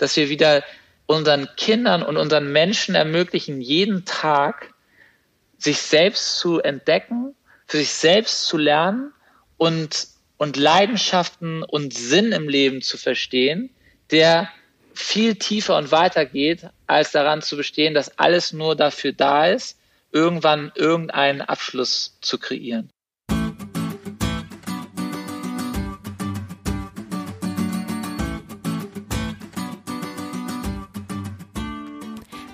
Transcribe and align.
dass 0.00 0.16
wir 0.16 0.28
wieder 0.28 0.62
unseren 1.06 1.48
Kindern 1.56 2.02
und 2.02 2.16
unseren 2.16 2.52
Menschen 2.52 2.94
ermöglichen, 2.94 3.60
jeden 3.60 4.04
Tag 4.04 4.72
sich 5.58 5.78
selbst 5.78 6.38
zu 6.38 6.60
entdecken, 6.60 7.34
für 7.66 7.78
sich 7.78 7.92
selbst 7.92 8.46
zu 8.46 8.56
lernen 8.56 9.12
und, 9.56 10.06
und 10.38 10.56
Leidenschaften 10.56 11.62
und 11.62 11.92
Sinn 11.92 12.32
im 12.32 12.48
Leben 12.48 12.80
zu 12.80 12.96
verstehen, 12.96 13.70
der 14.10 14.50
viel 14.94 15.34
tiefer 15.36 15.76
und 15.76 15.92
weiter 15.92 16.24
geht, 16.24 16.66
als 16.86 17.12
daran 17.12 17.42
zu 17.42 17.56
bestehen, 17.56 17.94
dass 17.94 18.18
alles 18.18 18.52
nur 18.52 18.76
dafür 18.76 19.12
da 19.12 19.46
ist, 19.46 19.78
irgendwann 20.12 20.72
irgendeinen 20.74 21.40
Abschluss 21.40 22.18
zu 22.20 22.38
kreieren. 22.38 22.90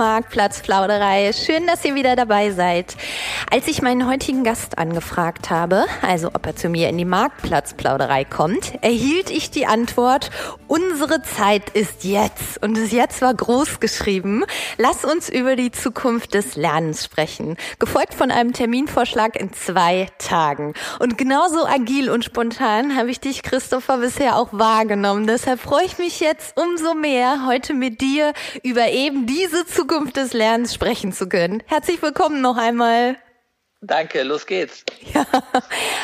Marktplatzplauderei. 0.00 1.30
Schön, 1.34 1.66
dass 1.66 1.84
ihr 1.84 1.94
wieder 1.94 2.16
dabei 2.16 2.52
seid. 2.52 2.96
Als 3.50 3.68
ich 3.68 3.82
meinen 3.82 4.08
heutigen 4.08 4.44
Gast 4.44 4.78
angefragt 4.78 5.50
habe, 5.50 5.84
also 6.00 6.28
ob 6.28 6.46
er 6.46 6.56
zu 6.56 6.70
mir 6.70 6.88
in 6.88 6.96
die 6.96 7.04
Marktplatzplauderei 7.04 8.24
kommt, 8.24 8.82
erhielt 8.82 9.28
ich 9.28 9.50
die 9.50 9.66
Antwort, 9.66 10.30
unsere 10.68 11.20
Zeit 11.20 11.68
ist 11.68 12.04
jetzt. 12.04 12.62
Und 12.62 12.78
das 12.78 12.92
Jetzt 12.92 13.20
war 13.20 13.34
groß 13.34 13.78
geschrieben. 13.78 14.44
Lass 14.78 15.04
uns 15.04 15.28
über 15.28 15.54
die 15.54 15.70
Zukunft 15.70 16.32
des 16.32 16.56
Lernens 16.56 17.04
sprechen. 17.04 17.58
Gefolgt 17.78 18.14
von 18.14 18.30
einem 18.30 18.54
Terminvorschlag 18.54 19.38
in 19.38 19.52
zwei 19.52 20.06
Tagen. 20.16 20.72
Und 20.98 21.18
genauso 21.18 21.66
agil 21.66 22.08
und 22.08 22.24
spontan 22.24 22.96
habe 22.96 23.10
ich 23.10 23.20
dich, 23.20 23.42
Christopher, 23.42 23.98
bisher 23.98 24.36
auch 24.36 24.48
wahrgenommen. 24.52 25.26
Deshalb 25.26 25.60
freue 25.60 25.84
ich 25.84 25.98
mich 25.98 26.20
jetzt 26.20 26.58
umso 26.58 26.94
mehr, 26.94 27.46
heute 27.46 27.74
mit 27.74 28.00
dir 28.00 28.32
über 28.62 28.88
eben 28.88 29.26
diese 29.26 29.66
Zukunft 29.66 29.89
des 30.12 30.32
Lernens 30.32 30.72
sprechen 30.72 31.12
zu 31.12 31.28
können. 31.28 31.64
Herzlich 31.66 32.00
willkommen 32.00 32.40
noch 32.40 32.56
einmal. 32.56 33.16
Danke, 33.82 34.24
los 34.24 34.44
geht's. 34.44 34.84
Ja, 35.14 35.24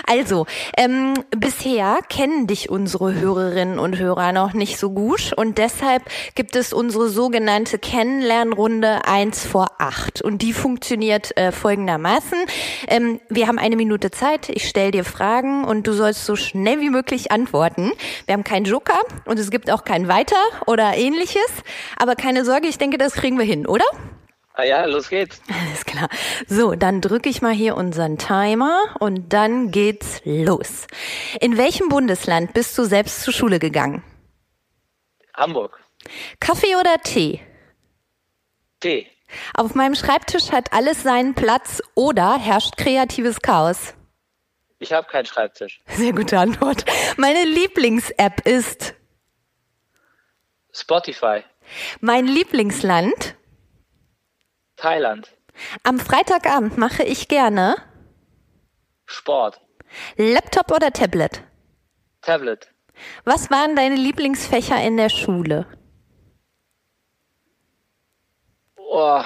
also, 0.06 0.46
ähm, 0.78 1.12
bisher 1.30 1.98
kennen 2.08 2.46
dich 2.46 2.70
unsere 2.70 3.12
Hörerinnen 3.12 3.78
und 3.78 3.98
Hörer 3.98 4.32
noch 4.32 4.54
nicht 4.54 4.78
so 4.78 4.90
gut 4.90 5.34
und 5.36 5.58
deshalb 5.58 6.02
gibt 6.34 6.56
es 6.56 6.72
unsere 6.72 7.10
sogenannte 7.10 7.78
Kennenlernrunde 7.78 9.04
1 9.04 9.46
vor 9.46 9.66
8 9.76 10.22
und 10.22 10.40
die 10.40 10.54
funktioniert 10.54 11.36
äh, 11.36 11.52
folgendermaßen. 11.52 12.38
Ähm, 12.88 13.20
wir 13.28 13.46
haben 13.46 13.58
eine 13.58 13.76
Minute 13.76 14.10
Zeit, 14.10 14.48
ich 14.48 14.66
stelle 14.66 14.92
dir 14.92 15.04
Fragen 15.04 15.64
und 15.64 15.86
du 15.86 15.92
sollst 15.92 16.24
so 16.24 16.34
schnell 16.34 16.80
wie 16.80 16.90
möglich 16.90 17.30
antworten. 17.30 17.92
Wir 18.24 18.32
haben 18.32 18.44
keinen 18.44 18.64
Joker 18.64 18.98
und 19.26 19.38
es 19.38 19.50
gibt 19.50 19.70
auch 19.70 19.84
kein 19.84 20.08
Weiter 20.08 20.36
oder 20.66 20.96
ähnliches, 20.96 21.50
aber 21.98 22.16
keine 22.16 22.46
Sorge, 22.46 22.68
ich 22.68 22.78
denke, 22.78 22.96
das 22.96 23.12
kriegen 23.12 23.38
wir 23.38 23.44
hin, 23.44 23.66
oder? 23.66 23.84
Ah 24.58 24.64
ja, 24.64 24.86
los 24.86 25.10
geht's. 25.10 25.42
Alles 25.48 25.84
klar. 25.84 26.08
So, 26.48 26.74
dann 26.74 27.02
drücke 27.02 27.28
ich 27.28 27.42
mal 27.42 27.52
hier 27.52 27.76
unseren 27.76 28.16
Timer 28.16 28.96
und 28.98 29.32
dann 29.34 29.70
geht's 29.70 30.22
los. 30.24 30.86
In 31.40 31.58
welchem 31.58 31.90
Bundesland 31.90 32.54
bist 32.54 32.76
du 32.78 32.84
selbst 32.84 33.22
zur 33.22 33.34
Schule 33.34 33.58
gegangen? 33.58 34.02
Hamburg. 35.34 35.78
Kaffee 36.40 36.74
oder 36.76 36.96
Tee? 37.02 37.42
Tee. 38.80 39.06
Auf 39.54 39.74
meinem 39.74 39.94
Schreibtisch 39.94 40.52
hat 40.52 40.72
alles 40.72 41.02
seinen 41.02 41.34
Platz 41.34 41.82
oder 41.94 42.38
herrscht 42.38 42.78
kreatives 42.78 43.40
Chaos? 43.42 43.92
Ich 44.78 44.92
habe 44.92 45.06
keinen 45.06 45.26
Schreibtisch. 45.26 45.82
Sehr 45.88 46.12
gute 46.12 46.38
Antwort. 46.38 46.84
Meine 47.18 47.44
Lieblings-App 47.44 48.46
ist 48.46 48.94
Spotify. 50.72 51.42
Mein 52.00 52.26
Lieblingsland? 52.26 53.36
Thailand. 54.76 55.36
Am 55.82 55.98
Freitagabend 55.98 56.76
mache 56.76 57.02
ich 57.02 57.28
gerne 57.28 57.76
Sport. 59.06 59.60
Laptop 60.16 60.70
oder 60.72 60.92
Tablet? 60.92 61.42
Tablet. 62.22 62.68
Was 63.24 63.50
waren 63.50 63.76
deine 63.76 63.94
Lieblingsfächer 63.94 64.80
in 64.82 64.96
der 64.96 65.08
Schule? 65.08 65.66
Oh, 68.76 69.22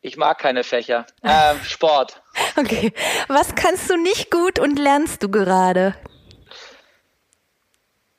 ich 0.00 0.16
mag 0.16 0.38
keine 0.38 0.64
Fächer. 0.64 1.06
Ähm, 1.22 1.60
Sport. 1.62 2.22
Okay. 2.56 2.92
Was 3.28 3.54
kannst 3.54 3.90
du 3.90 3.96
nicht 3.96 4.30
gut 4.30 4.58
und 4.58 4.78
lernst 4.78 5.22
du 5.22 5.30
gerade? 5.30 5.94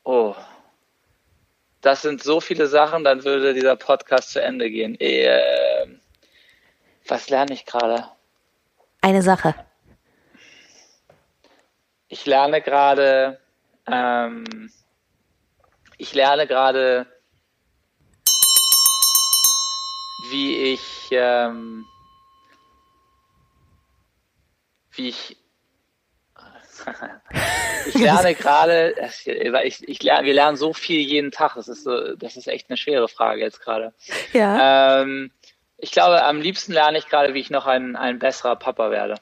Oh. 0.03 0.35
Das 1.81 2.01
sind 2.01 2.21
so 2.21 2.41
viele 2.41 2.67
Sachen, 2.67 3.05
dann 3.05 3.23
würde 3.23 3.53
dieser 3.53 3.77
Podcast 3.77 4.31
zu 4.31 4.41
Ende 4.41 4.69
gehen. 4.69 4.99
Äh, 4.99 5.68
was 7.09 7.29
lerne 7.29 7.53
ich 7.53 7.65
gerade? 7.65 8.05
Eine 9.01 9.21
Sache. 9.21 9.55
Ich 12.07 12.25
lerne 12.25 12.61
gerade, 12.61 13.39
ähm, 13.87 14.71
ich 15.97 16.13
lerne 16.13 16.47
gerade, 16.47 17.05
wie 20.31 20.73
ich, 20.73 21.09
ähm, 21.11 21.85
wie 24.91 25.09
ich, 25.09 25.37
ich 27.87 27.95
lerne 27.95 28.33
gerade, 28.33 28.95
ich, 29.63 29.87
ich 29.87 30.03
lerne, 30.03 30.25
wir 30.25 30.33
lernen 30.33 30.57
so 30.57 30.73
viel 30.73 30.99
jeden 30.99 31.31
Tag. 31.31 31.55
Das 31.55 31.67
ist 31.67 31.83
so, 31.83 32.15
das 32.15 32.37
ist 32.37 32.47
echt 32.47 32.69
eine 32.69 32.77
schwere 32.77 33.07
Frage 33.07 33.41
jetzt 33.41 33.61
gerade. 33.61 33.93
Ja. 34.33 35.01
Ähm, 35.01 35.31
ich 35.81 35.91
glaube, 35.91 36.23
am 36.23 36.41
liebsten 36.41 36.73
lerne 36.73 36.97
ich 36.97 37.07
gerade, 37.07 37.33
wie 37.33 37.39
ich 37.39 37.49
noch 37.49 37.65
ein, 37.65 37.95
ein 37.95 38.19
besserer 38.19 38.55
Papa 38.55 38.91
werde. 38.91 39.15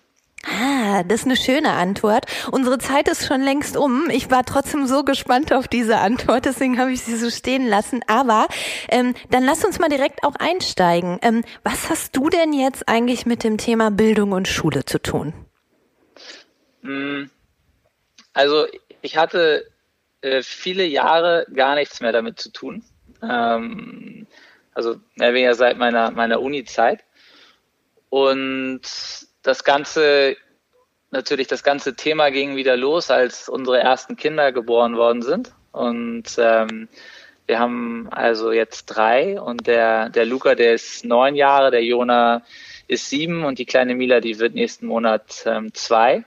Ah, 0.46 1.04
das 1.04 1.22
ist 1.22 1.26
eine 1.26 1.36
schöne 1.36 1.72
Antwort. 1.72 2.26
Unsere 2.52 2.78
Zeit 2.78 3.08
ist 3.08 3.26
schon 3.26 3.42
längst 3.42 3.76
um. 3.76 4.10
Ich 4.10 4.30
war 4.32 4.46
trotzdem 4.46 4.86
so 4.88 5.04
gespannt 5.04 5.52
auf 5.52 5.68
diese 5.68 5.98
Antwort, 5.98 6.46
deswegen 6.46 6.80
habe 6.80 6.92
ich 6.94 7.02
sie 7.02 7.18
so 7.18 7.30
stehen 7.30 7.68
lassen. 7.68 8.02
Aber 8.08 8.48
ähm, 8.90 9.14
dann 9.30 9.44
lass 9.44 9.66
uns 9.66 9.80
mal 9.80 9.90
direkt 9.90 10.24
auch 10.24 10.36
einsteigen. 10.36 11.20
Ähm, 11.22 11.44
was 11.64 11.90
hast 11.90 12.16
du 12.16 12.30
denn 12.30 12.54
jetzt 12.54 12.88
eigentlich 12.88 13.26
mit 13.26 13.44
dem 13.44 13.58
Thema 13.58 13.92
Bildung 13.92 14.32
und 14.32 14.48
Schule 14.48 14.86
zu 14.86 15.00
tun? 15.00 15.34
Hm, 16.82 17.30
also 18.34 18.68
ich 19.02 19.18
hatte 19.18 19.68
äh, 20.22 20.44
viele 20.44 20.86
Jahre 20.86 21.46
gar 21.54 21.76
nichts 21.76 22.00
mehr 22.00 22.12
damit 22.12 22.40
zu 22.40 22.52
tun. 22.52 22.84
Ähm, 23.22 24.28
also 24.78 24.98
mehr 25.16 25.34
weniger 25.34 25.56
seit 25.56 25.80
meiner, 25.80 26.12
meiner 26.12 26.40
Uni-Zeit. 26.40 27.04
Und 28.10 28.82
das 29.42 29.64
Ganze, 29.64 30.38
natürlich 31.10 31.48
das 31.48 31.64
ganze 31.64 31.96
Thema 31.96 32.30
ging 32.30 32.56
wieder 32.56 32.78
los, 32.78 33.10
als 33.10 33.50
unsere 33.50 33.80
ersten 33.80 34.18
Kinder 34.18 34.52
geboren 34.52 34.96
worden 34.96 35.24
sind. 35.24 35.52
Und 35.72 36.26
ähm, 36.38 36.90
wir 37.48 37.58
haben 37.58 38.08
also 38.12 38.52
jetzt 38.52 38.86
drei 38.86 39.42
und 39.42 39.66
der, 39.66 40.10
der 40.10 40.28
Luca, 40.28 40.54
der 40.54 40.76
ist 40.76 41.04
neun 41.04 41.34
Jahre, 41.34 41.72
der 41.72 41.84
Jona 41.84 42.44
ist 42.88 43.10
sieben 43.10 43.46
und 43.46 43.58
die 43.58 43.66
kleine 43.66 43.96
Mila, 43.96 44.20
die 44.20 44.38
wird 44.38 44.54
nächsten 44.54 44.86
Monat 44.86 45.44
ähm, 45.48 45.74
zwei. 45.74 46.24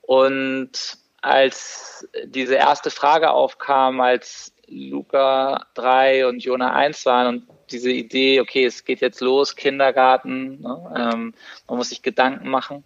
Und 0.00 0.98
als 1.20 2.08
diese 2.24 2.56
erste 2.56 2.90
Frage 2.90 3.30
aufkam, 3.30 4.00
als 4.00 4.52
Luca 4.66 5.66
drei 5.74 6.26
und 6.26 6.42
Jona 6.42 6.72
eins 6.72 7.06
waren 7.06 7.26
und 7.28 7.57
diese 7.70 7.90
Idee, 7.90 8.40
okay, 8.40 8.64
es 8.64 8.84
geht 8.84 9.00
jetzt 9.00 9.20
los, 9.20 9.56
Kindergarten, 9.56 10.60
ne, 10.60 10.94
ähm, 10.96 11.34
man 11.66 11.78
muss 11.78 11.90
sich 11.90 12.02
Gedanken 12.02 12.48
machen. 12.48 12.84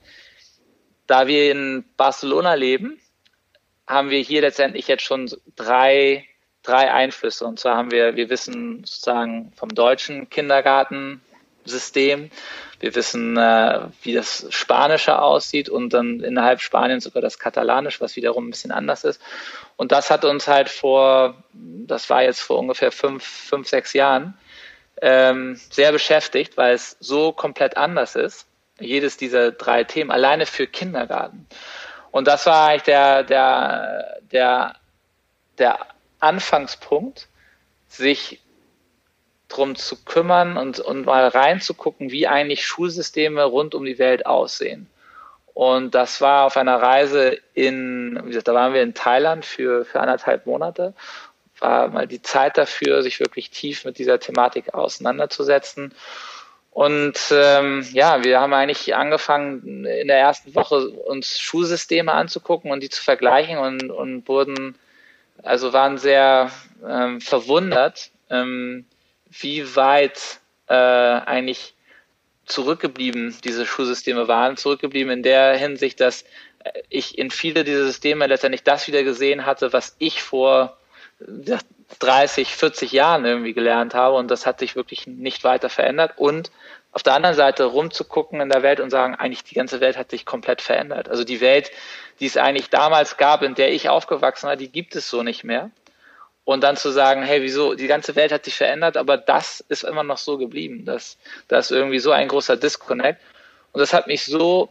Da 1.07 1.27
wir 1.27 1.51
in 1.51 1.85
Barcelona 1.97 2.55
leben, 2.55 3.01
haben 3.87 4.11
wir 4.11 4.21
hier 4.21 4.41
letztendlich 4.41 4.89
jetzt 4.89 5.03
schon 5.03 5.31
drei, 5.57 6.27
drei 6.63 6.93
Einflüsse. 6.93 7.45
Und 7.45 7.59
zwar 7.59 7.77
haben 7.77 7.91
wir, 7.91 8.17
wir 8.17 8.31
wissen 8.31 8.85
sozusagen 8.85 9.53
vom 9.57 9.69
deutschen 9.71 10.31
Kindergarten, 10.31 11.21
System. 11.65 12.31
Wir 12.81 12.95
wissen, 12.95 13.37
äh, 13.37 13.81
wie 14.03 14.13
das 14.13 14.47
Spanische 14.51 15.21
aussieht 15.21 15.69
und 15.69 15.91
dann 15.91 16.21
innerhalb 16.21 16.61
Spaniens 16.61 17.05
sogar 17.05 17.23
das 17.23 17.39
Katalanisch, 17.39 18.01
was 18.01 18.17
wiederum 18.17 18.49
ein 18.49 18.51
bisschen 18.51 18.73
anders 18.73 19.05
ist. 19.05 19.21
Und 19.77 19.93
das 19.93 20.11
hat 20.11 20.25
uns 20.25 20.49
halt 20.49 20.69
vor, 20.69 21.43
das 21.53 22.11
war 22.11 22.23
jetzt 22.23 22.41
vor 22.41 22.59
ungefähr 22.59 22.91
fünf, 22.91 23.25
fünf 23.25 23.69
sechs 23.69 23.93
Jahren, 23.93 24.35
ähm, 25.03 25.61
sehr 25.69 25.93
beschäftigt, 25.93 26.57
weil 26.57 26.75
es 26.75 26.97
so 27.01 27.33
komplett 27.33 27.77
anders 27.77 28.15
ist. 28.15 28.47
Jedes 28.79 29.17
dieser 29.17 29.51
drei 29.51 29.85
Themen, 29.85 30.11
alleine 30.11 30.47
für 30.47 30.67
Kindergarten. 30.67 31.47
Und 32.11 32.29
das 32.29 32.47
war 32.47 32.69
eigentlich 32.69 32.83
der, 32.85 33.25
der, 33.25 34.21
der, 34.31 34.77
der 35.59 35.79
Anfangspunkt, 36.21 37.29
sich 37.89 38.41
drum 39.49 39.77
zu 39.77 40.03
kümmern 40.05 40.57
und, 40.57 40.81
und 40.81 41.05
mal 41.05 41.27
reinzugucken, 41.29 42.11
wie 42.11 42.27
eigentlich 42.27 42.65
Schulsysteme 42.65 43.45
rund 43.45 43.75
um 43.75 43.85
die 43.85 43.99
Welt 43.99 44.25
aussehen. 44.25 44.89
Und 45.53 45.95
das 45.95 46.21
war 46.21 46.47
auf 46.47 46.57
einer 46.57 46.81
Reise 46.81 47.39
in, 47.53 48.19
wie 48.23 48.29
gesagt, 48.29 48.49
da 48.49 48.55
waren 48.55 48.73
wir 48.73 48.83
in 48.83 48.95
Thailand 48.95 49.45
für, 49.45 49.85
für 49.85 50.01
anderthalb 50.01 50.47
Monate. 50.47 50.95
War 51.63 51.89
mal 51.89 52.07
die 52.09 52.21
Zeit 52.21 52.59
dafür, 52.59 53.03
sich 53.03 53.21
wirklich 53.21 53.51
tief 53.51 53.85
mit 53.85 53.99
dieser 53.99 54.19
Thematik 54.19 54.75
auseinanderzusetzen. 54.75 55.95
Und 56.73 57.19
ähm, 57.31 57.87
ja, 57.93 58.25
wir 58.25 58.41
haben 58.41 58.53
eigentlich 58.53 58.95
angefangen, 58.95 59.85
in 59.85 60.09
der 60.09 60.19
ersten 60.19 60.55
Woche 60.55 60.89
uns 60.89 61.39
Schulsysteme 61.39 62.13
anzugucken 62.13 62.71
und 62.73 62.83
die 62.83 62.89
zu 62.89 63.03
vergleichen 63.03 63.59
und, 63.59 63.91
und 63.91 64.27
wurden, 64.27 64.77
also 65.43 65.73
waren 65.73 65.99
sehr 65.99 66.51
ähm, 66.87 67.21
verwundert, 67.21 68.11
ähm, 68.31 68.87
wie 69.31 69.77
weit 69.77 70.41
äh, 70.67 70.75
eigentlich 70.75 71.75
zurückgeblieben 72.47 73.37
diese 73.45 73.67
Schulsysteme 73.67 74.27
waren, 74.27 74.57
zurückgeblieben 74.57 75.13
in 75.13 75.23
der 75.23 75.57
Hinsicht, 75.57 76.01
dass 76.01 76.25
ich 76.89 77.19
in 77.19 77.31
viele 77.31 77.65
dieser 77.65 77.85
Systeme 77.85 78.27
letztendlich 78.27 78.63
das 78.63 78.87
wieder 78.87 79.03
gesehen 79.03 79.47
hatte, 79.47 79.73
was 79.73 79.97
ich 79.99 80.23
vor 80.23 80.77
30, 81.99 82.55
40 82.55 82.93
Jahren 82.93 83.25
irgendwie 83.25 83.53
gelernt 83.53 83.95
habe 83.95 84.17
und 84.17 84.31
das 84.31 84.47
hat 84.47 84.61
sich 84.61 84.77
wirklich 84.77 85.07
nicht 85.07 85.45
weiter 85.45 85.69
verändert 85.69 86.13
und 86.17 86.51
auf 86.93 87.03
der 87.03 87.15
anderen 87.15 87.37
Seite 87.37 87.65
rumzugucken 87.65 88.41
in 88.41 88.51
der 88.51 88.63
Welt 88.63 88.81
und 88.81 88.91
sagen, 88.91 89.15
eigentlich 89.15 89.45
die 89.45 89.55
ganze 89.55 89.81
Welt 89.81 89.97
hat 89.97 90.11
sich 90.11 90.27
komplett 90.27 90.61
verändert. 90.61 91.09
Also 91.09 91.25
die 91.25 91.41
Welt, 91.41 91.71
die 92.21 92.27
es 92.27 92.37
eigentlich 92.37 92.69
damals 92.69 93.17
gab, 93.17 93.43
in 93.43 93.55
der 93.55 93.73
ich 93.73 93.89
aufgewachsen 93.89 94.47
war, 94.47 94.57
die 94.57 94.71
gibt 94.71 94.95
es 94.95 95.09
so 95.09 95.23
nicht 95.23 95.43
mehr 95.43 95.71
und 96.45 96.63
dann 96.63 96.77
zu 96.77 96.91
sagen, 96.91 97.23
hey, 97.23 97.43
wieso, 97.43 97.75
die 97.75 97.87
ganze 97.87 98.17
Welt 98.17 98.33
hat 98.33 98.45
sich 98.45 98.57
verändert, 98.57 98.97
aber 98.97 99.17
das 99.17 99.61
ist 99.69 99.85
immer 99.85 100.03
noch 100.03 100.19
so 100.19 100.39
geblieben. 100.39 100.85
Das, 100.85 101.17
das 101.49 101.71
ist 101.71 101.77
irgendwie 101.77 102.01
so 102.01 102.11
ein 102.11 102.29
großer 102.29 102.57
Disconnect. 102.57 103.21
Und 103.73 103.81
das 103.81 103.93
hat 103.93 104.07
mich 104.07 104.25
so, 104.25 104.69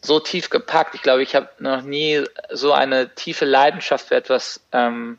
so 0.00 0.18
tief 0.18 0.48
gepackt. 0.50 0.94
Ich 0.94 1.02
glaube, 1.02 1.22
ich 1.22 1.34
habe 1.34 1.48
noch 1.58 1.82
nie 1.82 2.24
so 2.50 2.72
eine 2.72 3.14
tiefe 3.14 3.44
Leidenschaft 3.44 4.08
für 4.08 4.16
etwas 4.16 4.60
ähm, 4.72 5.18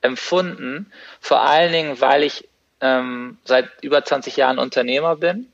empfunden. 0.00 0.92
Vor 1.20 1.40
allen 1.40 1.72
Dingen, 1.72 2.00
weil 2.00 2.22
ich 2.22 2.48
ähm, 2.80 3.38
seit 3.44 3.68
über 3.82 4.04
20 4.04 4.36
Jahren 4.36 4.58
Unternehmer 4.58 5.16
bin. 5.16 5.50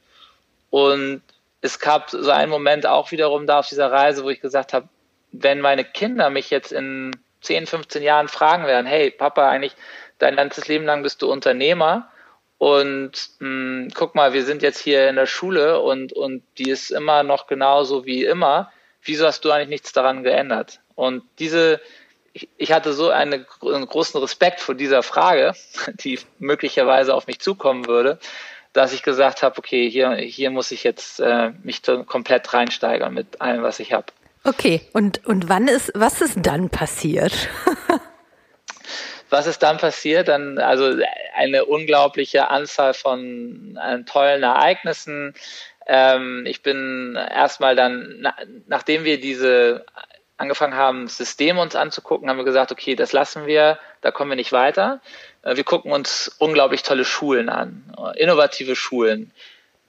Und 0.71 1.23
es 1.61 1.79
gab 1.79 2.11
so 2.11 2.31
einen 2.31 2.51
Moment 2.51 2.87
auch 2.87 3.11
wiederum 3.11 3.47
da 3.47 3.61
auf 3.61 3.69
dieser 3.69 3.91
Reise, 3.91 4.25
wo 4.25 4.31
ich 4.31 4.41
gesagt 4.41 4.73
habe, 4.73 4.89
wenn 5.33 5.61
meine 5.61 5.85
Kinder 5.85 6.31
mich 6.31 6.51
jetzt 6.51 6.73
in 6.73 7.13
10, 7.41 7.67
15 7.67 8.03
Jahren 8.03 8.29
fragen 8.29 8.67
werden, 8.67 8.87
hey 8.87 9.11
Papa, 9.11 9.49
eigentlich 9.49 9.75
dein 10.19 10.37
ganzes 10.37 10.69
Leben 10.69 10.85
lang 10.85 11.03
bist 11.03 11.23
du 11.23 11.31
Unternehmer 11.31 12.11
und 12.59 13.13
mh, 13.41 13.47
hm, 13.47 13.89
guck 13.95 14.15
mal, 14.15 14.33
wir 14.33 14.45
sind 14.45 14.63
jetzt 14.63 14.79
hier 14.79 15.09
in 15.09 15.17
der 15.17 15.27
Schule 15.27 15.81
und, 15.81 16.13
und 16.13 16.43
die 16.59 16.71
ist 16.71 16.91
immer 16.91 17.23
noch 17.23 17.47
genauso 17.47 18.05
wie 18.05 18.25
immer. 18.25 18.73
Wieso 19.03 19.27
hast 19.27 19.45
du 19.45 19.51
eigentlich 19.51 19.69
nichts 19.69 19.93
daran 19.93 20.23
geändert? 20.23 20.81
Und 20.95 21.25
diese, 21.39 21.81
ich, 22.35 22.49
ich 22.59 22.73
hatte 22.73 22.93
so 22.93 23.09
eine, 23.11 23.47
einen 23.63 23.87
großen 23.87 24.21
Respekt 24.21 24.61
vor 24.61 24.75
dieser 24.75 25.03
Frage, 25.03 25.55
die 25.95 26.19
möglicherweise 26.39 27.15
auf 27.15 27.27
mich 27.27 27.41
zukommen 27.41 27.87
würde, 27.87 28.19
dass 28.75 28.93
ich 28.93 29.03
gesagt 29.03 29.43
habe, 29.43 29.57
okay, 29.57 29.89
hier, 29.89 30.17
hier 30.17 30.51
muss 30.51 30.73
ich 30.73 30.83
jetzt 30.85 31.21
äh, 31.21 31.53
mich 31.63 31.83
komplett 32.07 32.53
reinsteigern 32.53 33.15
mit 33.15 33.41
allem, 33.41 33.63
was 33.63 33.79
ich 33.81 33.93
habe. 33.93 34.07
Okay, 34.43 34.83
und, 34.93 35.25
und 35.25 35.49
wann 35.49 35.69
ist, 35.69 35.93
was 35.95 36.21
ist 36.21 36.39
dann 36.43 36.69
passiert? 36.69 37.49
was 39.31 39.47
ist 39.47 39.63
dann 39.63 39.79
passiert? 39.79 40.29
Dann, 40.29 40.59
also 40.59 40.93
eine 41.37 41.65
unglaubliche 41.65 42.51
Anzahl 42.51 42.95
von 42.95 43.79
äh, 43.81 44.03
tollen 44.03 44.43
Ereignissen. 44.43 45.35
Ähm, 45.87 46.45
ich 46.47 46.63
bin 46.63 47.17
erstmal 47.17 47.77
dann, 47.77 48.17
na, 48.19 48.35
nachdem 48.67 49.05
wir 49.05 49.21
diese 49.21 49.87
angefangen 50.37 50.75
haben, 50.75 51.09
Systeme 51.09 51.61
uns 51.61 51.77
anzugucken, 51.77 52.29
haben 52.29 52.39
wir 52.39 52.45
gesagt, 52.45 52.73
okay, 52.73 52.97
das 52.97 53.13
lassen 53.13 53.47
wir, 53.47 53.79
da 54.01 54.11
kommen 54.11 54.31
wir 54.31 54.37
nicht 54.37 54.53
weiter. 54.53 55.01
Äh, 55.43 55.57
wir 55.57 55.65
gucken 55.65 55.93
uns 55.93 56.35
unglaublich 56.39 56.83
tolle 56.83 57.05
Schulen 57.05 57.49
an, 57.49 57.95
innovative 58.17 58.77
Schulen. 58.77 59.33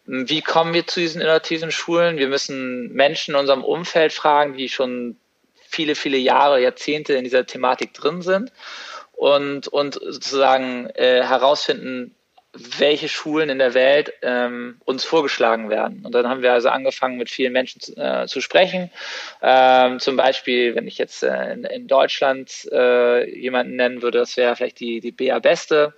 Wie 0.05 0.41
kommen 0.41 0.73
wir 0.73 0.85
zu 0.85 0.99
diesen 0.99 1.21
innovativen 1.21 1.71
Schulen? 1.71 2.17
Wir 2.17 2.27
müssen 2.27 2.93
Menschen 2.93 3.33
in 3.33 3.39
unserem 3.39 3.63
Umfeld 3.63 4.13
fragen, 4.13 4.55
die 4.55 4.69
schon 4.69 5.17
viele, 5.67 5.95
viele 5.95 6.17
Jahre, 6.17 6.61
Jahrzehnte 6.61 7.13
in 7.13 7.23
dieser 7.23 7.47
Thematik 7.47 7.93
drin 7.93 8.21
sind 8.21 8.51
und, 9.13 9.67
und 9.67 9.95
sozusagen 9.95 10.89
äh, 10.91 11.23
herausfinden, 11.23 12.13
welche 12.55 13.09
Schulen 13.09 13.49
in 13.49 13.59
der 13.59 13.73
Welt 13.73 14.13
ähm, 14.21 14.77
uns 14.85 15.03
vorgeschlagen 15.03 15.69
werden. 15.69 16.05
Und 16.05 16.15
dann 16.15 16.27
haben 16.27 16.41
wir 16.41 16.53
also 16.53 16.69
angefangen, 16.69 17.17
mit 17.17 17.29
vielen 17.29 17.53
Menschen 17.53 17.81
zu, 17.81 17.95
äh, 17.97 18.27
zu 18.27 18.41
sprechen. 18.41 18.91
Ähm, 19.41 19.99
zum 19.99 20.15
Beispiel, 20.15 20.75
wenn 20.75 20.87
ich 20.87 20.97
jetzt 20.97 21.23
äh, 21.23 21.53
in, 21.53 21.63
in, 21.65 21.87
Deutschland 21.87 22.67
äh, 22.71 23.29
jemanden 23.29 23.75
nennen 23.75 24.01
würde, 24.01 24.19
das 24.19 24.37
wäre 24.37 24.55
vielleicht 24.55 24.79
die, 24.79 24.99
die 24.99 25.11
Bea 25.11 25.39
Beste 25.39 25.93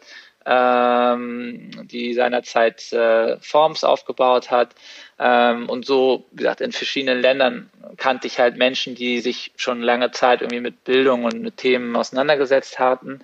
ähm, 0.48 1.72
die 1.88 2.14
seinerzeit 2.14 2.94
äh, 2.94 3.38
Forms 3.42 3.84
aufgebaut 3.84 4.50
hat. 4.50 4.76
Ähm, 5.20 5.70
und 5.70 5.86
so, 5.86 6.26
wie 6.32 6.38
gesagt, 6.38 6.62
in 6.62 6.72
verschiedenen 6.72 7.20
Ländern 7.22 7.70
kannte 7.98 8.28
ich 8.28 8.40
halt 8.40 8.56
Menschen, 8.56 8.96
die 8.96 9.20
sich 9.20 9.52
schon 9.58 9.82
lange 9.82 10.12
Zeit 10.12 10.42
irgendwie 10.42 10.62
mit 10.62 10.86
Bildung 10.86 11.26
und 11.26 11.42
mit 11.42 11.58
Themen 11.58 11.96
auseinandergesetzt 11.98 12.80
hatten. 12.80 13.20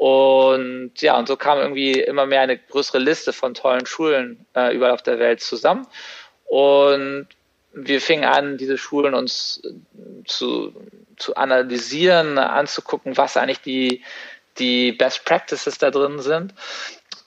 Und 0.00 0.92
ja, 1.02 1.18
und 1.18 1.28
so 1.28 1.36
kam 1.36 1.58
irgendwie 1.58 1.92
immer 1.92 2.24
mehr 2.24 2.40
eine 2.40 2.56
größere 2.56 2.96
Liste 2.96 3.34
von 3.34 3.52
tollen 3.52 3.84
Schulen 3.84 4.46
äh, 4.56 4.74
überall 4.74 4.92
auf 4.92 5.02
der 5.02 5.18
Welt 5.18 5.42
zusammen. 5.42 5.86
Und 6.46 7.28
wir 7.74 8.00
fingen 8.00 8.24
an, 8.24 8.56
diese 8.56 8.78
Schulen 8.78 9.12
uns 9.12 9.60
zu, 10.24 10.72
zu 11.18 11.36
analysieren, 11.36 12.38
anzugucken, 12.38 13.18
was 13.18 13.36
eigentlich 13.36 13.60
die, 13.60 14.02
die 14.56 14.92
Best 14.92 15.26
Practices 15.26 15.76
da 15.76 15.90
drin 15.90 16.20
sind. 16.20 16.54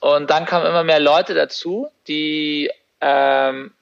Und 0.00 0.30
dann 0.30 0.44
kamen 0.44 0.66
immer 0.66 0.82
mehr 0.82 0.98
Leute 0.98 1.34
dazu, 1.34 1.88
die 2.08 2.72
ähm, 3.00 3.72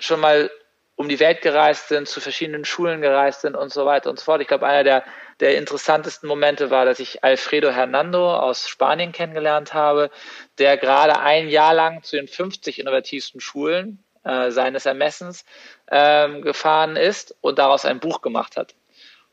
schon 0.00 0.20
mal 0.20 0.50
um 0.94 1.08
die 1.08 1.20
Welt 1.20 1.40
gereist 1.40 1.88
sind, 1.88 2.06
zu 2.06 2.20
verschiedenen 2.20 2.66
Schulen 2.66 3.00
gereist 3.00 3.40
sind 3.40 3.56
und 3.56 3.72
so 3.72 3.86
weiter 3.86 4.10
und 4.10 4.18
so 4.18 4.26
fort. 4.26 4.42
Ich 4.42 4.48
glaube, 4.48 4.66
einer 4.66 4.84
der, 4.84 5.04
der 5.40 5.56
interessantesten 5.56 6.28
Momente 6.28 6.70
war, 6.70 6.84
dass 6.84 7.00
ich 7.00 7.24
Alfredo 7.24 7.70
Hernando 7.70 8.36
aus 8.36 8.68
Spanien 8.68 9.12
kennengelernt 9.12 9.74
habe, 9.74 10.10
der 10.58 10.76
gerade 10.76 11.18
ein 11.18 11.48
Jahr 11.48 11.74
lang 11.74 12.02
zu 12.02 12.16
den 12.16 12.28
50 12.28 12.78
innovativsten 12.78 13.40
Schulen 13.40 14.04
äh, 14.24 14.50
seines 14.50 14.86
Ermessens 14.86 15.44
ähm, 15.90 16.42
gefahren 16.42 16.96
ist 16.96 17.34
und 17.40 17.58
daraus 17.58 17.84
ein 17.84 18.00
Buch 18.00 18.20
gemacht 18.20 18.56
hat. 18.56 18.74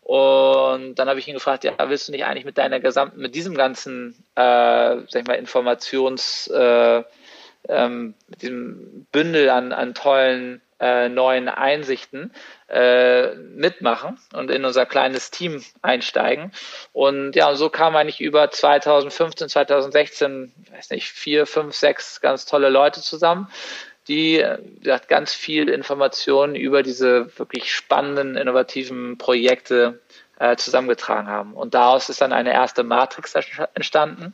Und 0.01 0.95
dann 0.95 1.09
habe 1.09 1.19
ich 1.19 1.27
ihn 1.27 1.33
gefragt, 1.33 1.65
ja, 1.65 1.73
willst 1.89 2.07
du 2.07 2.13
nicht 2.13 2.23
eigentlich 2.23 2.45
mit 2.45 2.57
deiner 2.57 2.79
gesamten, 2.79 3.19
mit 3.19 3.35
diesem 3.35 3.55
ganzen, 3.55 4.15
äh, 4.35 5.03
sag 5.09 5.15
ich 5.15 5.27
mal, 5.27 5.33
Informations, 5.33 6.47
äh, 6.47 7.03
ähm, 7.67 8.13
mit 8.29 8.41
diesem 8.41 9.05
Bündel 9.11 9.49
an, 9.49 9.73
an 9.73 9.93
tollen 9.93 10.61
äh, 10.79 11.09
neuen 11.09 11.49
Einsichten 11.49 12.31
äh, 12.67 13.35
mitmachen 13.35 14.19
und 14.33 14.51
in 14.51 14.65
unser 14.65 14.85
kleines 14.85 15.31
Team 15.31 15.63
einsteigen. 15.81 16.51
Und 16.93 17.35
ja, 17.35 17.55
so 17.55 17.69
kam 17.69 17.95
eigentlich 17.95 18.19
über 18.21 18.51
2015, 18.51 19.49
2016, 19.49 20.53
weiß 20.71 20.89
nicht, 20.89 21.09
vier, 21.09 21.45
fünf, 21.45 21.75
sechs 21.75 22.21
ganz 22.21 22.45
tolle 22.45 22.69
Leute 22.69 23.01
zusammen, 23.01 23.47
die 24.07 24.43
hat 24.87 25.07
ganz 25.09 25.33
viel 25.33 25.69
Informationen 25.69 26.55
über 26.55 26.81
diese 26.81 27.37
wirklich 27.37 27.73
spannenden, 27.73 28.37
innovativen 28.37 29.17
Projekte 29.17 29.99
äh, 30.39 30.55
zusammengetragen 30.55 31.27
haben. 31.27 31.53
Und 31.53 31.73
daraus 31.73 32.09
ist 32.09 32.21
dann 32.21 32.31
eine 32.31 32.53
erste 32.53 32.83
Matrix 32.83 33.33
entstanden, 33.73 34.33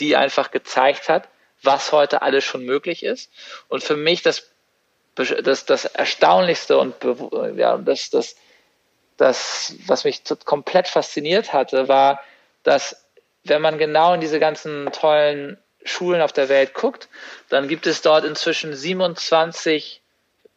die 0.00 0.16
einfach 0.16 0.50
gezeigt 0.50 1.08
hat, 1.08 1.28
was 1.62 1.92
heute 1.92 2.22
alles 2.22 2.44
schon 2.44 2.64
möglich 2.64 3.02
ist. 3.02 3.32
Und 3.68 3.82
für 3.82 3.96
mich 3.96 4.22
das, 4.22 4.50
das, 5.16 5.64
das 5.64 5.84
Erstaunlichste 5.86 6.78
und 6.78 6.94
ja, 7.56 7.76
das, 7.78 8.10
das, 8.10 8.36
das, 9.16 9.74
was 9.86 10.04
mich 10.04 10.22
komplett 10.44 10.88
fasziniert 10.88 11.52
hatte, 11.52 11.88
war, 11.88 12.20
dass 12.62 13.04
wenn 13.44 13.62
man 13.62 13.78
genau 13.78 14.14
in 14.14 14.20
diese 14.20 14.38
ganzen 14.38 14.90
tollen 14.92 15.58
Schulen 15.84 16.20
auf 16.20 16.32
der 16.32 16.48
Welt 16.48 16.74
guckt, 16.74 17.08
dann 17.48 17.68
gibt 17.68 17.86
es 17.86 18.02
dort 18.02 18.24
inzwischen 18.24 18.74
27 18.74 20.02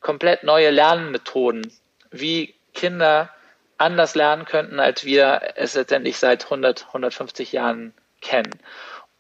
komplett 0.01 0.44
neue 0.44 0.72
Lernmethoden, 0.72 1.72
wie 2.12 2.56
Kinder 2.74 3.30
anders 3.78 4.16
lernen 4.16 4.46
könnten, 4.46 4.80
als 4.80 5.06
wir 5.06 5.54
es 5.56 5.75
letztendlich 5.75 6.18
seit 6.18 6.46
100, 6.46 6.88
150 6.88 7.54
Jahren 7.54 7.94
kennen. 8.22 8.60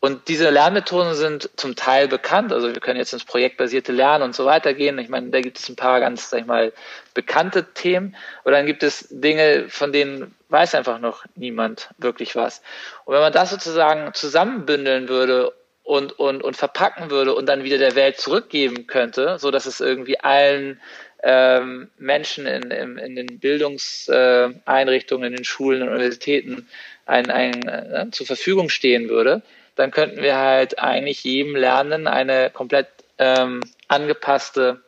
Und 0.01 0.29
diese 0.29 0.49
Lernmethoden 0.49 1.13
sind 1.13 1.49
zum 1.57 1.75
Teil 1.75 2.07
bekannt. 2.07 2.53
Also 2.53 2.73
wir 2.73 2.79
können 2.79 2.99
jetzt 2.99 3.11
ins 3.11 3.25
projektbasierte 3.25 3.91
Lernen 3.91 4.23
und 4.23 4.33
so 4.33 4.45
weiter 4.45 4.73
gehen. 4.73 4.97
Ich 4.97 5.09
meine, 5.09 5.29
da 5.29 5.41
gibt 5.41 5.59
es 5.59 5.67
ein 5.67 5.75
paar 5.75 5.99
ganz, 5.99 6.29
sag 6.29 6.39
ich 6.39 6.45
mal, 6.45 6.71
bekannte 7.13 7.73
Themen. 7.73 8.15
Aber 8.41 8.51
dann 8.51 8.65
gibt 8.65 8.81
es 8.81 9.07
Dinge, 9.09 9.65
von 9.67 9.91
denen 9.91 10.33
weiß 10.47 10.73
einfach 10.75 10.99
noch 10.99 11.25
niemand 11.35 11.89
wirklich 11.97 12.37
was. 12.37 12.61
Und 13.03 13.13
wenn 13.13 13.21
man 13.21 13.33
das 13.33 13.49
sozusagen 13.49 14.13
zusammenbündeln 14.13 15.09
würde 15.09 15.51
und, 15.83 16.17
und, 16.17 16.43
und 16.43 16.55
verpacken 16.55 17.11
würde 17.11 17.35
und 17.35 17.47
dann 17.47 17.65
wieder 17.65 17.77
der 17.77 17.95
Welt 17.95 18.19
zurückgeben 18.19 18.87
könnte, 18.87 19.37
so 19.37 19.51
dass 19.51 19.65
es 19.65 19.81
irgendwie 19.81 20.17
allen 20.19 20.79
ähm, 21.23 21.89
Menschen 21.97 22.45
in, 22.45 22.71
in, 22.71 22.97
in 22.97 23.15
den 23.17 23.39
Bildungseinrichtungen, 23.39 25.31
in 25.31 25.35
den 25.35 25.43
Schulen 25.43 25.81
und 25.81 25.89
Universitäten 25.89 26.69
ein, 27.05 27.29
ein, 27.29 27.67
äh, 27.67 28.07
zur 28.11 28.27
Verfügung 28.27 28.69
stehen 28.69 29.09
würde, 29.09 29.41
dann 29.79 29.91
könnten 29.91 30.21
wir 30.21 30.35
halt 30.35 30.77
eigentlich 30.79 31.23
jedem 31.23 31.55
Lernen 31.55 32.05
eine 32.05 32.49
komplett 32.49 32.89
ähm, 33.17 33.61
angepasste 33.87 34.83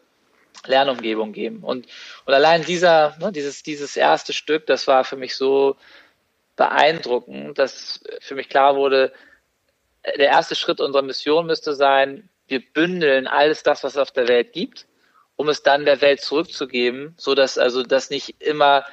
Lernumgebung 0.65 1.31
geben. 1.31 1.63
Und, 1.63 1.87
und 2.25 2.33
allein 2.33 2.65
dieser, 2.65 3.15
ne, 3.17 3.31
dieses, 3.31 3.63
dieses 3.63 3.95
erste 3.95 4.33
Stück, 4.33 4.67
das 4.67 4.87
war 4.87 5.05
für 5.05 5.15
mich 5.15 5.37
so 5.37 5.77
beeindruckend, 6.57 7.57
dass 7.57 8.03
für 8.19 8.35
mich 8.35 8.49
klar 8.49 8.75
wurde, 8.75 9.13
der 10.05 10.27
erste 10.27 10.55
Schritt 10.55 10.81
unserer 10.81 11.03
Mission 11.03 11.45
müsste 11.45 11.73
sein, 11.73 12.27
wir 12.47 12.61
bündeln 12.73 13.27
alles 13.27 13.63
das, 13.63 13.85
was 13.85 13.93
es 13.93 13.97
auf 13.97 14.11
der 14.11 14.27
Welt 14.27 14.51
gibt, 14.51 14.87
um 15.37 15.47
es 15.47 15.63
dann 15.63 15.85
der 15.85 16.01
Welt 16.01 16.19
zurückzugeben, 16.19 17.13
so 17.15 17.33
dass 17.33 17.57
also 17.57 17.83
das 17.83 18.09
nicht 18.09 18.41
immer 18.41 18.83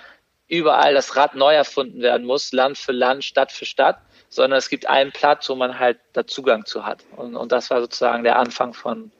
überall 0.46 0.94
das 0.94 1.16
Rad 1.16 1.34
neu 1.34 1.54
erfunden 1.54 2.02
werden 2.02 2.24
muss, 2.24 2.52
Land 2.52 2.78
für 2.78 2.92
Land, 2.92 3.24
Stadt 3.24 3.50
für 3.50 3.64
Stadt, 3.64 3.98
sondern 4.28 4.58
es 4.58 4.68
gibt 4.68 4.86
einen 4.88 5.12
Platz, 5.12 5.48
wo 5.48 5.54
man 5.54 5.78
halt 5.78 5.98
da 6.12 6.26
Zugang 6.26 6.64
zu 6.66 6.84
hat. 6.84 7.04
Und, 7.16 7.34
und 7.34 7.52
das 7.52 7.70
war 7.70 7.80
sozusagen 7.80 8.24
der 8.24 8.38
Anfang 8.38 8.74
von, 8.74 9.10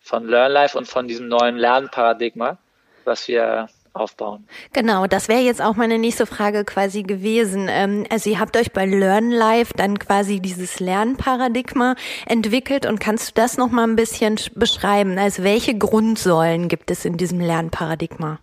von 0.00 0.26
LearnLife 0.26 0.76
und 0.76 0.86
von 0.86 1.08
diesem 1.08 1.28
neuen 1.28 1.56
Lernparadigma, 1.56 2.58
was 3.04 3.28
wir 3.28 3.68
aufbauen. 3.94 4.46
Genau, 4.72 5.06
das 5.06 5.28
wäre 5.28 5.40
jetzt 5.40 5.60
auch 5.60 5.76
meine 5.76 5.98
nächste 5.98 6.26
Frage 6.26 6.64
quasi 6.64 7.02
gewesen. 7.02 7.68
Ähm, 7.70 8.06
also 8.10 8.30
ihr 8.30 8.40
habt 8.40 8.56
euch 8.56 8.72
bei 8.72 8.86
LearnLife 8.86 9.74
dann 9.76 9.98
quasi 9.98 10.40
dieses 10.40 10.80
Lernparadigma 10.80 11.96
entwickelt 12.26 12.86
und 12.86 13.00
kannst 13.00 13.30
du 13.30 13.32
das 13.34 13.58
nochmal 13.58 13.86
ein 13.86 13.96
bisschen 13.96 14.38
beschreiben? 14.54 15.18
Also 15.18 15.42
welche 15.42 15.76
Grundsäulen 15.76 16.68
gibt 16.68 16.90
es 16.90 17.04
in 17.04 17.16
diesem 17.16 17.40
Lernparadigma? 17.40 18.38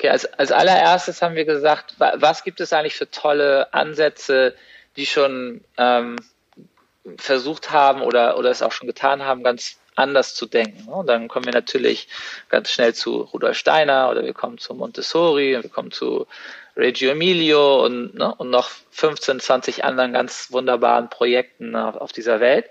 Okay, 0.00 0.08
als, 0.08 0.24
als 0.24 0.50
allererstes 0.50 1.20
haben 1.20 1.34
wir 1.34 1.44
gesagt, 1.44 1.96
was 1.98 2.42
gibt 2.42 2.58
es 2.62 2.72
eigentlich 2.72 2.96
für 2.96 3.10
tolle 3.10 3.74
Ansätze, 3.74 4.54
die 4.96 5.04
schon 5.04 5.62
ähm, 5.76 6.16
versucht 7.18 7.70
haben 7.70 8.00
oder, 8.00 8.38
oder 8.38 8.48
es 8.48 8.62
auch 8.62 8.72
schon 8.72 8.86
getan 8.86 9.22
haben, 9.22 9.42
ganz 9.42 9.76
anders 9.96 10.34
zu 10.34 10.46
denken. 10.46 10.88
Und 10.88 11.06
dann 11.06 11.28
kommen 11.28 11.44
wir 11.44 11.52
natürlich 11.52 12.08
ganz 12.48 12.70
schnell 12.70 12.94
zu 12.94 13.24
Rudolf 13.24 13.58
Steiner 13.58 14.08
oder 14.08 14.24
wir 14.24 14.32
kommen 14.32 14.56
zu 14.56 14.72
Montessori, 14.72 15.58
wir 15.60 15.68
kommen 15.68 15.90
zu 15.90 16.26
Reggio 16.78 17.10
Emilio 17.10 17.84
und, 17.84 18.14
ne, 18.14 18.34
und 18.34 18.48
noch 18.48 18.70
15, 18.92 19.38
20 19.38 19.84
anderen 19.84 20.14
ganz 20.14 20.50
wunderbaren 20.50 21.10
Projekten 21.10 21.76
auf, 21.76 21.96
auf 21.96 22.12
dieser 22.12 22.40
Welt. 22.40 22.70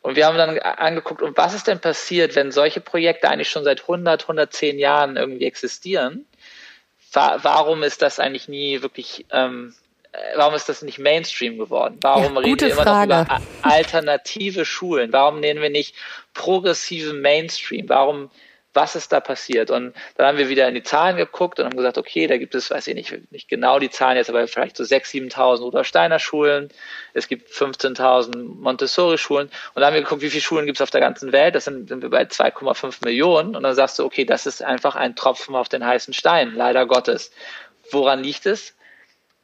Und 0.00 0.16
wir 0.16 0.24
haben 0.24 0.38
dann 0.38 0.58
angeguckt, 0.58 1.20
und 1.20 1.36
was 1.36 1.54
ist 1.54 1.66
denn 1.66 1.80
passiert, 1.80 2.36
wenn 2.36 2.52
solche 2.52 2.80
Projekte 2.80 3.28
eigentlich 3.28 3.50
schon 3.50 3.64
seit 3.64 3.82
100, 3.82 4.22
110 4.22 4.78
Jahren 4.78 5.18
irgendwie 5.18 5.44
existieren 5.44 6.24
warum 7.12 7.82
ist 7.82 8.02
das 8.02 8.20
eigentlich 8.20 8.48
nie 8.48 8.82
wirklich, 8.82 9.26
ähm, 9.32 9.74
äh, 10.12 10.18
warum 10.36 10.54
ist 10.54 10.68
das 10.68 10.82
nicht 10.82 10.98
Mainstream 10.98 11.58
geworden? 11.58 11.98
Warum 12.00 12.34
ja, 12.34 12.40
reden 12.40 12.60
wir 12.60 12.72
immer 12.72 12.82
Frage. 12.82 13.14
noch 13.14 13.24
über 13.24 13.40
alternative 13.62 14.64
Schulen? 14.64 15.12
Warum 15.12 15.40
nennen 15.40 15.62
wir 15.62 15.70
nicht 15.70 15.94
progressive 16.34 17.12
Mainstream? 17.12 17.88
Warum 17.88 18.30
was 18.78 18.94
ist 18.94 19.10
da 19.10 19.18
passiert? 19.18 19.72
Und 19.72 19.92
dann 20.14 20.26
haben 20.28 20.38
wir 20.38 20.48
wieder 20.48 20.68
in 20.68 20.74
die 20.74 20.84
Zahlen 20.84 21.16
geguckt 21.16 21.58
und 21.58 21.66
haben 21.66 21.76
gesagt, 21.76 21.98
okay, 21.98 22.28
da 22.28 22.38
gibt 22.38 22.54
es, 22.54 22.70
weiß 22.70 22.86
ich 22.86 22.94
nicht, 22.94 23.32
nicht 23.32 23.48
genau 23.48 23.80
die 23.80 23.90
Zahlen 23.90 24.16
jetzt, 24.16 24.30
aber 24.30 24.46
vielleicht 24.46 24.76
so 24.76 24.84
6.000, 24.84 25.32
7.000 25.34 25.60
Rudolf 25.62 25.86
Steiner 25.88 26.20
Schulen. 26.20 26.68
Es 27.12 27.26
gibt 27.26 27.50
15.000 27.50 28.36
Montessori 28.36 29.18
Schulen. 29.18 29.48
Und 29.48 29.80
dann 29.80 29.86
haben 29.86 29.94
wir 29.94 30.02
geguckt, 30.02 30.22
wie 30.22 30.30
viele 30.30 30.42
Schulen 30.42 30.66
gibt 30.66 30.78
es 30.78 30.82
auf 30.82 30.90
der 30.90 31.00
ganzen 31.00 31.32
Welt? 31.32 31.56
Das 31.56 31.64
sind, 31.64 31.88
sind 31.88 32.02
wir 32.02 32.10
bei 32.10 32.22
2,5 32.22 33.04
Millionen. 33.04 33.56
Und 33.56 33.64
dann 33.64 33.74
sagst 33.74 33.98
du, 33.98 34.04
okay, 34.04 34.24
das 34.24 34.46
ist 34.46 34.62
einfach 34.62 34.94
ein 34.94 35.16
Tropfen 35.16 35.56
auf 35.56 35.68
den 35.68 35.84
heißen 35.84 36.14
Stein, 36.14 36.54
leider 36.54 36.86
Gottes. 36.86 37.32
Woran 37.90 38.22
liegt 38.22 38.46
es? 38.46 38.76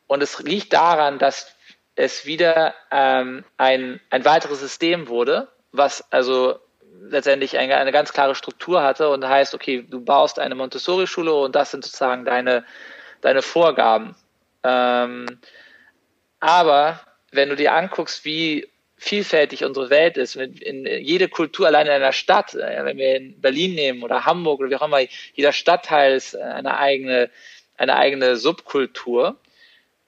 Und 0.07 0.23
es 0.23 0.41
liegt 0.45 0.73
daran, 0.73 1.19
dass 1.19 1.53
es 1.97 2.25
wieder 2.25 2.73
ähm, 2.93 3.45
ein, 3.57 4.00
ein 4.11 4.25
weiteres 4.25 4.61
System 4.61 5.09
wurde, 5.09 5.49
was 5.73 6.05
also 6.12 6.61
letztendlich 7.11 7.58
eine, 7.58 7.76
eine 7.76 7.92
ganz 7.92 8.12
klare 8.12 8.34
Struktur 8.34 8.82
hatte 8.82 9.08
und 9.08 9.26
heißt, 9.26 9.54
okay, 9.54 9.84
du 9.88 10.04
baust 10.04 10.38
eine 10.38 10.54
Montessori-Schule 10.54 11.32
und 11.32 11.54
das 11.54 11.70
sind 11.70 11.84
sozusagen 11.84 12.25
deine, 12.25 12.64
deine 13.20 13.42
Vorgaben. 13.42 14.14
Ähm, 14.62 15.26
aber 16.40 17.00
wenn 17.32 17.49
du 17.49 17.56
dir 17.56 17.73
anguckst, 17.73 18.25
wie 18.25 18.68
vielfältig 18.96 19.64
unsere 19.64 19.90
Welt 19.90 20.16
ist, 20.16 20.37
in, 20.37 20.56
in 20.56 20.87
jede 20.87 21.28
Kultur 21.28 21.66
allein 21.66 21.87
in 21.87 21.92
einer 21.92 22.12
Stadt, 22.12 22.54
äh, 22.54 22.84
wenn 22.84 22.96
wir 22.96 23.16
in 23.16 23.40
Berlin 23.40 23.75
nehmen 23.75 24.02
oder 24.02 24.25
Hamburg 24.25 24.61
oder 24.61 24.70
wie 24.70 24.76
auch 24.76 24.87
immer, 24.87 25.00
jeder 25.34 25.52
Stadtteil 25.52 26.14
ist 26.14 26.37
eine 26.37 26.78
eigene, 26.78 27.30
eine 27.76 27.96
eigene 27.96 28.37
Subkultur, 28.37 29.37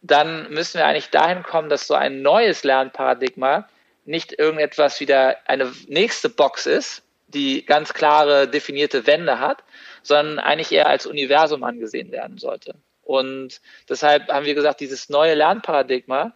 dann 0.03 0.51
müssen 0.51 0.79
wir 0.79 0.87
eigentlich 0.87 1.11
dahin 1.11 1.43
kommen, 1.43 1.69
dass 1.69 1.87
so 1.87 1.95
ein 1.95 2.23
neues 2.23 2.65
Lernparadigma 2.65 3.69
nicht 4.07 4.39
irgendetwas 4.39 5.01
wieder 5.01 5.37
eine 5.47 5.73
nächste 5.89 6.29
Box 6.29 6.67
ist, 6.67 7.03
die 7.29 7.65
ganz 7.65 7.93
klare 7.93 8.49
definierte 8.49 9.07
Wände 9.07 9.41
hat, 9.41 9.65
sondern 10.03 10.39
eigentlich 10.39 10.73
eher 10.73 10.89
als 10.89 11.07
Universum 11.07 11.65
angesehen 11.65 12.13
werden 12.13 12.39
sollte. 12.39 12.77
Und 13.03 13.61
deshalb 13.89 14.29
haben 14.29 14.47
wir 14.47 14.55
gesagt, 14.55 14.81
dieses 14.81 15.09
neue 15.09 15.35
Lernparadigma 15.35 16.35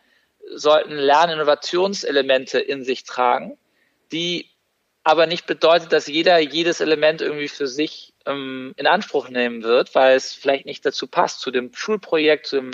sollten 0.54 0.94
Lerninnovationselemente 0.94 2.58
in 2.58 2.84
sich 2.84 3.04
tragen, 3.04 3.58
die 4.12 4.50
aber 5.02 5.26
nicht 5.26 5.46
bedeutet, 5.46 5.92
dass 5.92 6.06
jeder 6.06 6.38
jedes 6.38 6.80
Element 6.80 7.22
irgendwie 7.22 7.48
für 7.48 7.66
sich 7.66 8.09
ähm, 8.26 8.74
in 8.76 8.86
Anspruch 8.86 9.28
nehmen 9.28 9.62
wird, 9.62 9.94
weil 9.94 10.16
es 10.16 10.32
vielleicht 10.34 10.66
nicht 10.66 10.84
dazu 10.84 11.06
passt, 11.06 11.40
zu 11.40 11.50
dem 11.50 11.72
Schulprojekt, 11.74 12.46
zum, 12.46 12.70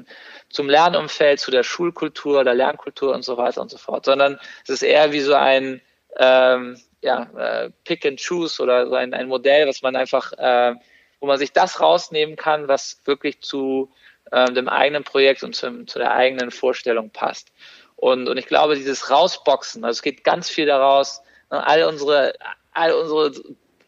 zum 0.49 0.69
Lernumfeld, 0.69 1.41
zu 1.41 1.51
der 1.51 1.63
Schulkultur, 1.63 2.45
der 2.45 2.55
Lernkultur 2.55 3.15
und 3.15 3.23
so 3.23 3.37
weiter 3.37 3.61
und 3.61 3.71
so 3.71 3.79
fort, 3.79 4.05
sondern 4.05 4.39
es 4.65 4.71
ist 4.71 4.83
eher 4.83 5.13
wie 5.13 5.21
so 5.21 5.35
ein 5.35 5.81
ähm, 6.19 6.81
ja, 7.01 7.31
äh, 7.37 7.71
Pick 7.85 8.07
and 8.07 8.21
Choose 8.21 8.63
oder 8.63 8.89
so 8.89 8.95
ein, 8.95 9.15
ein 9.15 9.29
Modell, 9.29 9.69
was 9.69 9.83
man 9.83 9.97
einfach, 9.97 10.33
äh, 10.33 10.75
wo 11.21 11.27
man 11.27 11.39
sich 11.39 11.53
das 11.53 11.81
rausnehmen 11.81 12.37
kann, 12.37 12.69
was 12.69 13.01
wirklich 13.05 13.43
zu 13.43 13.91
äh, 14.33 14.53
dem 14.53 14.69
eigenen 14.69 15.05
Projekt 15.05 15.43
und 15.43 15.55
zum, 15.55 15.87
zu 15.87 15.99
der 15.99 16.13
eigenen 16.13 16.51
Vorstellung 16.51 17.11
passt. 17.11 17.53
Und, 17.95 18.29
und 18.29 18.37
ich 18.37 18.47
glaube, 18.47 18.75
dieses 18.75 19.11
Rausboxen, 19.11 19.85
also 19.85 19.99
es 19.99 20.03
geht 20.03 20.25
ganz 20.25 20.51
viel 20.51 20.67
daraus, 20.67 21.23
all 21.49 21.85
unsere, 21.85 22.35
all 22.73 22.93
unsere 22.93 23.33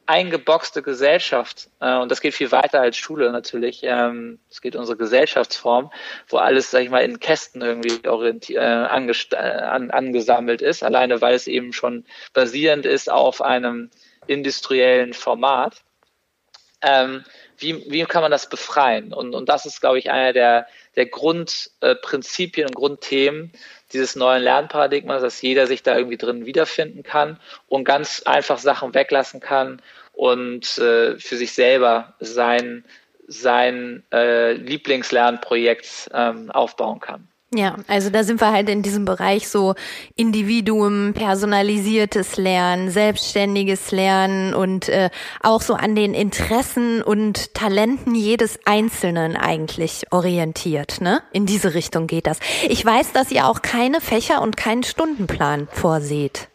eingeboxte 0.08 0.82
Gesellschaft, 0.82 1.68
äh, 1.80 1.98
und 1.98 2.10
das 2.10 2.22
geht 2.22 2.34
viel 2.34 2.50
weiter 2.50 2.80
als 2.80 2.96
Schule 2.96 3.30
natürlich, 3.30 3.80
ähm, 3.82 4.38
es 4.50 4.62
geht 4.62 4.74
unsere 4.74 4.96
Gesellschaftsform, 4.96 5.92
wo 6.28 6.38
alles, 6.38 6.70
sag 6.70 6.82
ich 6.82 6.90
mal, 6.90 7.04
in 7.04 7.20
Kästen 7.20 7.60
irgendwie 7.60 8.00
äh, 8.02 8.54
äh, 8.54 9.38
an, 9.38 9.90
angesammelt 9.90 10.62
ist, 10.62 10.82
alleine 10.82 11.20
weil 11.20 11.34
es 11.34 11.46
eben 11.46 11.74
schon 11.74 12.06
basierend 12.32 12.86
ist 12.86 13.10
auf 13.10 13.42
einem 13.42 13.90
industriellen 14.26 15.12
Format. 15.12 15.82
Ähm, 16.80 17.24
wie, 17.58 17.84
wie 17.90 18.04
kann 18.04 18.22
man 18.22 18.30
das 18.30 18.48
befreien? 18.48 19.12
Und, 19.12 19.34
und 19.34 19.48
das 19.48 19.66
ist, 19.66 19.80
glaube 19.80 19.98
ich, 19.98 20.10
einer 20.10 20.32
der, 20.32 20.66
der 20.96 21.06
Grundprinzipien 21.06 22.66
und 22.66 22.74
Grundthemen 22.74 23.52
dieses 23.92 24.16
neuen 24.16 24.42
Lernparadigmas, 24.42 25.22
dass 25.22 25.42
jeder 25.42 25.66
sich 25.66 25.82
da 25.82 25.96
irgendwie 25.96 26.16
drin 26.16 26.46
wiederfinden 26.46 27.02
kann 27.02 27.38
und 27.68 27.84
ganz 27.84 28.22
einfach 28.24 28.58
Sachen 28.58 28.94
weglassen 28.94 29.40
kann 29.40 29.82
und 30.12 30.78
äh, 30.78 31.18
für 31.18 31.36
sich 31.36 31.52
selber 31.52 32.14
sein, 32.20 32.84
sein 33.26 34.02
äh, 34.12 34.52
Lieblingslernprojekt 34.52 36.10
ähm, 36.12 36.50
aufbauen 36.50 37.00
kann. 37.00 37.28
Ja, 37.54 37.76
also 37.86 38.10
da 38.10 38.24
sind 38.24 38.42
wir 38.42 38.52
halt 38.52 38.68
in 38.68 38.82
diesem 38.82 39.06
Bereich 39.06 39.48
so 39.48 39.74
Individuum, 40.16 41.14
personalisiertes 41.14 42.36
Lernen, 42.36 42.90
selbstständiges 42.90 43.90
Lernen 43.90 44.52
und 44.52 44.90
äh, 44.90 45.08
auch 45.42 45.62
so 45.62 45.72
an 45.72 45.94
den 45.94 46.12
Interessen 46.12 47.02
und 47.02 47.54
Talenten 47.54 48.14
jedes 48.14 48.58
Einzelnen 48.66 49.34
eigentlich 49.34 50.12
orientiert. 50.12 51.00
Ne? 51.00 51.22
In 51.32 51.46
diese 51.46 51.72
Richtung 51.72 52.06
geht 52.06 52.26
das. 52.26 52.38
Ich 52.68 52.84
weiß, 52.84 53.12
dass 53.12 53.30
ihr 53.30 53.46
auch 53.46 53.62
keine 53.62 54.02
Fächer 54.02 54.42
und 54.42 54.58
keinen 54.58 54.82
Stundenplan 54.82 55.68
vorseht. 55.72 56.48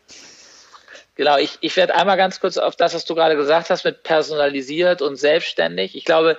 Genau, 1.15 1.37
ich, 1.37 1.57
ich 1.61 1.75
werde 1.75 1.95
einmal 1.95 2.17
ganz 2.17 2.39
kurz 2.39 2.57
auf 2.57 2.75
das, 2.75 2.93
was 2.93 3.05
du 3.05 3.15
gerade 3.15 3.35
gesagt 3.35 3.71
hast, 3.71 3.83
mit 3.83 4.03
personalisiert 4.03 5.01
und 5.01 5.15
selbstständig. 5.15 5.95
Ich 5.95 6.05
glaube, 6.05 6.37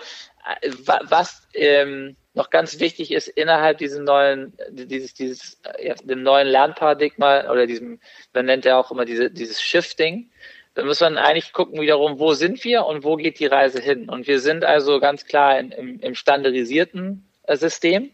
äh, 0.61 0.71
was 1.09 1.43
ähm, 1.55 2.17
noch 2.35 2.51
ganz 2.51 2.81
wichtig 2.81 3.13
ist 3.13 3.29
innerhalb 3.29 3.79
diesem 3.79 4.05
neuen, 4.05 4.53
dieses, 4.71 5.15
dieses, 5.15 5.61
ja, 5.81 5.95
dem 5.95 6.23
neuen 6.23 6.49
Lernparadigma 6.49 7.51
oder 7.51 7.67
diesem, 7.67 8.01
man 8.33 8.47
nennt 8.47 8.65
ja 8.65 8.79
auch 8.79 8.91
immer 8.91 9.05
diese, 9.05 9.31
dieses 9.31 9.63
Shifting, 9.63 10.31
dann 10.75 10.87
muss 10.87 11.01
man 11.01 11.17
eigentlich 11.17 11.53
gucken 11.53 11.81
wiederum, 11.81 12.19
wo 12.19 12.35
sind 12.35 12.65
wir 12.65 12.85
und 12.87 13.05
wo 13.05 13.15
geht 13.17 13.39
die 13.39 13.47
Reise 13.47 13.81
hin. 13.81 14.09
Und 14.09 14.27
wir 14.27 14.41
sind 14.41 14.65
also 14.65 14.99
ganz 14.99 15.25
klar 15.25 15.59
in, 15.59 15.71
im, 15.71 16.01
im 16.01 16.15
standardisierten 16.17 17.25
äh, 17.45 17.57
System. 17.57 18.11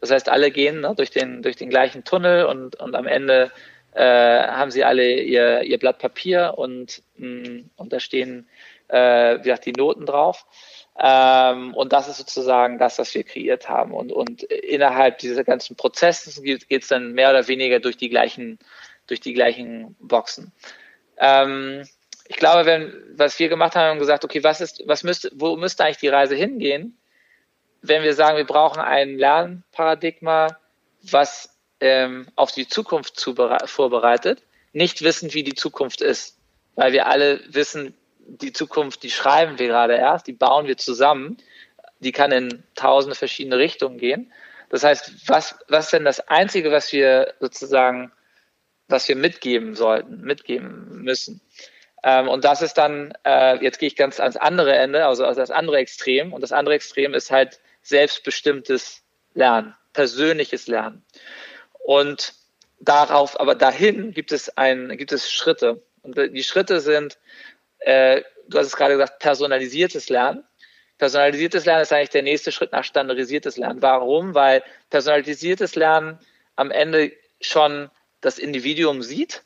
Das 0.00 0.10
heißt, 0.10 0.28
alle 0.28 0.50
gehen 0.50 0.82
ne, 0.82 0.92
durch, 0.94 1.10
den, 1.10 1.40
durch 1.40 1.56
den 1.56 1.70
gleichen 1.70 2.04
Tunnel 2.04 2.44
und, 2.44 2.76
und 2.78 2.94
am 2.94 3.06
Ende 3.06 3.50
äh, 3.94 4.02
haben 4.02 4.70
sie 4.70 4.84
alle 4.84 5.14
ihr, 5.20 5.62
ihr 5.62 5.78
Blatt 5.78 5.98
Papier 5.98 6.54
und, 6.58 7.02
mh, 7.16 7.48
mm, 7.48 7.70
und 7.76 7.92
da 7.94 8.00
stehen 8.00 8.46
äh, 8.92 9.38
wie 9.38 9.44
gesagt, 9.44 9.66
die 9.66 9.72
Noten 9.72 10.06
drauf. 10.06 10.46
Ähm, 10.98 11.74
und 11.74 11.92
das 11.92 12.08
ist 12.08 12.18
sozusagen 12.18 12.78
das, 12.78 12.98
was 12.98 13.14
wir 13.14 13.24
kreiert 13.24 13.68
haben. 13.68 13.92
Und, 13.92 14.12
und 14.12 14.42
innerhalb 14.42 15.18
dieser 15.18 15.44
ganzen 15.44 15.76
Prozesse 15.76 16.42
geht 16.42 16.70
es 16.70 16.88
dann 16.88 17.12
mehr 17.12 17.30
oder 17.30 17.48
weniger 17.48 17.80
durch 17.80 17.96
die 17.96 18.10
gleichen, 18.10 18.58
durch 19.06 19.20
die 19.20 19.32
gleichen 19.32 19.96
Boxen. 20.00 20.52
Ähm, 21.18 21.86
ich 22.28 22.36
glaube, 22.36 22.66
wenn, 22.66 22.92
was 23.14 23.38
wir 23.38 23.48
gemacht 23.48 23.74
haben, 23.74 23.90
haben 23.90 23.98
gesagt, 23.98 24.24
okay, 24.24 24.42
was 24.44 24.60
ist, 24.60 24.82
was 24.86 25.02
müsste, 25.02 25.30
wo 25.34 25.56
müsste 25.56 25.84
eigentlich 25.84 25.98
die 25.98 26.08
Reise 26.08 26.34
hingehen? 26.34 26.98
Wenn 27.80 28.02
wir 28.02 28.14
sagen, 28.14 28.36
wir 28.36 28.46
brauchen 28.46 28.80
ein 28.80 29.18
Lernparadigma, 29.18 30.56
was 31.02 31.58
ähm, 31.80 32.28
auf 32.36 32.52
die 32.52 32.68
Zukunft 32.68 33.20
vorbereitet, 33.66 34.42
nicht 34.72 35.02
wissend, 35.02 35.34
wie 35.34 35.42
die 35.42 35.54
Zukunft 35.54 36.00
ist. 36.00 36.38
Weil 36.74 36.92
wir 36.92 37.06
alle 37.08 37.40
wissen, 37.48 37.94
die 38.26 38.52
Zukunft, 38.52 39.02
die 39.02 39.10
schreiben 39.10 39.58
wir 39.58 39.68
gerade 39.68 39.94
erst, 39.94 40.26
die 40.26 40.32
bauen 40.32 40.66
wir 40.66 40.76
zusammen. 40.76 41.36
Die 42.00 42.12
kann 42.12 42.32
in 42.32 42.64
tausende 42.74 43.14
verschiedene 43.14 43.58
Richtungen 43.58 43.98
gehen. 43.98 44.32
Das 44.70 44.82
heißt, 44.84 45.28
was, 45.28 45.56
was 45.68 45.90
denn 45.90 46.04
das 46.04 46.28
Einzige, 46.28 46.72
was 46.72 46.92
wir 46.92 47.34
sozusagen, 47.40 48.10
was 48.88 49.06
wir 49.06 49.16
mitgeben 49.16 49.74
sollten, 49.74 50.22
mitgeben 50.22 51.02
müssen? 51.02 51.40
Ähm, 52.02 52.28
und 52.28 52.44
das 52.44 52.62
ist 52.62 52.74
dann, 52.74 53.12
äh, 53.24 53.62
jetzt 53.62 53.78
gehe 53.78 53.86
ich 53.86 53.96
ganz 53.96 54.18
ans 54.18 54.36
andere 54.36 54.74
Ende, 54.74 55.06
also, 55.06 55.24
das 55.24 55.50
andere 55.50 55.76
Extrem. 55.76 56.32
Und 56.32 56.40
das 56.40 56.52
andere 56.52 56.74
Extrem 56.74 57.14
ist 57.14 57.30
halt 57.30 57.60
selbstbestimmtes 57.82 59.02
Lernen, 59.34 59.74
persönliches 59.92 60.66
Lernen. 60.66 61.04
Und 61.78 62.34
darauf, 62.80 63.38
aber 63.38 63.54
dahin 63.54 64.12
gibt 64.12 64.32
es 64.32 64.56
ein, 64.56 64.96
gibt 64.96 65.12
es 65.12 65.30
Schritte. 65.30 65.82
Und 66.02 66.16
die 66.16 66.42
Schritte 66.42 66.80
sind 66.80 67.18
äh, 67.84 68.22
du 68.48 68.58
hast 68.58 68.66
es 68.66 68.76
gerade 68.76 68.94
gesagt, 68.94 69.18
personalisiertes 69.18 70.08
Lernen. 70.08 70.44
Personalisiertes 70.98 71.64
Lernen 71.64 71.82
ist 71.82 71.92
eigentlich 71.92 72.10
der 72.10 72.22
nächste 72.22 72.52
Schritt 72.52 72.72
nach 72.72 72.84
standardisiertes 72.84 73.56
Lernen. 73.56 73.82
Warum? 73.82 74.34
Weil 74.34 74.62
personalisiertes 74.90 75.74
Lernen 75.74 76.18
am 76.56 76.70
Ende 76.70 77.12
schon 77.40 77.90
das 78.20 78.38
Individuum 78.38 79.02
sieht, 79.02 79.42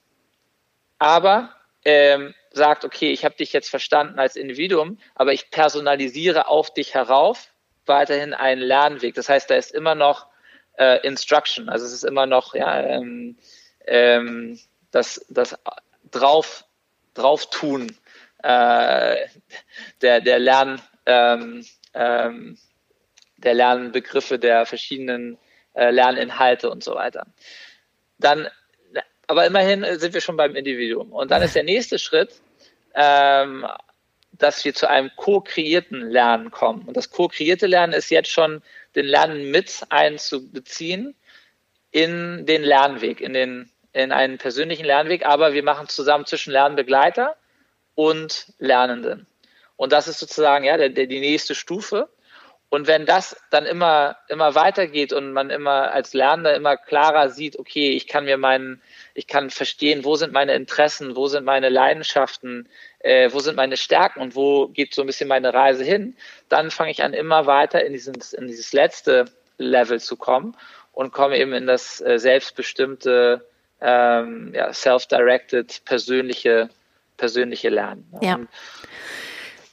aber 0.99 1.55
ähm, 1.85 2.35
sagt, 2.51 2.85
okay, 2.85 3.11
ich 3.11 3.25
habe 3.25 3.37
dich 3.37 3.53
jetzt 3.53 3.71
verstanden 3.71 4.19
als 4.19 4.37
Individuum, 4.37 4.99
aber 5.15 5.33
ich 5.33 5.51
personalisiere 5.51 6.49
auf 6.49 6.73
dich 6.75 6.95
herauf 6.95 7.49
weiterhin 7.87 8.35
einen 8.35 8.61
Lernweg. 8.61 9.15
Das 9.15 9.29
heißt, 9.29 9.49
da 9.49 9.55
ist 9.55 9.73
immer 9.73 9.95
noch 9.95 10.27
äh, 10.79 11.01
Instruction, 11.07 11.69
also 11.69 11.87
es 11.87 11.93
ist 11.93 12.05
immer 12.05 12.27
noch 12.27 12.55
ja, 12.55 12.81
ähm, 12.83 13.39
ähm, 13.87 14.59
das, 14.91 15.25
das 15.31 15.57
drauf, 16.11 16.65
drauf 17.15 17.49
tun 17.49 17.97
äh, 18.47 19.27
der, 20.03 20.21
der 20.21 20.39
Lern, 20.39 20.81
ähm, 21.05 21.65
ähm, 21.95 22.57
der 23.39 23.55
Lernbegriffe 23.55 24.39
der 24.39 24.67
verschiedenen 24.67 25.37
äh, 25.75 25.91
Lerninhalte 25.91 26.71
und 26.71 26.85
so 26.85 26.95
weiter. 26.95 27.27
Dann, 28.19 28.47
aber 29.27 29.47
immerhin 29.47 29.85
sind 29.99 30.15
wir 30.15 30.21
schon 30.21 30.37
beim 30.37 30.55
Individuum. 30.55 31.13
Und 31.13 31.33
dann 31.33 31.43
ist 31.43 31.57
der 31.57 31.65
nächste 31.65 31.99
Schritt, 31.99 32.41
ähm, 32.95 33.67
dass 34.33 34.65
wir 34.65 34.75
zu 34.75 34.89
einem 34.89 35.11
co-kreierten 35.17 36.09
Lernen 36.09 36.53
kommen. 36.53 36.87
Und 36.87 36.97
das 36.97 37.11
co-kreierte 37.11 37.67
Lernen 37.67 37.95
ist 37.95 38.11
jetzt 38.11 38.31
schon 38.31 38.63
den 38.95 39.07
Lernen 39.07 39.51
mit 39.51 39.83
einzubeziehen 39.89 41.17
in 41.91 42.47
den 42.47 42.63
Lernweg, 42.63 43.21
in 43.21 43.33
den 43.33 43.71
in 43.93 44.13
einen 44.13 44.37
persönlichen 44.37 44.85
Lernweg, 44.85 45.25
aber 45.25 45.55
wir 45.55 45.63
machen 45.63 45.89
zusammen 45.89 46.27
zwischen 46.27 46.53
Lernbegleiter 46.53 47.35
und 47.97 48.53
Lernenden. 48.59 49.27
Und 49.75 49.93
das 49.93 50.07
ist 50.07 50.21
sozusagen 50.21 50.65
ja 50.65 50.77
der, 50.77 50.91
der, 50.91 51.07
die 51.07 51.21
nächste 51.21 51.57
Stufe. 51.57 52.09
Und 52.69 52.89
wenn 52.89 53.07
das 53.07 53.37
dann 53.51 53.65
immer, 53.65 54.17
immer 54.29 54.55
weitergeht 54.55 55.13
und 55.13 55.33
man 55.33 55.51
immer 55.51 55.93
als 55.93 56.15
Lernender 56.15 56.55
immer 56.55 56.77
klarer 56.77 57.31
sieht, 57.31 57.59
okay, 57.59 57.91
ich 57.91 58.09
kann 58.09 58.25
mir 58.25 58.39
meinen, 58.39 58.83
ich 59.15 59.27
kann 59.27 59.51
verstehen, 59.51 60.05
wo 60.05 60.17
sind 60.17 60.33
meine 60.33 60.55
Interessen, 60.55 61.15
wo 61.15 61.29
sind 61.29 61.45
meine 61.45 61.69
Leidenschaften, 61.69 62.69
äh, 62.99 63.31
wo 63.33 63.39
sind 63.39 63.57
meine 63.57 63.77
Stärken 63.77 64.21
und 64.21 64.35
wo 64.35 64.69
geht 64.69 64.95
so 64.95 65.03
ein 65.03 65.07
bisschen 65.07 65.29
meine 65.29 65.55
Reise 65.55 65.85
hin, 65.85 66.17
dann 66.49 66.71
fange 66.71 66.91
ich 66.91 67.05
an, 67.05 67.13
immer 67.13 67.47
weiter 67.47 67.85
in 67.85 67.93
dieses, 67.93 68.33
in 68.33 68.49
dieses 68.49 68.73
letzte 68.73 69.27
Level 69.59 70.01
zu 70.01 70.17
kommen 70.17 70.57
und 70.93 71.13
komme 71.13 71.39
eben 71.39 71.53
in 71.53 71.67
das 71.69 72.01
äh, 72.01 72.19
selbstbestimmte, 72.19 73.47
ähm, 73.81 74.53
ja, 74.55 74.73
self-directed, 74.73 75.85
persönliche 75.85 76.69
persönliche 77.17 77.69
Lernen. 77.69 78.07
Ja. 78.21 78.39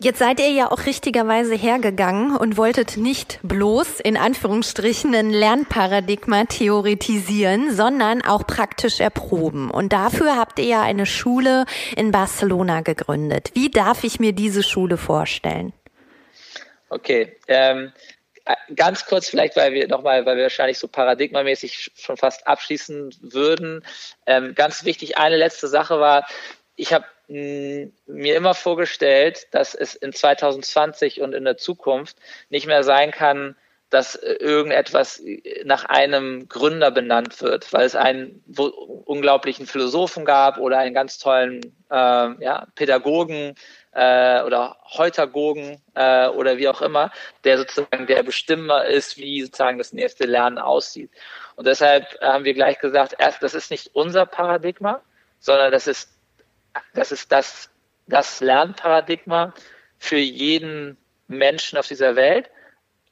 Jetzt 0.03 0.19
seid 0.19 0.41
ihr 0.41 0.49
ja 0.49 0.69
auch 0.69 0.85
richtigerweise 0.85 1.55
hergegangen 1.55 2.35
und 2.35 2.57
wolltet 2.57 2.97
nicht 2.97 3.39
bloß 3.43 4.01
in 4.01 4.17
Anführungsstrichen 4.17 5.15
ein 5.15 5.29
Lernparadigma 5.29 6.43
theoretisieren, 6.43 7.73
sondern 7.73 8.21
auch 8.21 8.45
praktisch 8.45 8.99
erproben. 8.99 9.71
Und 9.71 9.93
dafür 9.93 10.35
habt 10.35 10.59
ihr 10.59 10.65
ja 10.65 10.81
eine 10.81 11.05
Schule 11.05 11.65
in 11.95 12.11
Barcelona 12.11 12.81
gegründet. 12.81 13.51
Wie 13.53 13.71
darf 13.71 14.03
ich 14.03 14.19
mir 14.19 14.33
diese 14.33 14.61
Schule 14.61 14.97
vorstellen? 14.97 15.71
Okay, 16.89 17.37
ähm, 17.47 17.93
ganz 18.75 19.05
kurz 19.05 19.29
vielleicht, 19.29 19.55
weil 19.55 19.71
wir 19.71 19.87
nochmal, 19.87 20.25
weil 20.25 20.35
wir 20.35 20.43
wahrscheinlich 20.43 20.79
so 20.79 20.89
paradigmamäßig 20.89 21.91
schon 21.95 22.17
fast 22.17 22.45
abschließen 22.45 23.15
würden. 23.21 23.85
Ähm, 24.25 24.53
ganz 24.53 24.83
wichtig, 24.83 25.17
eine 25.17 25.37
letzte 25.37 25.69
Sache 25.69 26.01
war, 26.01 26.27
ich 26.75 26.91
habe 26.91 27.05
mir 27.27 27.91
immer 28.35 28.53
vorgestellt, 28.53 29.47
dass 29.51 29.73
es 29.75 29.95
in 29.95 30.13
2020 30.13 31.21
und 31.21 31.33
in 31.33 31.45
der 31.45 31.57
Zukunft 31.57 32.17
nicht 32.49 32.67
mehr 32.67 32.83
sein 32.83 33.11
kann, 33.11 33.55
dass 33.93 34.15
irgendetwas 34.15 35.21
nach 35.65 35.85
einem 35.85 36.49
Gründer 36.49 36.89
benannt 36.89 37.39
wird, 37.43 37.71
weil 37.73 37.85
es 37.85 37.95
einen 37.95 38.43
unglaublichen 39.05 39.67
Philosophen 39.67 40.25
gab 40.25 40.57
oder 40.57 40.79
einen 40.79 40.95
ganz 40.95 41.19
tollen 41.19 41.61
äh, 41.91 42.43
ja, 42.43 42.65
Pädagogen 42.73 43.53
äh, 43.91 44.41
oder 44.41 44.77
Heutagogen 44.97 45.79
äh, 45.93 46.27
oder 46.27 46.57
wie 46.57 46.69
auch 46.69 46.81
immer, 46.81 47.11
der 47.43 47.59
sozusagen 47.59 48.07
der 48.07 48.23
Bestimmer 48.23 48.85
ist, 48.85 49.17
wie 49.17 49.43
sozusagen 49.43 49.77
das 49.77 49.93
nächste 49.93 50.25
Lernen 50.25 50.57
aussieht. 50.57 51.11
Und 51.55 51.67
deshalb 51.67 52.19
haben 52.19 52.45
wir 52.45 52.55
gleich 52.55 52.79
gesagt, 52.79 53.13
erst, 53.19 53.43
das 53.43 53.53
ist 53.53 53.69
nicht 53.69 53.91
unser 53.93 54.25
Paradigma, 54.25 55.01
sondern 55.39 55.71
das 55.71 55.85
ist 55.85 56.09
das 56.93 57.11
ist 57.11 57.31
das, 57.31 57.69
das 58.07 58.41
Lernparadigma 58.41 59.53
für 59.97 60.17
jeden 60.17 60.97
Menschen 61.27 61.77
auf 61.77 61.87
dieser 61.87 62.15
Welt, 62.15 62.49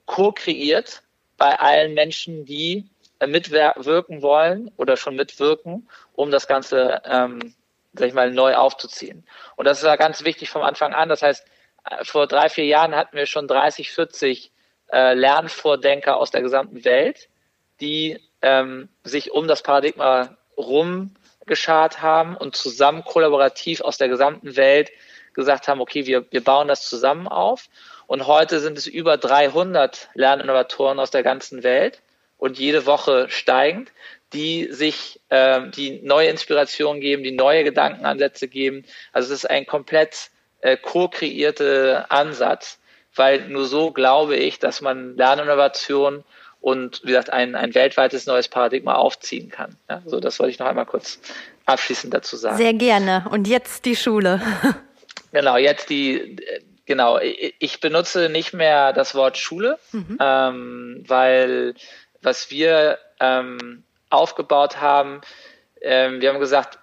co-kreiert 0.06 1.04
bei 1.38 1.60
allen 1.60 1.93
Menschen, 1.93 2.45
die 2.45 2.89
mitwirken 3.26 4.21
wollen 4.21 4.71
oder 4.78 4.97
schon 4.97 5.15
mitwirken, 5.15 5.88
um 6.13 6.32
das 6.32 6.47
Ganze, 6.47 7.02
ähm, 7.06 7.54
sag 7.93 8.08
ich 8.08 8.13
mal, 8.13 8.32
neu 8.32 8.56
aufzuziehen. 8.56 9.26
Und 9.56 9.65
das 9.65 9.80
ist 9.80 9.86
ja 9.86 9.95
ganz 9.95 10.24
wichtig 10.24 10.50
vom 10.50 10.63
Anfang 10.63 10.93
an. 10.93 11.10
Das 11.10 11.21
heißt, 11.21 11.45
äh, 11.89 12.04
vor 12.04 12.28
drei, 12.28 12.50
vier 12.50 12.65
Jahren 12.65 12.95
hatten 12.95 13.15
wir 13.15 13.26
schon 13.26 13.47
30, 13.47 13.91
40 13.91 14.52
äh, 14.91 15.13
Lernvordenker 15.13 16.17
aus 16.17 16.32
der 16.32 16.41
gesamten 16.41 16.84
Welt, 16.84 17.30
die 17.80 18.19
ähm, 18.41 18.89
sich 19.04 19.32
um 19.32 19.47
das 19.47 19.62
Paradigma 19.62 20.38
rum 20.58 21.15
geschart 21.45 22.01
haben 22.01 22.36
und 22.36 22.56
zusammen 22.56 23.04
kollaborativ 23.04 23.82
aus 23.82 23.97
der 23.97 24.10
gesamten 24.10 24.56
Welt 24.56 24.91
gesagt 25.34 25.67
haben, 25.67 25.82
okay, 25.82 26.06
wir, 26.06 26.25
wir 26.32 26.43
bauen 26.43 26.67
das 26.67 26.88
zusammen 26.88 27.27
auf. 27.27 27.65
Und 28.08 28.27
heute 28.27 28.60
sind 28.60 28.77
es 28.77 28.88
über 28.88 29.17
300 29.17 30.10
Lerninnovatoren 30.13 30.99
aus 30.99 31.12
der 31.12 31.23
ganzen 31.23 31.63
Welt 31.63 32.01
und 32.38 32.60
jede 32.60 32.86
Woche 32.86 33.27
steigend, 33.30 33.91
die 34.34 34.67
sich, 34.71 35.21
äh, 35.30 35.69
die 35.69 36.01
neue 36.01 36.30
Inspiration 36.30 36.99
geben, 36.99 37.23
die 37.23 37.32
neue 37.32 37.63
Gedankenansätze 37.63 38.47
geben. 38.47 38.84
Also 39.13 39.34
es 39.34 39.43
ist 39.43 39.49
ein 39.49 39.65
komplett 39.65 40.30
äh, 40.62 40.77
co-kreierter 40.77 42.12
Ansatz, 42.12 42.80
weil 43.15 43.47
nur 43.49 43.65
so 43.65 43.91
glaube 43.91 44.36
ich, 44.36 44.60
dass 44.60 44.82
man 44.82 45.15
Lerninnovation 45.15 46.23
und 46.62 47.02
wie 47.04 47.08
gesagt 47.08 47.32
ein, 47.32 47.56
ein 47.56 47.76
weltweites 47.76 48.28
neues 48.28 48.47
Paradigma 48.47 48.93
aufziehen 48.93 49.50
kann. 49.50 49.76
Ja, 49.89 50.02
so, 50.06 50.19
das 50.19 50.39
wollte 50.39 50.52
ich 50.52 50.60
noch 50.60 50.67
einmal 50.67 50.86
kurz 50.86 51.19
abschließend 51.65 52.13
dazu 52.13 52.38
sagen. 52.38 52.58
Sehr 52.58 52.74
gerne. 52.74 53.26
Und 53.30 53.47
jetzt 53.47 53.86
die 53.86 53.95
Schule. 53.95 54.41
genau, 55.32 55.58
jetzt 55.58 55.89
die 55.89 56.38
genau. 56.86 57.19
Ich 57.60 57.80
benutze 57.80 58.30
nicht 58.30 58.54
mehr 58.54 58.93
das 58.93 59.15
Wort 59.15 59.38
Schule, 59.38 59.80
mhm. 59.91 60.17
ähm, 60.19 61.04
weil 61.08 61.74
was 62.21 62.52
wir 62.52 63.00
ähm, 63.19 63.84
aufgebaut 64.12 64.80
haben, 64.80 65.21
ähm, 65.82 66.21
wir 66.21 66.30
haben 66.30 66.39
gesagt, 66.39 66.78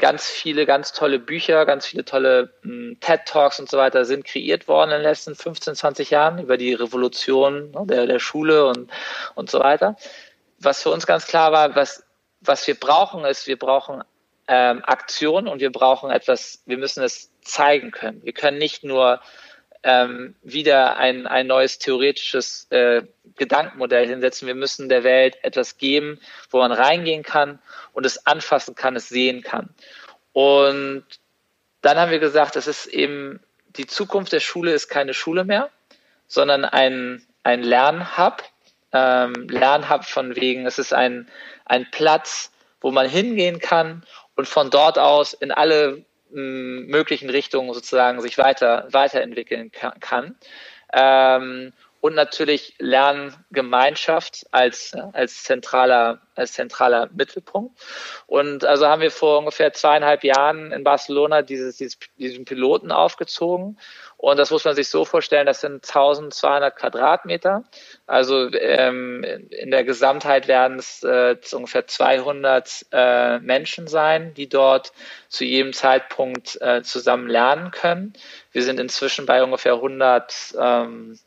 ganz 0.00 0.28
viele 0.28 0.66
ganz 0.66 0.92
tolle 0.92 1.18
Bücher, 1.18 1.64
ganz 1.66 1.86
viele 1.86 2.04
tolle 2.04 2.52
hm, 2.62 2.98
TED 3.00 3.20
Talks 3.26 3.60
und 3.60 3.70
so 3.70 3.78
weiter 3.78 4.04
sind 4.04 4.24
kreiert 4.24 4.66
worden 4.66 4.90
in 4.90 4.96
den 4.96 5.02
letzten 5.02 5.36
15, 5.36 5.76
20 5.76 6.10
Jahren 6.10 6.38
über 6.38 6.56
die 6.56 6.74
Revolution 6.74 7.70
ne, 7.70 7.82
der, 7.84 8.06
der 8.06 8.18
Schule 8.18 8.66
und, 8.66 8.90
und 9.34 9.50
so 9.50 9.60
weiter. 9.60 9.96
Was 10.58 10.82
für 10.82 10.90
uns 10.90 11.06
ganz 11.06 11.26
klar 11.26 11.52
war, 11.52 11.74
was, 11.76 12.04
was 12.40 12.66
wir 12.66 12.78
brauchen, 12.78 13.24
ist, 13.24 13.46
wir 13.46 13.58
brauchen 13.58 14.02
ähm, 14.48 14.82
Aktion 14.84 15.46
und 15.46 15.60
wir 15.60 15.70
brauchen 15.70 16.10
etwas, 16.10 16.62
wir 16.66 16.76
müssen 16.76 17.04
es 17.04 17.30
zeigen 17.42 17.92
können. 17.92 18.20
Wir 18.24 18.32
können 18.32 18.58
nicht 18.58 18.82
nur 18.82 19.20
ähm, 19.82 20.34
wieder 20.42 20.96
ein, 20.96 21.26
ein 21.26 21.46
neues 21.46 21.78
theoretisches 21.78 22.66
äh, 22.70 23.02
Gedankenmodell 23.36 24.06
hinsetzen. 24.06 24.46
Wir 24.46 24.54
müssen 24.54 24.88
der 24.88 25.04
Welt 25.04 25.38
etwas 25.42 25.78
geben, 25.78 26.20
wo 26.50 26.58
man 26.58 26.72
reingehen 26.72 27.22
kann 27.22 27.58
und 27.92 28.04
es 28.04 28.26
anfassen 28.26 28.74
kann, 28.74 28.96
es 28.96 29.08
sehen 29.08 29.42
kann. 29.42 29.70
Und 30.32 31.04
dann 31.80 31.98
haben 31.98 32.10
wir 32.10 32.18
gesagt, 32.18 32.56
es 32.56 32.66
ist 32.66 32.86
eben 32.86 33.40
die 33.76 33.86
Zukunft 33.86 34.32
der 34.32 34.40
Schule 34.40 34.72
ist 34.72 34.88
keine 34.88 35.14
Schule 35.14 35.44
mehr, 35.44 35.70
sondern 36.26 36.64
ein, 36.64 37.24
ein 37.42 37.62
Lernhub. 37.62 38.42
Ähm, 38.92 39.48
Lernhub 39.48 40.04
von 40.04 40.34
wegen, 40.34 40.66
es 40.66 40.78
ist 40.78 40.92
ein, 40.92 41.28
ein 41.64 41.88
Platz, 41.90 42.50
wo 42.80 42.90
man 42.90 43.08
hingehen 43.08 43.60
kann 43.60 44.04
und 44.34 44.48
von 44.48 44.70
dort 44.70 44.98
aus 44.98 45.32
in 45.32 45.52
alle 45.52 46.04
möglichen 46.32 47.30
Richtungen 47.30 47.72
sozusagen 47.72 48.20
sich 48.20 48.38
weiter 48.38 48.88
weiterentwickeln 48.90 49.70
kann. 50.00 50.36
Ähm, 50.92 51.72
und 52.00 52.14
natürlich 52.14 52.74
Lerngemeinschaft 52.78 54.46
als, 54.52 54.96
als 55.12 55.42
zentraler, 55.42 56.22
als 56.34 56.54
zentraler 56.54 57.10
Mittelpunkt. 57.12 57.78
Und 58.26 58.64
also 58.64 58.86
haben 58.86 59.02
wir 59.02 59.10
vor 59.10 59.38
ungefähr 59.38 59.74
zweieinhalb 59.74 60.24
Jahren 60.24 60.72
in 60.72 60.82
Barcelona 60.82 61.42
dieses, 61.42 61.76
dieses, 61.76 61.98
diesen 62.16 62.46
Piloten 62.46 62.90
aufgezogen. 62.90 63.78
Und 64.20 64.38
das 64.38 64.50
muss 64.50 64.66
man 64.66 64.74
sich 64.74 64.90
so 64.90 65.06
vorstellen, 65.06 65.46
das 65.46 65.62
sind 65.62 65.76
1200 65.76 66.76
Quadratmeter. 66.76 67.64
Also 68.06 68.52
ähm, 68.52 69.24
in 69.24 69.70
der 69.70 69.82
Gesamtheit 69.82 70.46
werden 70.46 70.78
es 70.78 71.02
äh, 71.02 71.36
ungefähr 71.52 71.86
200 71.86 72.84
äh, 72.92 73.38
Menschen 73.38 73.86
sein, 73.86 74.34
die 74.34 74.46
dort 74.46 74.92
zu 75.30 75.46
jedem 75.46 75.72
Zeitpunkt 75.72 76.60
äh, 76.60 76.82
zusammen 76.82 77.28
lernen 77.28 77.70
können. 77.70 78.12
Wir 78.52 78.62
sind 78.62 78.78
inzwischen 78.78 79.24
bei 79.24 79.42
ungefähr 79.42 79.72
100 79.72 80.54
ähm, 80.60 81.18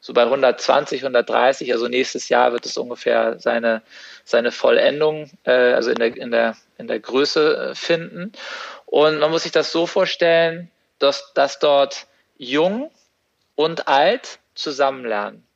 so 0.00 0.14
bei 0.14 0.22
120, 0.22 1.02
130. 1.02 1.70
Also 1.74 1.86
nächstes 1.86 2.30
Jahr 2.30 2.52
wird 2.52 2.64
es 2.64 2.78
ungefähr 2.78 3.38
seine, 3.40 3.82
seine 4.24 4.52
Vollendung, 4.52 5.30
äh, 5.44 5.74
also 5.74 5.90
in 5.90 5.96
der, 5.96 6.16
in 6.16 6.30
der, 6.30 6.56
in 6.78 6.86
der 6.86 6.98
Größe 6.98 7.72
äh, 7.72 7.74
finden. 7.74 8.32
Und 8.86 9.18
man 9.18 9.30
muss 9.30 9.42
sich 9.42 9.52
das 9.52 9.70
so 9.70 9.86
vorstellen, 9.86 10.70
dass, 10.98 11.34
dass 11.34 11.58
dort 11.58 12.06
jung 12.42 12.90
und 13.54 13.88
alt 13.88 14.38
zusammen 14.54 15.04
lernen. 15.04 15.46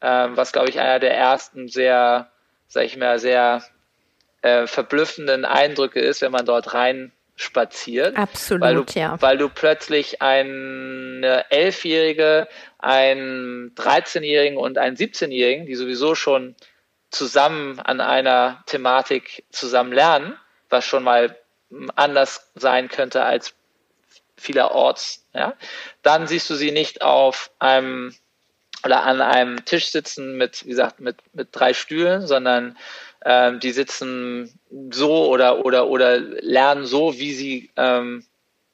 Ähm, 0.00 0.36
was, 0.36 0.52
glaube 0.52 0.68
ich, 0.68 0.80
einer 0.80 0.98
der 0.98 1.16
ersten 1.16 1.68
sehr, 1.68 2.30
sag 2.66 2.84
ich 2.84 2.96
mal, 2.96 3.18
sehr 3.18 3.62
äh, 4.42 4.66
verblüffenden 4.66 5.44
Eindrücke 5.44 6.00
ist, 6.00 6.20
wenn 6.20 6.32
man 6.32 6.44
dort 6.44 6.74
rein 6.74 7.12
spaziert. 7.36 8.16
Absolut, 8.16 8.62
weil 8.62 8.74
du, 8.74 8.84
ja. 8.94 9.20
Weil 9.20 9.38
du 9.38 9.48
plötzlich 9.48 10.20
eine 10.20 11.44
Elfjährige, 11.50 12.48
einen 12.78 13.74
13-Jährigen 13.76 14.58
und 14.58 14.78
einen 14.78 14.96
17-Jährigen, 14.96 15.66
die 15.66 15.76
sowieso 15.76 16.14
schon 16.14 16.56
zusammen 17.10 17.78
an 17.78 18.00
einer 18.00 18.64
Thematik 18.66 19.44
zusammen 19.50 19.92
lernen, 19.92 20.36
was 20.68 20.84
schon 20.84 21.04
mal 21.04 21.36
anders 21.94 22.50
sein 22.54 22.88
könnte 22.88 23.22
als 23.22 23.54
vielerorts, 24.42 25.26
ja, 25.32 25.54
dann 26.02 26.26
siehst 26.26 26.50
du 26.50 26.54
sie 26.54 26.72
nicht 26.72 27.02
auf 27.02 27.50
einem 27.58 28.14
oder 28.84 29.04
an 29.04 29.20
einem 29.20 29.64
Tisch 29.64 29.90
sitzen 29.90 30.36
mit, 30.36 30.64
wie 30.64 30.70
gesagt, 30.70 31.00
mit, 31.00 31.16
mit 31.32 31.48
drei 31.52 31.72
Stühlen, 31.72 32.26
sondern 32.26 32.76
ähm, 33.24 33.60
die 33.60 33.70
sitzen 33.70 34.58
so 34.90 35.28
oder 35.28 35.64
oder 35.64 35.86
oder 35.86 36.18
lernen 36.18 36.84
so, 36.84 37.18
wie 37.18 37.32
sie 37.32 37.70
ähm, 37.76 38.24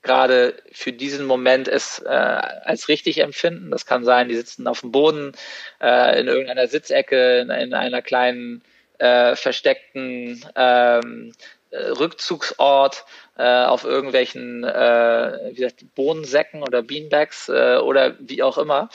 gerade 0.02 0.54
für 0.72 0.92
diesen 0.92 1.26
Moment 1.26 1.68
es 1.68 1.98
äh, 1.98 2.08
als 2.08 2.88
richtig 2.88 3.18
empfinden. 3.18 3.70
Das 3.70 3.84
kann 3.84 4.04
sein, 4.04 4.28
die 4.28 4.36
sitzen 4.36 4.66
auf 4.66 4.80
dem 4.80 4.92
Boden, 4.92 5.32
äh, 5.80 6.20
in 6.20 6.28
irgendeiner 6.28 6.68
Sitzecke, 6.68 7.40
in, 7.40 7.50
in 7.50 7.74
einer 7.74 8.00
kleinen 8.00 8.62
äh, 8.98 9.36
versteckten 9.36 10.44
ähm, 10.56 11.34
Rückzugsort 11.72 13.04
äh, 13.36 13.64
auf 13.64 13.84
irgendwelchen 13.84 14.64
äh, 14.64 15.38
wie 15.50 15.54
gesagt, 15.54 15.94
Bohnensäcken 15.94 16.62
oder 16.62 16.82
Beanbags 16.82 17.48
äh, 17.48 17.76
oder 17.76 18.14
wie 18.18 18.42
auch 18.42 18.58
immer. 18.58 18.88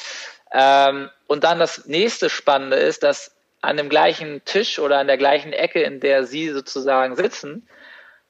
Ähm, 0.52 1.10
und 1.28 1.44
dann 1.44 1.60
das 1.60 1.86
nächste 1.86 2.30
Spannende 2.30 2.78
ist, 2.78 3.04
dass 3.04 3.36
an 3.62 3.78
dem 3.78 3.90
gleichen 3.90 4.44
Tisch 4.46 4.80
oder 4.80 5.00
an 5.00 5.08
der 5.08 5.18
gleichen 5.18 5.54
Ecke, 5.54 5.82
in 5.82 6.00
der 6.00 6.26
Sie 6.26 6.50
sozusagen 6.50 7.16
sitzen, 7.16 7.68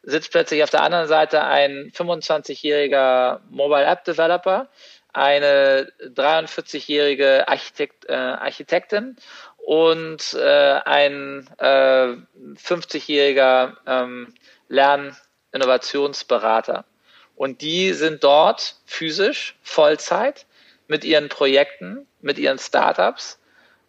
sitzt 0.03 0.31
plötzlich 0.31 0.63
auf 0.63 0.69
der 0.69 0.83
anderen 0.83 1.07
Seite 1.07 1.43
ein 1.43 1.91
25-jähriger 1.95 3.39
Mobile 3.49 3.85
App 3.85 4.03
Developer, 4.03 4.69
eine 5.13 5.91
43-jährige 6.01 7.47
Architekt, 7.47 8.05
äh, 8.09 8.13
Architektin 8.13 9.15
und 9.65 10.33
äh, 10.33 10.79
ein 10.85 11.49
äh, 11.57 12.15
50-jähriger 12.55 13.73
ähm, 13.87 14.33
Lerninnovationsberater. 14.67 16.85
Und 17.35 17.61
die 17.61 17.93
sind 17.93 18.23
dort 18.23 18.75
physisch 18.85 19.55
Vollzeit 19.63 20.45
mit 20.87 21.03
ihren 21.03 21.29
Projekten, 21.29 22.07
mit 22.21 22.37
ihren 22.37 22.59
Startups 22.59 23.39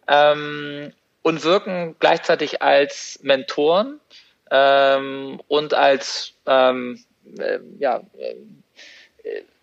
ähm, 0.07 0.93
und 1.21 1.43
wirken 1.43 1.95
gleichzeitig 1.99 2.61
als 2.61 3.19
Mentoren 3.21 3.99
ähm, 4.51 5.41
und 5.47 5.73
als 5.73 6.33
ähm, 6.45 7.03
äh, 7.37 7.59
ja, 7.79 8.01
äh, 8.17 8.35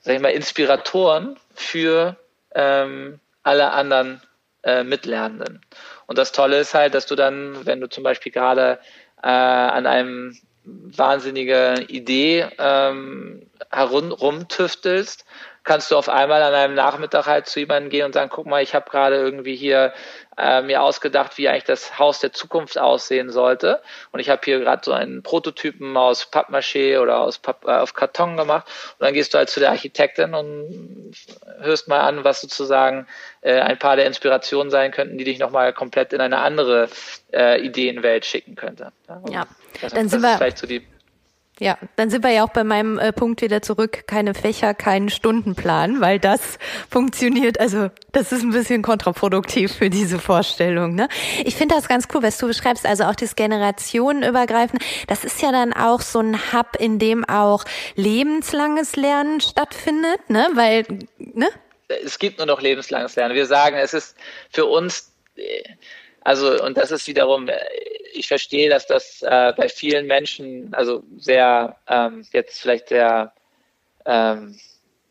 sag 0.00 0.16
ich 0.16 0.20
mal, 0.20 0.30
Inspiratoren 0.30 1.38
für 1.54 2.16
ähm, 2.54 3.20
alle 3.42 3.72
anderen 3.72 4.22
äh, 4.62 4.84
Mitlernenden. 4.84 5.60
Und 6.06 6.18
das 6.18 6.32
Tolle 6.32 6.58
ist 6.58 6.74
halt, 6.74 6.94
dass 6.94 7.06
du 7.06 7.14
dann, 7.14 7.64
wenn 7.66 7.80
du 7.80 7.88
zum 7.88 8.04
Beispiel 8.04 8.32
gerade 8.32 8.78
äh, 9.22 9.28
an 9.28 9.86
einem 9.86 10.36
wahnsinnige 10.64 11.84
Idee 11.88 12.46
ähm, 12.58 13.46
herumtüftelst, 13.70 15.24
kannst 15.64 15.90
du 15.90 15.96
auf 15.96 16.08
einmal 16.08 16.42
an 16.42 16.54
einem 16.54 16.74
Nachmittag 16.74 17.26
halt 17.26 17.46
zu 17.46 17.60
jemandem 17.60 17.90
gehen 17.90 18.06
und 18.06 18.14
sagen, 18.14 18.30
guck 18.32 18.46
mal, 18.46 18.62
ich 18.62 18.74
habe 18.74 18.90
gerade 18.90 19.16
irgendwie 19.16 19.54
hier 19.54 19.92
äh, 20.42 20.62
mir 20.62 20.82
ausgedacht, 20.82 21.38
wie 21.38 21.48
eigentlich 21.48 21.64
das 21.64 21.98
Haus 21.98 22.18
der 22.20 22.32
Zukunft 22.32 22.78
aussehen 22.78 23.30
sollte. 23.30 23.80
Und 24.10 24.20
ich 24.20 24.28
habe 24.28 24.40
hier 24.44 24.58
gerade 24.60 24.82
so 24.84 24.92
einen 24.92 25.22
Prototypen 25.22 25.96
aus 25.96 26.30
Pappmaché 26.30 27.00
oder 27.00 27.20
aus 27.20 27.38
Papp, 27.38 27.64
äh, 27.64 27.70
auf 27.70 27.94
Karton 27.94 28.36
gemacht. 28.36 28.66
Und 28.98 29.06
dann 29.06 29.14
gehst 29.14 29.32
du 29.32 29.38
halt 29.38 29.50
zu 29.50 29.60
der 29.60 29.70
Architektin 29.70 30.34
und 30.34 31.14
hörst 31.60 31.88
mal 31.88 32.00
an, 32.00 32.24
was 32.24 32.40
sozusagen 32.40 33.06
äh, 33.40 33.60
ein 33.60 33.78
paar 33.78 33.96
der 33.96 34.06
Inspirationen 34.06 34.70
sein 34.70 34.90
könnten, 34.90 35.16
die 35.16 35.24
dich 35.24 35.38
nochmal 35.38 35.72
komplett 35.72 36.12
in 36.12 36.20
eine 36.20 36.38
andere 36.38 36.88
äh, 37.32 37.60
Ideenwelt 37.64 38.24
schicken 38.24 38.56
könnte. 38.56 38.92
Ja, 39.08 39.22
ja. 39.30 39.46
Das, 39.80 39.92
dann 39.92 40.08
sind 40.08 40.22
wir 40.22 40.36
vielleicht 40.36 40.58
so 40.58 40.66
die 40.66 40.86
ja, 41.62 41.78
dann 41.94 42.10
sind 42.10 42.24
wir 42.24 42.30
ja 42.32 42.44
auch 42.44 42.50
bei 42.50 42.64
meinem 42.64 42.98
äh, 42.98 43.12
Punkt 43.12 43.40
wieder 43.40 43.62
zurück. 43.62 44.08
Keine 44.08 44.34
Fächer, 44.34 44.74
keinen 44.74 45.10
Stundenplan, 45.10 46.00
weil 46.00 46.18
das 46.18 46.58
funktioniert. 46.90 47.60
Also 47.60 47.88
das 48.10 48.32
ist 48.32 48.42
ein 48.42 48.50
bisschen 48.50 48.82
kontraproduktiv 48.82 49.72
für 49.72 49.88
diese 49.88 50.18
Vorstellung. 50.18 50.96
Ne? 50.96 51.08
Ich 51.44 51.54
finde 51.54 51.76
das 51.76 51.86
ganz 51.86 52.08
cool, 52.12 52.22
was 52.24 52.36
du 52.38 52.48
beschreibst. 52.48 52.84
Also 52.84 53.04
auch 53.04 53.14
das 53.14 53.36
Generationenübergreifend. 53.36 54.82
Das 55.06 55.24
ist 55.24 55.40
ja 55.40 55.52
dann 55.52 55.72
auch 55.72 56.00
so 56.00 56.18
ein 56.18 56.52
Hub, 56.52 56.76
in 56.80 56.98
dem 56.98 57.24
auch 57.24 57.64
lebenslanges 57.94 58.96
Lernen 58.96 59.40
stattfindet, 59.40 60.28
ne? 60.28 60.48
Weil, 60.54 60.84
ne? 61.18 61.48
Es 62.04 62.18
gibt 62.18 62.38
nur 62.38 62.46
noch 62.46 62.60
lebenslanges 62.60 63.14
Lernen. 63.14 63.36
Wir 63.36 63.46
sagen, 63.46 63.76
es 63.76 63.94
ist 63.94 64.16
für 64.50 64.66
uns 64.66 65.12
Also, 66.24 66.62
und 66.62 66.76
das 66.76 66.90
ist 66.90 67.06
wiederum, 67.06 67.48
äh, 67.48 67.58
ich 68.14 68.28
verstehe, 68.28 68.68
dass 68.68 68.86
das 68.86 69.22
äh, 69.22 69.52
bei 69.56 69.68
vielen 69.68 70.06
Menschen, 70.06 70.72
also 70.74 71.02
sehr, 71.16 71.76
ähm, 71.88 72.24
jetzt 72.32 72.60
vielleicht 72.60 72.88
sehr, 72.88 73.32
ähm, 74.04 74.56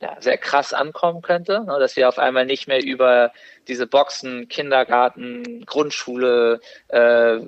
ja, 0.02 0.18
sehr 0.20 0.38
krass 0.38 0.74
ankommen 0.74 1.22
könnte, 1.22 1.64
ne, 1.66 1.78
dass 1.80 1.96
wir 1.96 2.08
auf 2.08 2.18
einmal 2.18 2.46
nicht 2.46 2.68
mehr 2.68 2.84
über 2.84 3.32
diese 3.68 3.88
Boxen, 3.88 4.48
Kindergarten, 4.48 5.66
Grundschule, 5.66 6.60
äh, 6.88 7.40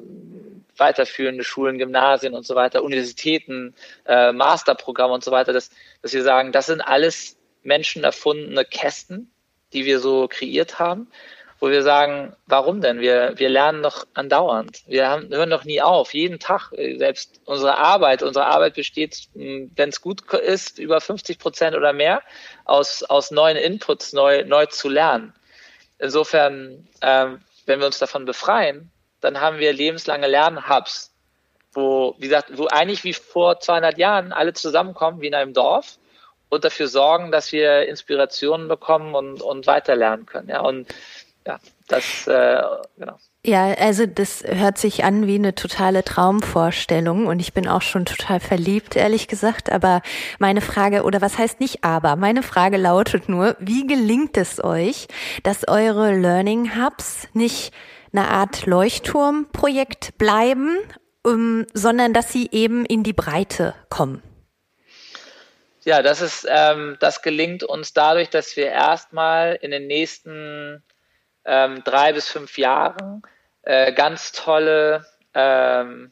weiterführende 0.78 1.43
Schulen, 1.43 1.78
Gymnasien 1.78 2.34
und 2.34 2.45
so 2.45 2.56
weiter, 2.56 2.84
Universitäten, 2.84 3.76
äh, 4.06 4.32
Masterprogramme 4.32 5.13
und 5.13 5.23
so 5.23 5.32
weiter, 5.32 5.54
dass, 5.54 5.69
dass 6.02 6.13
wir 6.13 6.23
sagen, 6.23 6.52
das 6.52 6.67
sind 6.67 6.82
alles 6.82 7.38
menschenerfundene 7.63 8.65
Kästen, 8.65 9.32
die 9.71 9.86
wir 9.86 9.99
so 9.99 10.28
kreiert 10.28 10.80
haben, 10.80 11.08
wo 11.63 11.69
wir 11.69 11.82
sagen, 11.82 12.36
warum 12.45 12.82
denn? 12.82 12.99
Wir, 12.99 13.36
wir 13.38 13.47
lernen 13.47 13.84
doch 13.84 14.06
andauernd. 14.15 14.82
Wir 14.86 15.08
haben, 15.08 15.30
hören 15.30 15.49
doch 15.49 15.63
nie 15.63 15.82
auf, 15.82 16.13
jeden 16.13 16.38
Tag. 16.38 16.71
Selbst 16.76 17.39
unsere 17.45 17.78
Arbeit, 17.78 18.21
unsere 18.21 18.47
Arbeit 18.47 18.73
besteht, 18.73 19.30
hm, 19.34 19.71
wenn 19.73 19.88
es 19.88 20.02
gut 20.02 20.30
ist, 20.34 20.78
über 20.78 20.99
50 20.99 21.39
Prozent 21.39 21.73
oder 21.78 21.93
mehr 21.93 22.21
aus, 22.65 23.04
aus 23.04 23.32
neuen 23.32 23.56
Inputs 23.56 24.12
neu, 24.12 24.43
neu 24.43 24.65
zu 24.65 24.89
lernen. 24.89 25.34
Insofern, 25.99 26.86
ähm, 27.02 27.39
wenn 27.65 27.80
wir 27.80 27.86
uns 27.86 27.97
davon 27.97 28.26
befreien, 28.26 28.91
dann 29.21 29.39
haben 29.39 29.60
wir 29.60 29.71
lebenslange 29.71 30.28
Lernhubs, 30.28 31.13
wo, 31.71 32.13
wie 32.17 32.28
gesagt, 32.28 32.58
wo 32.58 32.67
eigentlich 32.67 33.06
wie 33.06 33.13
vor 33.13 33.62
200 33.62 33.97
Jahren 33.97 34.34
alle 34.34 34.52
zusammenkommen, 34.52 35.21
wie 35.21 35.28
in 35.28 35.34
einem 35.34 35.54
Dorf 35.54 35.97
und 36.54 36.65
dafür 36.65 36.89
sorgen, 36.89 37.32
dass 37.32 37.54
wir 37.54 37.88
Inspirationen 37.88 38.67
bekommen 38.67 39.15
und, 39.15 39.41
und 39.41 39.65
weiterlernen 39.65 40.26
können. 40.26 40.49
Ja, 40.49 40.60
und 40.60 40.88
ja, 41.45 41.60
das, 41.88 42.27
äh, 42.27 42.62
genau. 42.97 43.17
Ja, 43.45 43.73
also 43.73 44.06
das 44.06 44.43
hört 44.45 44.77
sich 44.77 45.03
an 45.03 45.27
wie 45.27 45.36
eine 45.36 45.53
totale 45.53 46.03
Traumvorstellung 46.03 47.27
und 47.27 47.41
ich 47.41 47.53
bin 47.53 47.67
auch 47.67 47.82
schon 47.82 48.06
total 48.06 48.39
verliebt, 48.39 48.95
ehrlich 48.95 49.27
gesagt. 49.27 49.69
Aber 49.71 50.01
meine 50.39 50.62
Frage, 50.62 51.03
oder 51.03 51.21
was 51.21 51.38
heißt 51.38 51.60
nicht 51.60 51.84
aber, 51.84 52.15
meine 52.15 52.43
Frage 52.43 52.77
lautet 52.77 53.27
nur, 53.27 53.58
wie 53.60 53.86
gelingt 53.86 54.38
es 54.38 54.63
euch, 54.63 55.08
dass 55.43 55.67
eure 55.67 56.13
Learning 56.13 56.82
Hubs 56.82 57.27
nicht 57.34 57.73
eine 58.13 58.29
Art 58.29 58.65
Leuchtturmprojekt 58.65 60.17
bleiben, 60.17 60.77
um, 61.23 61.34
ähm, 61.34 61.67
sondern 61.73 62.13
dass 62.13 62.32
sie 62.32 62.49
eben 62.51 62.86
in 62.86 63.03
die 63.03 63.13
Breite 63.13 63.75
kommen? 63.89 64.21
Ja, 65.86 66.01
das 66.01 66.21
ist, 66.21 66.47
ähm, 66.49 66.95
das 67.01 67.21
gelingt 67.21 67.63
uns 67.63 67.93
dadurch, 67.93 68.29
dass 68.29 68.56
wir 68.56 68.67
erstmal 68.67 69.58
in 69.62 69.71
den 69.71 69.88
nächsten 69.88 70.82
ähm, 71.45 71.84
drei 71.84 72.13
bis 72.13 72.29
fünf 72.29 72.58
Jahren 72.58 73.23
äh, 73.63 73.93
ganz 73.93 74.32
tolle 74.32 75.06
ähm, 75.34 76.12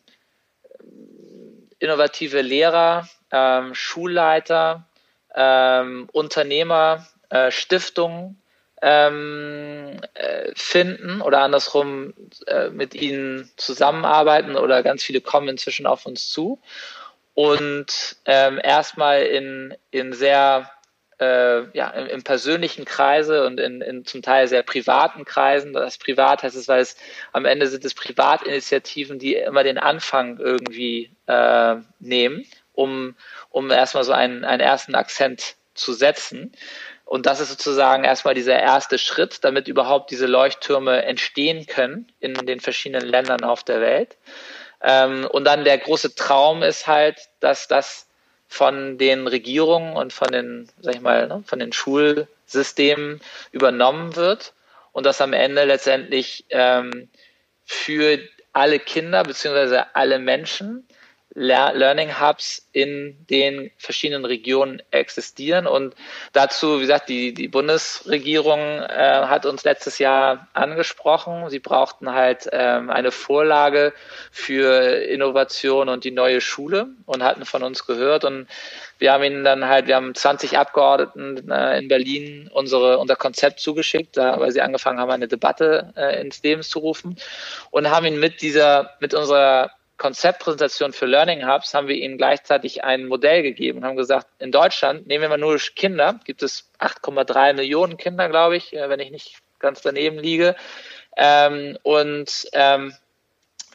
innovative 1.80 2.42
Lehrer, 2.42 3.08
ähm, 3.32 3.74
Schulleiter, 3.76 4.88
ähm, 5.36 6.08
Unternehmer, 6.12 7.08
äh, 7.30 7.52
Stiftungen 7.52 8.42
ähm, 8.82 10.00
äh, 10.14 10.52
finden 10.56 11.22
oder 11.22 11.42
andersrum 11.42 12.14
äh, 12.48 12.70
mit 12.70 12.96
ihnen 12.96 13.52
zusammenarbeiten 13.58 14.56
oder 14.56 14.84
ganz 14.84 15.04
viele 15.04 15.22
kommen 15.22 15.50
inzwischen 15.50 15.86
auf 15.86 16.06
uns 16.06 16.30
zu. 16.30 16.60
Und 17.34 18.18
ähm, 18.26 18.60
erstmal 18.62 19.24
in, 19.24 19.76
in 19.92 20.14
sehr 20.14 20.70
äh, 21.22 21.78
ja, 21.78 21.90
im, 21.92 22.08
im, 22.08 22.24
persönlichen 22.24 22.84
Kreise 22.84 23.46
und 23.46 23.60
in, 23.60 23.82
in 23.82 24.06
zum 24.06 24.24
Teil 24.24 24.48
sehr 24.48 24.64
privaten 24.64 25.24
Kreisen. 25.24 25.72
Das 25.72 26.00
privat 26.00 26.42
heißt 26.42 26.56
es, 26.56 26.68
weil 26.68 26.82
es 26.82 26.98
am 27.32 27.46
Ende 27.46 27.68
sind 27.68 27.86
es 27.86 27.94
Privatinitiativen, 27.94 29.20
die 29.20 29.36
immer 29.36 29.64
den 29.64 29.78
Anfang 29.78 30.40
irgendwie 30.40 31.12
äh, 31.28 31.76
nehmen, 32.00 32.46
um, 32.74 33.16
um 33.52 33.70
erstmal 33.70 34.04
so 34.04 34.14
einen, 34.14 34.44
einen 34.44 34.62
ersten 34.62 34.96
Akzent 34.96 35.56
zu 35.76 35.94
setzen. 35.94 36.54
Und 37.06 37.28
das 37.28 37.40
ist 37.40 37.50
sozusagen 37.50 38.04
erstmal 38.04 38.34
dieser 38.34 38.60
erste 38.60 38.98
Schritt, 38.98 39.44
damit 39.44 39.68
überhaupt 39.68 40.10
diese 40.10 40.26
Leuchttürme 40.26 41.04
entstehen 41.04 41.68
können 41.68 42.12
in 42.20 42.34
den 42.34 42.60
verschiedenen 42.60 43.08
Ländern 43.08 43.44
auf 43.44 43.64
der 43.64 43.80
Welt. 43.80 44.18
Ähm, 44.82 45.28
und 45.32 45.46
dann 45.46 45.66
der 45.66 45.78
große 45.78 46.16
Traum 46.16 46.64
ist 46.64 46.88
halt, 46.88 47.30
dass 47.40 47.68
das 47.68 48.08
von 48.52 48.98
den 48.98 49.28
Regierungen 49.28 49.96
und 49.96 50.12
von 50.12 50.30
den, 50.30 50.68
sag 50.82 50.96
ich 50.96 51.00
mal, 51.00 51.26
ne, 51.26 51.42
von 51.48 51.60
den 51.60 51.72
Schulsystemen 51.72 53.22
übernommen 53.54 54.18
wird 54.18 54.52
und 54.92 55.06
dass 55.06 55.22
am 55.22 55.32
Ende 55.32 55.64
letztendlich 55.64 56.44
ähm, 56.50 57.08
für 57.64 58.20
alle 58.52 58.80
Kinder 58.80 59.24
beziehungsweise 59.24 59.96
alle 59.96 60.20
Menschen 60.20 60.86
Learning 61.34 62.20
Hubs 62.20 62.68
in 62.74 63.26
den 63.30 63.72
verschiedenen 63.78 64.26
Regionen 64.26 64.82
existieren. 64.92 65.66
Und 65.66 65.96
dazu, 66.34 66.78
wie 66.78 66.82
gesagt, 66.82 67.08
die, 67.08 67.34
die 67.34 67.48
Bundesregierung 67.48 68.60
äh, 68.60 69.22
hat 69.26 69.46
uns 69.46 69.64
letztes 69.64 69.98
Jahr 70.00 70.48
angesprochen. 70.54 71.50
Sie 71.50 71.60
brauchten 71.60 72.12
halt 72.12 72.50
ähm, 72.52 72.90
eine 72.90 73.12
Vorlage 73.12 73.94
für 74.32 74.82
Innovation 75.06 75.88
und 75.88 76.04
die 76.04 76.12
neue 76.12 76.42
Schule 76.42 76.88
und 77.06 77.24
hatten 77.24 77.46
von 77.46 77.64
uns 77.64 77.86
gehört. 77.86 78.26
Und 78.26 78.48
wir 79.00 79.14
haben 79.14 79.24
ihnen 79.24 79.46
dann 79.46 79.66
halt, 79.68 79.88
wir 79.88 79.96
haben 79.96 80.14
20 80.14 80.58
Abgeordneten 80.58 81.50
äh, 81.50 81.80
in 81.80 81.88
Berlin 81.88 82.50
unsere, 82.54 82.98
unser 82.98 83.16
Konzept 83.16 83.62
zugeschickt, 83.62 84.18
da, 84.18 84.40
weil 84.40 84.52
sie 84.52 84.62
angefangen 84.62 85.00
haben, 85.00 85.12
eine 85.12 85.30
Debatte 85.30 85.94
äh, 85.96 86.22
ins 86.22 86.44
Leben 86.44 86.62
zu 86.62 86.80
rufen 86.80 87.16
und 87.72 87.90
haben 87.90 88.06
ihn 88.06 88.20
mit 88.20 88.42
dieser, 88.42 88.92
mit 89.00 89.14
unserer 89.14 89.72
Konzeptpräsentation 90.02 90.94
für 90.94 91.06
Learning 91.06 91.48
Hubs 91.48 91.76
haben 91.76 91.88
wir 91.88 91.96
ihnen 91.96 92.18
gleichzeitig 92.18 92.84
ein 92.84 93.06
Modell 93.06 93.44
gegeben 93.44 93.78
und 93.78 93.86
haben 93.86 93.96
gesagt, 93.96 94.26
in 94.40 94.52
Deutschland, 94.52 95.06
nehmen 95.06 95.22
wir 95.22 95.30
mal 95.30 95.38
nur 95.38 95.60
Kinder, 95.76 96.20
gibt 96.26 96.42
es 96.42 96.72
8,3 96.80 97.54
Millionen 97.54 97.98
Kinder, 97.98 98.28
glaube 98.28 98.58
ich, 98.58 98.74
äh, 98.74 98.90
wenn 98.90 99.00
ich 99.00 99.12
nicht 99.12 99.38
ganz 99.60 99.82
daneben 99.84 100.18
liege. 100.18 100.56
Ähm, 101.16 101.78
und 101.84 102.48
ähm, 102.54 102.96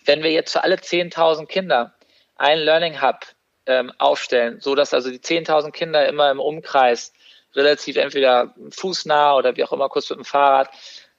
wenn 0.04 0.24
wir 0.24 0.32
jetzt 0.32 0.50
für 0.50 0.64
alle 0.64 0.74
10.000 0.74 1.46
Kinder 1.46 1.94
einen 2.34 2.62
Learning 2.62 3.00
Hub 3.00 3.24
ähm, 3.66 3.92
aufstellen, 3.98 4.58
so 4.58 4.74
dass 4.74 4.94
also 4.94 5.12
die 5.12 5.20
10.000 5.20 5.70
Kinder 5.70 6.08
immer 6.08 6.28
im 6.32 6.40
Umkreis 6.40 7.12
relativ 7.54 7.96
entweder 7.98 8.52
fußnah 8.70 9.36
oder 9.36 9.56
wie 9.56 9.62
auch 9.62 9.72
immer 9.72 9.88
kurz 9.88 10.10
mit 10.10 10.18
dem 10.18 10.24
Fahrrad 10.24 10.70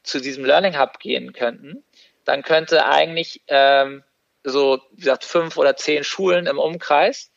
zu 0.03 0.19
diesem 0.19 0.43
Learning 0.43 0.77
Hub 0.77 0.99
gehen 0.99 1.31
könnten, 1.31 1.85
dann 2.25 2.43
könnte 2.43 2.85
eigentlich 2.85 3.41
ähm, 3.47 4.03
so, 4.43 4.81
wie 4.91 5.01
gesagt, 5.01 5.25
fünf 5.25 5.57
oder 5.57 5.75
zehn 5.75 6.03
Schulen 6.03 6.47
im 6.47 6.59
Umkreis, 6.59 7.31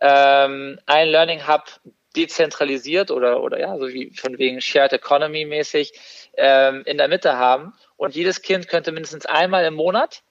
ähm, 0.00 0.78
ein 0.86 1.08
Learning 1.08 1.46
Hub 1.46 1.64
dezentralisiert 2.16 3.10
oder, 3.10 3.42
oder 3.42 3.58
ja, 3.58 3.76
so 3.76 3.88
wie 3.88 4.12
von 4.14 4.38
wegen 4.38 4.60
Shared 4.60 4.92
Economy 4.92 5.44
mäßig 5.44 5.92
ähm, 6.36 6.82
in 6.86 6.98
der 6.98 7.08
Mitte 7.08 7.36
haben. 7.36 7.74
Und 7.96 8.14
jedes 8.14 8.42
Kind 8.42 8.68
könnte 8.68 8.92
mindestens 8.92 9.26
einmal 9.26 9.64
im 9.64 9.74
Monat, 9.74 10.22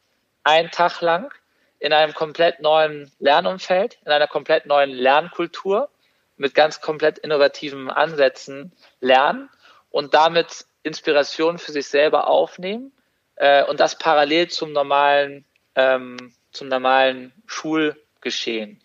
einen 0.43 0.71
Tag 0.71 1.01
lang, 1.01 1.33
in 1.79 1.91
einem 1.91 2.13
komplett 2.13 2.62
neuen 2.62 3.12
Lernumfeld, 3.19 3.97
in 4.05 4.12
einer 4.12 4.27
komplett 4.27 4.65
neuen 4.65 4.89
Lernkultur 4.89 5.89
mit 6.38 6.55
ganz 6.55 6.81
komplett 6.81 7.17
innovativen 7.19 7.89
Ansätzen 7.89 8.71
lernen 9.01 9.49
und 9.89 10.13
damit 10.13 10.65
Inspiration 10.83 11.57
für 11.57 11.71
sich 11.71 11.88
selber 11.88 12.27
aufnehmen 12.27 12.93
äh, 13.36 13.63
und 13.65 13.79
das 13.79 13.97
parallel 13.97 14.49
zum 14.49 14.71
normalen 14.71 15.45
ähm, 15.75 16.33
zum 16.51 16.67
normalen 16.67 17.33
Schulgeschehen. 17.45 18.81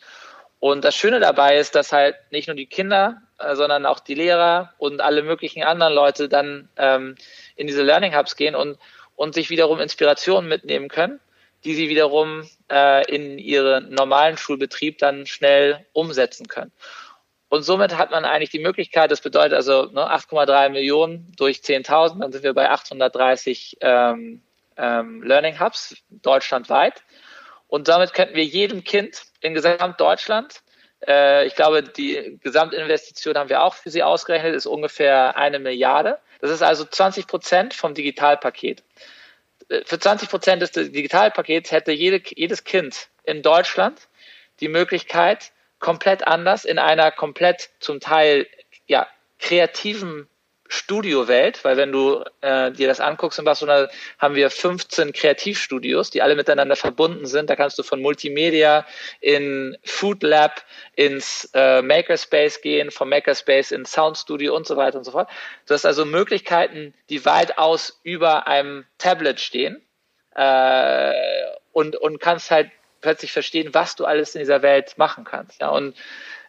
Und 0.60 0.84
das 0.84 0.96
Schöne 0.96 1.20
dabei 1.20 1.58
ist, 1.58 1.74
dass 1.74 1.92
halt 1.92 2.16
nicht 2.30 2.48
nur 2.48 2.56
die 2.56 2.66
Kinder, 2.66 3.22
äh, 3.38 3.54
sondern 3.54 3.86
auch 3.86 4.00
die 4.00 4.14
Lehrer 4.14 4.74
und 4.78 5.00
alle 5.00 5.22
möglichen 5.22 5.62
anderen 5.62 5.94
Leute 5.94 6.28
dann 6.28 6.68
ähm, 6.76 7.14
in 7.54 7.66
diese 7.66 7.82
Learning 7.82 8.16
Hubs 8.16 8.34
gehen 8.34 8.56
und, 8.56 8.78
und 9.14 9.34
sich 9.34 9.50
wiederum 9.50 9.78
Inspirationen 9.78 10.48
mitnehmen 10.48 10.88
können, 10.88 11.20
die 11.64 11.74
sie 11.74 11.88
wiederum 11.88 12.48
äh, 12.70 13.08
in 13.12 13.38
ihren 13.38 13.90
normalen 13.90 14.36
Schulbetrieb 14.36 14.98
dann 14.98 15.26
schnell 15.26 15.86
umsetzen 15.92 16.48
können. 16.48 16.72
Und 17.48 17.62
somit 17.62 17.96
hat 17.96 18.10
man 18.10 18.24
eigentlich 18.24 18.50
die 18.50 18.58
Möglichkeit, 18.58 19.10
das 19.10 19.20
bedeutet 19.20 19.54
also 19.54 19.86
ne, 19.86 20.12
8,3 20.12 20.68
Millionen 20.68 21.32
durch 21.36 21.58
10.000, 21.58 22.20
dann 22.20 22.32
sind 22.32 22.42
wir 22.42 22.52
bei 22.52 22.68
830 22.68 23.78
ähm, 23.80 24.42
ähm, 24.78 25.22
Learning 25.22 25.60
Hubs 25.60 25.96
deutschlandweit. 26.08 27.02
Und 27.66 27.88
damit 27.88 28.14
könnten 28.14 28.34
wir 28.34 28.44
jedem 28.44 28.84
Kind 28.84 29.22
in 29.40 29.52
Gesamtdeutschland, 29.54 30.62
äh, 31.06 31.46
ich 31.46 31.54
glaube, 31.54 31.82
die 31.82 32.38
Gesamtinvestition 32.42 33.36
haben 33.36 33.50
wir 33.50 33.62
auch 33.62 33.74
für 33.74 33.90
sie 33.90 34.02
ausgerechnet, 34.02 34.54
ist 34.54 34.66
ungefähr 34.66 35.36
eine 35.36 35.58
Milliarde. 35.58 36.18
Das 36.40 36.50
ist 36.50 36.62
also 36.62 36.84
20 36.84 37.26
Prozent 37.26 37.74
vom 37.74 37.94
Digitalpaket. 37.94 38.82
Äh, 39.68 39.82
für 39.84 39.98
20 39.98 40.28
Prozent 40.28 40.62
des 40.62 40.72
Digitalpakets 40.72 41.70
hätte 41.70 41.92
jede, 41.92 42.20
jedes 42.34 42.64
Kind 42.64 43.08
in 43.24 43.42
Deutschland 43.42 44.08
die 44.60 44.68
Möglichkeit, 44.68 45.52
komplett 45.78 46.26
anders 46.26 46.64
in 46.64 46.78
einer 46.78 47.12
komplett 47.12 47.70
zum 47.78 48.00
Teil 48.00 48.48
ja, 48.86 49.06
kreativen 49.38 50.28
Studiowelt, 50.70 51.64
weil 51.64 51.78
wenn 51.78 51.92
du 51.92 52.22
äh, 52.42 52.70
dir 52.70 52.88
das 52.88 53.00
anguckst 53.00 53.38
in 53.38 53.46
Barcelona, 53.46 53.88
haben 54.18 54.34
wir 54.34 54.50
15 54.50 55.14
Kreativstudios, 55.14 56.10
die 56.10 56.20
alle 56.20 56.36
miteinander 56.36 56.76
verbunden 56.76 57.24
sind. 57.24 57.48
Da 57.48 57.56
kannst 57.56 57.78
du 57.78 57.82
von 57.82 58.02
Multimedia 58.02 58.86
in 59.20 59.78
Food 59.82 60.22
Lab 60.22 60.62
ins 60.94 61.50
äh, 61.54 61.80
Makerspace 61.80 62.60
gehen, 62.60 62.90
vom 62.90 63.08
Makerspace 63.08 63.72
ins 63.72 63.92
Soundstudio 63.92 64.54
und 64.54 64.66
so 64.66 64.76
weiter 64.76 64.98
und 64.98 65.04
so 65.04 65.12
fort. 65.12 65.30
Du 65.66 65.72
hast 65.72 65.86
also 65.86 66.04
Möglichkeiten, 66.04 66.92
die 67.08 67.24
weitaus 67.24 67.98
über 68.02 68.46
einem 68.46 68.84
Tablet 68.98 69.40
stehen 69.40 69.82
äh, 70.34 71.14
und, 71.72 71.96
und 71.96 72.20
kannst 72.20 72.50
halt 72.50 72.70
plötzlich 73.00 73.32
verstehen, 73.32 73.72
was 73.72 73.96
du 73.96 74.04
alles 74.04 74.34
in 74.34 74.40
dieser 74.40 74.62
Welt 74.62 74.98
machen 74.98 75.24
kannst. 75.24 75.60
Ja, 75.60 75.70
und 75.70 75.96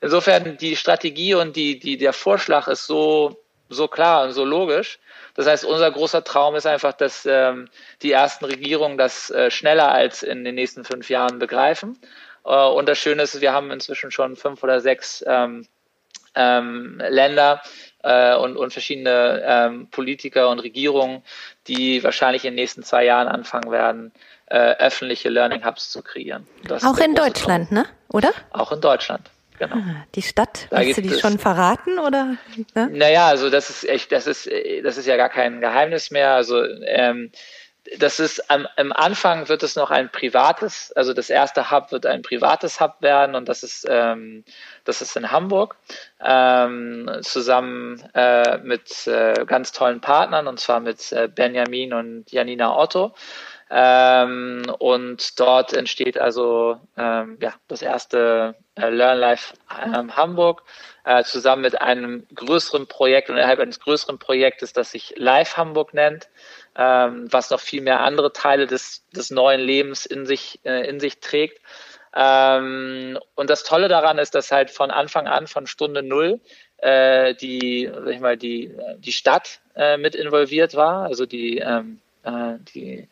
insofern 0.02 0.58
die 0.58 0.76
Strategie 0.76 1.36
und 1.36 1.56
die, 1.56 1.80
die, 1.80 1.98
der 1.98 2.14
Vorschlag 2.14 2.68
ist 2.68 2.86
so 2.86 3.42
so 3.70 3.88
klar 3.88 4.24
und 4.26 4.34
so 4.34 4.44
logisch. 4.44 5.00
Das 5.36 5.48
heißt, 5.48 5.64
unser 5.64 5.92
großer 5.92 6.24
Traum 6.24 6.56
ist 6.56 6.66
einfach, 6.66 6.94
dass 6.94 7.26
ähm, 7.26 7.70
die 8.02 8.12
ersten 8.12 8.46
Regierungen 8.46 8.98
das 8.98 9.30
äh, 9.30 9.52
schneller 9.52 9.92
als 9.92 10.24
in 10.24 10.44
den 10.44 10.56
nächsten 10.56 10.84
fünf 10.84 11.10
Jahren 11.10 11.40
begreifen. 11.40 11.98
Äh, 12.46 12.68
und 12.68 12.90
das 12.90 12.98
Schöne 12.98 13.24
ist, 13.24 13.40
wir 13.40 13.54
haben 13.54 13.72
inzwischen 13.72 14.12
schon 14.12 14.36
fünf 14.36 14.64
oder 14.64 14.82
sechs 14.82 15.24
ähm, 15.28 15.68
ähm, 16.36 17.02
Länder 17.10 17.62
äh, 18.04 18.36
und, 18.36 18.58
und 18.58 18.72
verschiedene 18.72 19.44
ähm, 19.46 19.88
Politiker 19.92 20.50
und 20.50 20.60
Regierungen, 20.60 21.24
die 21.68 22.04
wahrscheinlich 22.04 22.46
in 22.46 22.52
den 22.52 22.56
nächsten 22.56 22.84
zwei 22.84 23.06
Jahren 23.06 23.28
anfangen 23.28 23.72
werden, 23.72 24.12
äh, 24.48 24.76
öffentliche 24.78 25.30
Learning 25.30 25.66
Hubs 25.66 25.92
zu 25.92 26.02
kreieren. 26.02 26.48
Das 26.64 26.84
Auch 26.84 26.98
in 26.98 27.16
Deutschland, 27.16 27.70
Traum. 27.70 27.84
ne? 27.84 27.86
Oder? 28.12 28.32
Auch 28.52 28.72
in 28.72 28.82
Deutschland. 28.82 29.30
Genau. 29.60 29.76
Ah, 29.76 30.06
die 30.16 30.22
Stadt, 30.22 30.68
da 30.70 30.80
willst 30.80 30.98
du 30.98 31.02
die 31.02 31.20
schon 31.20 31.38
verraten 31.38 32.00
oder? 32.00 32.38
Ne? 32.76 32.90
Naja, 32.92 33.28
also 33.28 33.50
das 33.50 33.70
ist 33.70 33.88
echt, 33.88 34.12
das 34.12 34.26
ist, 34.26 34.50
das 34.84 34.98
ist 34.98 35.06
ja 35.06 35.18
gar 35.18 35.30
kein 35.30 35.60
Geheimnis 35.60 36.12
mehr. 36.12 36.34
Also 36.34 36.64
ähm, 36.64 37.32
das 37.98 38.20
ist 38.20 38.50
am, 38.50 38.68
am 38.78 38.92
Anfang 38.92 39.50
wird 39.50 39.64
es 39.64 39.76
noch 39.76 39.90
ein 39.90 40.10
privates, 40.12 40.92
also 40.94 41.14
das 41.14 41.30
erste 41.30 41.72
Hub 41.72 41.92
wird 41.92 42.06
ein 42.06 42.22
privates 42.22 42.80
Hub 42.80 43.02
werden 43.02 43.36
und 43.36 43.50
das 43.50 43.64
ist 43.64 43.86
ähm, 43.90 44.44
das 44.86 45.02
ist 45.02 45.16
in 45.16 45.32
Hamburg 45.32 45.76
ähm, 46.24 47.10
zusammen 47.22 48.02
äh, 48.14 48.60
mit 48.60 49.08
äh, 49.08 49.46
ganz 49.46 49.72
tollen 49.72 50.02
Partnern 50.02 50.48
und 50.48 50.60
zwar 50.60 50.80
mit 50.80 51.12
äh, 51.12 51.28
Benjamin 51.28 51.94
und 51.94 52.32
Janina 52.32 52.78
Otto. 52.78 53.14
Ähm, 53.72 54.64
und 54.80 55.40
dort 55.40 55.74
entsteht 55.74 56.18
also 56.18 56.80
ähm, 56.98 57.38
ja, 57.40 57.54
das 57.68 57.84
erste 57.84 58.56
äh, 58.76 58.90
Learn 58.90 59.20
Life 59.20 59.54
ähm, 59.86 60.16
Hamburg 60.16 60.64
äh, 61.04 61.24
zusammen 61.24 61.62
mit 61.62 61.80
einem 61.80 62.26
größeren 62.34 62.88
Projekt 62.88 63.30
und 63.30 63.38
innerhalb 63.38 63.60
eines 63.60 63.80
größeren 63.80 64.18
Projektes, 64.18 64.74
das 64.74 64.92
sich 64.92 65.14
Live 65.18 65.56
Hamburg 65.56 65.94
nennt, 65.94 66.30
ähm, 66.76 67.28
was 67.32 67.52
noch 67.52 67.60
viel 67.60 67.82
mehr 67.82 68.00
andere 68.00 68.34
Teile 68.34 68.66
des, 68.66 69.08
des 69.12 69.30
neuen 69.30 69.62
Lebens 69.62 70.08
in 70.08 70.26
sich, 70.26 70.60
äh, 70.64 70.88
in 70.90 71.00
sich 71.00 71.20
trägt. 71.20 71.62
Ähm, 72.16 73.20
und 73.36 73.52
das 73.52 73.64
Tolle 73.64 73.88
daran 73.88 74.18
ist, 74.18 74.34
dass 74.34 74.52
halt 74.52 74.72
von 74.72 74.90
Anfang 74.90 75.28
an, 75.28 75.46
von 75.46 75.68
Stunde 75.68 76.02
Null, 76.02 76.40
äh, 76.78 77.36
die, 77.36 77.92
sag 77.94 78.08
ich 78.08 78.20
mal, 78.20 78.38
die, 78.38 78.76
die 78.98 79.12
Stadt 79.12 79.60
äh, 79.76 79.98
mit 79.98 80.16
involviert 80.16 80.74
war, 80.74 81.04
also 81.04 81.28
die, 81.28 81.60
ähm, 81.60 82.02
äh, 82.24 82.56
die 82.74 83.08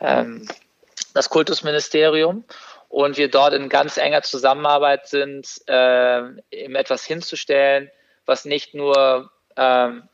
ähm, 0.00 0.46
das 1.14 1.30
Kultusministerium. 1.30 2.44
Und 2.88 3.16
wir 3.16 3.28
dort 3.28 3.52
in 3.52 3.68
ganz 3.68 3.96
enger 3.96 4.22
Zusammenarbeit 4.22 5.08
sind, 5.08 5.48
äh, 5.66 6.20
etwas 6.50 7.04
hinzustellen, 7.04 7.90
was 8.26 8.44
nicht 8.44 8.74
nur 8.74 9.30
ähm, 9.56 10.08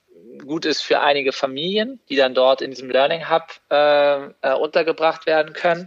gut 0.46 0.64
ist 0.64 0.82
für 0.82 1.00
einige 1.00 1.32
Familien, 1.32 2.00
die 2.08 2.16
dann 2.16 2.34
dort 2.34 2.62
in 2.62 2.70
diesem 2.70 2.90
Learning 2.90 3.28
Hub 3.28 3.48
äh, 3.70 4.26
äh, 4.26 4.54
untergebracht 4.54 5.26
werden 5.26 5.52
können, 5.52 5.86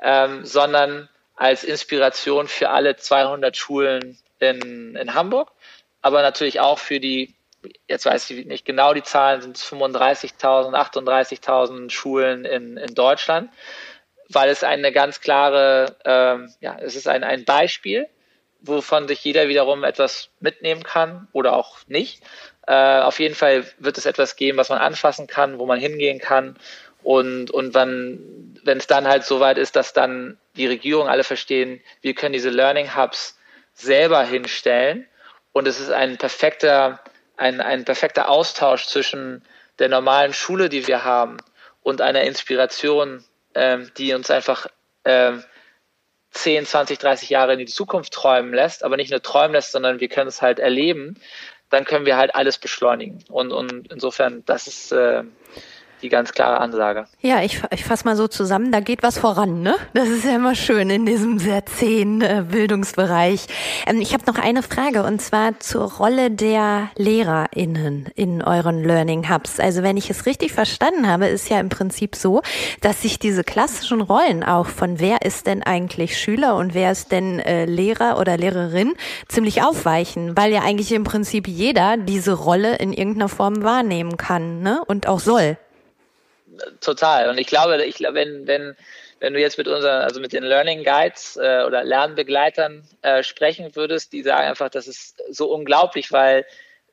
ähm, 0.00 0.44
sondern 0.44 1.08
als 1.34 1.64
Inspiration 1.64 2.48
für 2.48 2.70
alle 2.70 2.96
200 2.96 3.56
Schulen 3.56 4.18
in, 4.38 4.96
in 4.96 5.14
Hamburg, 5.14 5.52
aber 6.00 6.22
natürlich 6.22 6.60
auch 6.60 6.78
für 6.78 7.00
die 7.00 7.34
jetzt 7.88 8.06
weiß 8.06 8.30
ich 8.30 8.46
nicht 8.46 8.64
genau 8.64 8.94
die 8.94 9.02
Zahlen, 9.02 9.42
sind 9.42 9.56
es 9.56 9.64
35.000, 9.64 10.74
38.000 10.74 11.90
Schulen 11.90 12.44
in, 12.44 12.76
in 12.76 12.94
Deutschland, 12.94 13.50
weil 14.28 14.50
es 14.50 14.64
eine 14.64 14.92
ganz 14.92 15.20
klare, 15.20 15.96
ähm, 16.04 16.52
ja, 16.60 16.76
es 16.80 16.96
ist 16.96 17.08
ein, 17.08 17.24
ein 17.24 17.44
Beispiel, 17.44 18.08
wovon 18.60 19.08
sich 19.08 19.24
jeder 19.24 19.48
wiederum 19.48 19.84
etwas 19.84 20.30
mitnehmen 20.40 20.82
kann 20.82 21.28
oder 21.32 21.56
auch 21.56 21.78
nicht. 21.88 22.22
Äh, 22.66 23.00
auf 23.00 23.18
jeden 23.18 23.34
Fall 23.34 23.64
wird 23.78 23.98
es 23.98 24.06
etwas 24.06 24.36
geben, 24.36 24.58
was 24.58 24.68
man 24.68 24.78
anfassen 24.78 25.26
kann, 25.26 25.58
wo 25.58 25.66
man 25.66 25.80
hingehen 25.80 26.20
kann. 26.20 26.56
Und, 27.02 27.50
und 27.50 27.74
wenn, 27.74 28.78
es 28.78 28.86
dann 28.86 29.08
halt 29.08 29.24
so 29.24 29.40
weit 29.40 29.58
ist, 29.58 29.74
dass 29.74 29.92
dann 29.92 30.38
die 30.56 30.66
Regierung 30.66 31.08
alle 31.08 31.24
verstehen, 31.24 31.80
wir 32.00 32.14
können 32.14 32.32
diese 32.32 32.50
Learning 32.50 32.96
Hubs 32.96 33.36
selber 33.74 34.22
hinstellen. 34.22 35.06
Und 35.52 35.66
es 35.66 35.80
ist 35.80 35.90
ein 35.90 36.16
perfekter 36.16 37.01
ein, 37.36 37.60
ein 37.60 37.84
perfekter 37.84 38.28
Austausch 38.28 38.86
zwischen 38.86 39.44
der 39.78 39.88
normalen 39.88 40.32
Schule, 40.32 40.68
die 40.68 40.86
wir 40.86 41.04
haben, 41.04 41.38
und 41.82 42.00
einer 42.00 42.22
Inspiration, 42.22 43.24
ähm, 43.54 43.90
die 43.96 44.14
uns 44.14 44.30
einfach 44.30 44.66
ähm, 45.04 45.42
10, 46.30 46.64
20, 46.64 46.98
30 46.98 47.30
Jahre 47.30 47.54
in 47.54 47.58
die 47.58 47.66
Zukunft 47.66 48.12
träumen 48.12 48.54
lässt, 48.54 48.84
aber 48.84 48.96
nicht 48.96 49.10
nur 49.10 49.22
träumen 49.22 49.52
lässt, 49.52 49.72
sondern 49.72 50.00
wir 50.00 50.08
können 50.08 50.28
es 50.28 50.40
halt 50.40 50.58
erleben, 50.58 51.20
dann 51.68 51.84
können 51.84 52.06
wir 52.06 52.16
halt 52.16 52.34
alles 52.34 52.58
beschleunigen. 52.58 53.24
Und, 53.28 53.52
und 53.52 53.90
insofern, 53.92 54.44
das 54.46 54.66
ist 54.66 54.92
äh, 54.92 55.24
die 56.02 56.08
ganz 56.08 56.32
klare 56.32 56.60
Ansage. 56.60 57.06
Ja, 57.20 57.42
ich, 57.42 57.62
ich 57.70 57.84
fasse 57.84 58.04
mal 58.04 58.16
so 58.16 58.28
zusammen, 58.28 58.72
da 58.72 58.80
geht 58.80 59.02
was 59.02 59.18
voran, 59.18 59.62
ne? 59.62 59.76
Das 59.94 60.08
ist 60.08 60.24
ja 60.24 60.36
immer 60.36 60.54
schön 60.54 60.90
in 60.90 61.06
diesem 61.06 61.38
sehr 61.38 61.64
zähen 61.66 62.20
äh, 62.20 62.44
Bildungsbereich. 62.48 63.46
Ähm, 63.86 64.00
ich 64.00 64.12
habe 64.12 64.24
noch 64.26 64.38
eine 64.38 64.62
Frage 64.62 65.04
und 65.04 65.20
zwar 65.20 65.58
zur 65.60 65.92
Rolle 65.92 66.30
der 66.30 66.90
LehrerInnen 66.96 68.08
in 68.14 68.42
euren 68.42 68.82
Learning 68.82 69.30
Hubs. 69.30 69.60
Also 69.60 69.82
wenn 69.82 69.96
ich 69.96 70.10
es 70.10 70.26
richtig 70.26 70.52
verstanden 70.52 71.08
habe, 71.08 71.26
ist 71.26 71.48
ja 71.48 71.60
im 71.60 71.68
Prinzip 71.68 72.16
so, 72.16 72.42
dass 72.80 73.02
sich 73.02 73.18
diese 73.18 73.44
klassischen 73.44 74.00
Rollen 74.00 74.42
auch 74.42 74.66
von 74.66 74.98
wer 74.98 75.22
ist 75.22 75.46
denn 75.46 75.62
eigentlich 75.62 76.18
Schüler 76.18 76.56
und 76.56 76.74
wer 76.74 76.92
ist 76.92 77.12
denn 77.12 77.38
äh, 77.38 77.64
Lehrer 77.64 78.18
oder 78.18 78.36
Lehrerin 78.36 78.94
ziemlich 79.28 79.62
aufweichen, 79.62 80.36
weil 80.36 80.52
ja 80.52 80.62
eigentlich 80.62 80.92
im 80.92 81.04
Prinzip 81.04 81.46
jeder 81.46 81.96
diese 81.96 82.32
Rolle 82.32 82.76
in 82.76 82.92
irgendeiner 82.92 83.28
Form 83.28 83.62
wahrnehmen 83.62 84.16
kann, 84.16 84.62
ne? 84.62 84.82
Und 84.86 85.06
auch 85.06 85.20
soll 85.20 85.56
total. 86.80 87.28
Und 87.28 87.38
ich 87.38 87.46
glaube, 87.46 87.84
ich 87.84 88.00
wenn, 88.00 88.46
wenn, 88.46 88.76
wenn 89.20 89.34
du 89.34 89.40
jetzt 89.40 89.58
mit 89.58 89.68
unseren, 89.68 90.02
also 90.02 90.20
mit 90.20 90.32
den 90.32 90.42
Learning 90.42 90.84
Guides 90.84 91.36
äh, 91.36 91.62
oder 91.66 91.84
Lernbegleitern 91.84 92.82
äh, 93.02 93.22
sprechen 93.22 93.74
würdest, 93.76 94.12
die 94.12 94.22
sagen 94.22 94.48
einfach, 94.48 94.68
das 94.68 94.88
ist 94.88 95.22
so 95.30 95.52
unglaublich, 95.52 96.12
weil 96.12 96.44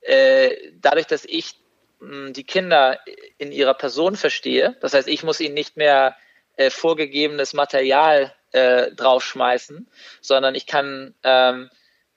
äh, 0.02 0.56
dadurch, 0.82 1.08
dass 1.08 1.26
ich 1.26 1.56
mh, 2.00 2.26
hm, 2.28 2.34
die 2.34 2.44
Kinder 2.44 3.00
in 3.38 3.52
ihrer 3.52 3.74
Person 3.74 4.16
verstehe, 4.16 4.76
das 4.82 4.94
heißt, 4.94 5.08
ich 5.08 5.24
muss 5.24 5.40
ihnen 5.40 5.56
nicht 5.56 5.78
mehr 5.78 6.16
äh, 6.56 6.70
vorgegebenes 6.70 7.54
Material 7.54 8.34
äh, 8.52 8.92
draufschmeißen, 8.92 9.88
sondern 10.22 10.56
ich 10.56 10.66
kann 10.66 11.16
ähm, 11.24 11.70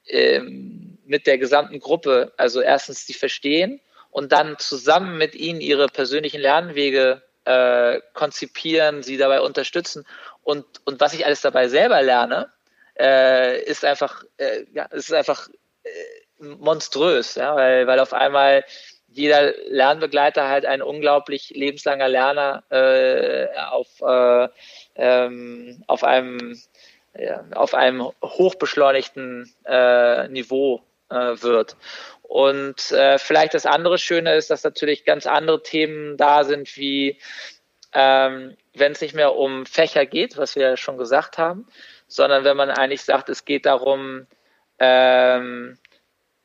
ähm, 0.07 0.99
mit 1.05 1.27
der 1.27 1.38
gesamten 1.38 1.79
Gruppe, 1.79 2.33
also 2.37 2.61
erstens 2.61 3.07
sie 3.07 3.15
verstehen 3.15 3.81
und 4.11 4.33
dann 4.33 4.59
zusammen 4.59 5.19
mit 5.19 5.35
ihnen 5.35 5.61
ihre 5.61 5.87
persönlichen 5.87 6.41
Lernwege 6.41 7.23
äh, 7.45 8.01
konzipieren, 8.15 9.03
sie 9.03 9.17
dabei 9.17 9.41
unterstützen. 9.41 10.07
Und, 10.43 10.65
und 10.85 11.01
was 11.01 11.15
ich 11.15 11.27
alles 11.27 11.41
dabei 11.41 11.69
selber 11.69 12.03
lerne, 12.03 12.53
äh, 12.99 13.63
ist 13.63 13.85
einfach, 13.85 14.25
äh, 14.37 14.65
ja, 14.73 14.85
ist 14.87 15.13
einfach 15.13 15.49
äh, 15.83 15.91
monströs, 16.41 17.37
ja, 17.37 17.55
weil, 17.55 17.87
weil 17.87 18.01
auf 18.01 18.13
einmal 18.13 18.65
jeder 19.09 19.53
Lernbegleiter 19.69 20.49
halt 20.49 20.65
ein 20.65 20.83
unglaublich 20.83 21.51
lebenslanger 21.51 22.09
Lerner 22.09 22.65
äh, 22.71 23.49
auf, 23.71 23.89
äh, 24.01 24.49
ähm, 24.97 25.85
auf 25.87 26.05
einem 26.05 26.61
ja, 27.15 27.45
auf 27.55 27.75
einem 27.75 28.11
hochbeschleunigten 28.25 29.55
Niveau 30.31 30.81
wird. 31.11 31.77
Und 32.33 32.92
äh, 32.92 33.18
vielleicht 33.18 33.53
das 33.53 33.66
andere 33.66 33.99
Schöne 33.99 34.37
ist, 34.37 34.49
dass 34.49 34.64
natürlich 34.64 35.05
ganz 35.05 35.27
andere 35.27 35.62
Themen 35.62 36.16
da 36.16 36.45
sind, 36.45 36.79
wie 36.79 37.18
ähm, 37.92 38.57
wenn 38.73 38.92
es 38.92 39.03
nicht 39.03 39.14
mehr 39.14 39.35
um 39.35 39.66
Fächer 39.66 40.07
geht, 40.07 40.38
was 40.38 40.57
wir 40.57 40.62
ja 40.62 40.77
schon 40.79 40.97
gesagt 40.97 41.37
haben, 41.37 41.68
sondern 42.07 42.45
wenn 42.45 42.57
man 42.57 42.71
eigentlich 42.71 43.03
sagt, 43.03 43.29
es 43.29 43.45
geht 43.45 43.66
darum, 43.66 44.27
ähm, 44.79 45.77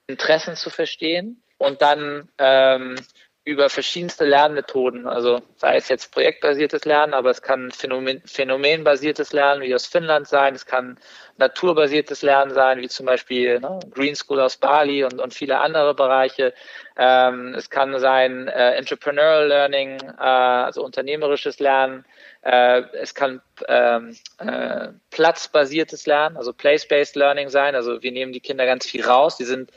Interessen 0.08 0.58
zu 0.58 0.69
verstehen 0.69 1.41
und 1.58 1.82
dann 1.82 2.28
ähm, 2.38 2.97
über 3.45 3.69
verschiedenste 3.69 4.26
Lernmethoden, 4.26 5.07
also 5.07 5.41
sei 5.55 5.78
es 5.78 5.88
jetzt 5.88 6.12
projektbasiertes 6.12 6.84
Lernen, 6.84 7.14
aber 7.14 7.30
es 7.30 7.41
kann 7.41 7.72
Phänomen, 7.72 8.22
phänomenbasiertes 8.26 9.32
Lernen 9.32 9.62
wie 9.62 9.74
aus 9.74 9.88
Finnland 9.88 10.28
sein, 10.28 10.53
es 10.53 10.66
kann 10.66 10.99
naturbasiertes 11.38 12.22
Lernen 12.22 12.54
sein, 12.54 12.82
wie 12.82 12.88
zum 12.88 13.06
Beispiel 13.06 13.60
ne, 13.60 13.80
Green 13.92 14.16
School 14.16 14.40
aus 14.40 14.58
Bali 14.58 15.04
und, 15.04 15.20
und 15.20 15.34
viele 15.34 15.60
andere 15.60 15.94
Bereiche. 15.94 16.54
Ähm, 16.98 17.54
es 17.56 17.70
kann 17.70 17.98
sein 18.00 18.48
äh, 18.48 18.76
Entrepreneurial 18.76 19.48
Learning, 19.48 20.00
äh, 20.02 20.24
also 20.24 20.84
unternehmerisches 20.84 21.60
Lernen. 21.60 22.06
Äh, 22.42 22.84
es 22.94 23.14
kann 23.14 23.42
ähm, 23.68 24.16
äh, 24.40 24.90
platzbasiertes 25.12 26.06
Lernen, 26.06 26.38
also 26.38 26.54
Place-Based 26.54 27.16
Learning 27.16 27.50
sein. 27.50 27.76
Also 27.76 28.02
wir 28.02 28.12
nehmen 28.12 28.32
die 28.32 28.40
Kinder 28.40 28.66
ganz 28.66 28.86
viel 28.86 29.06
raus. 29.06 29.38
Die 29.38 29.46
sind 29.46 29.72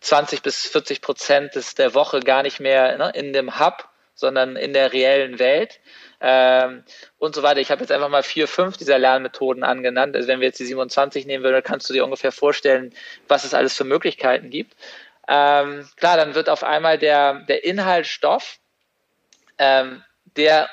20 0.00 0.42
bis 0.42 0.66
40 0.66 1.00
Prozent 1.00 1.54
des, 1.54 1.74
der 1.74 1.94
Woche 1.94 2.20
gar 2.20 2.42
nicht 2.42 2.60
mehr 2.60 2.98
ne, 2.98 3.10
in 3.14 3.32
dem 3.32 3.58
Hub, 3.58 3.88
sondern 4.14 4.56
in 4.56 4.72
der 4.72 4.92
reellen 4.92 5.38
Welt 5.38 5.80
ähm, 6.20 6.84
und 7.18 7.34
so 7.34 7.42
weiter. 7.42 7.60
Ich 7.60 7.70
habe 7.70 7.80
jetzt 7.80 7.92
einfach 7.92 8.08
mal 8.08 8.22
vier, 8.22 8.48
fünf 8.48 8.76
dieser 8.76 8.98
Lernmethoden 8.98 9.64
angenannt. 9.64 10.16
Also 10.16 10.28
wenn 10.28 10.40
wir 10.40 10.48
jetzt 10.48 10.60
die 10.60 10.66
27 10.66 11.26
nehmen 11.26 11.44
würden, 11.44 11.62
kannst 11.62 11.88
du 11.88 11.92
dir 11.92 12.04
ungefähr 12.04 12.32
vorstellen, 12.32 12.94
was 13.28 13.44
es 13.44 13.54
alles 13.54 13.74
für 13.74 13.84
Möglichkeiten 13.84 14.50
gibt. 14.50 14.76
Ähm, 15.28 15.88
klar, 15.96 16.16
dann 16.16 16.34
wird 16.34 16.48
auf 16.48 16.62
einmal 16.62 16.98
der, 16.98 17.40
der 17.48 17.64
Inhaltsstoff, 17.64 18.58
ähm, 19.58 20.04
der, 20.36 20.68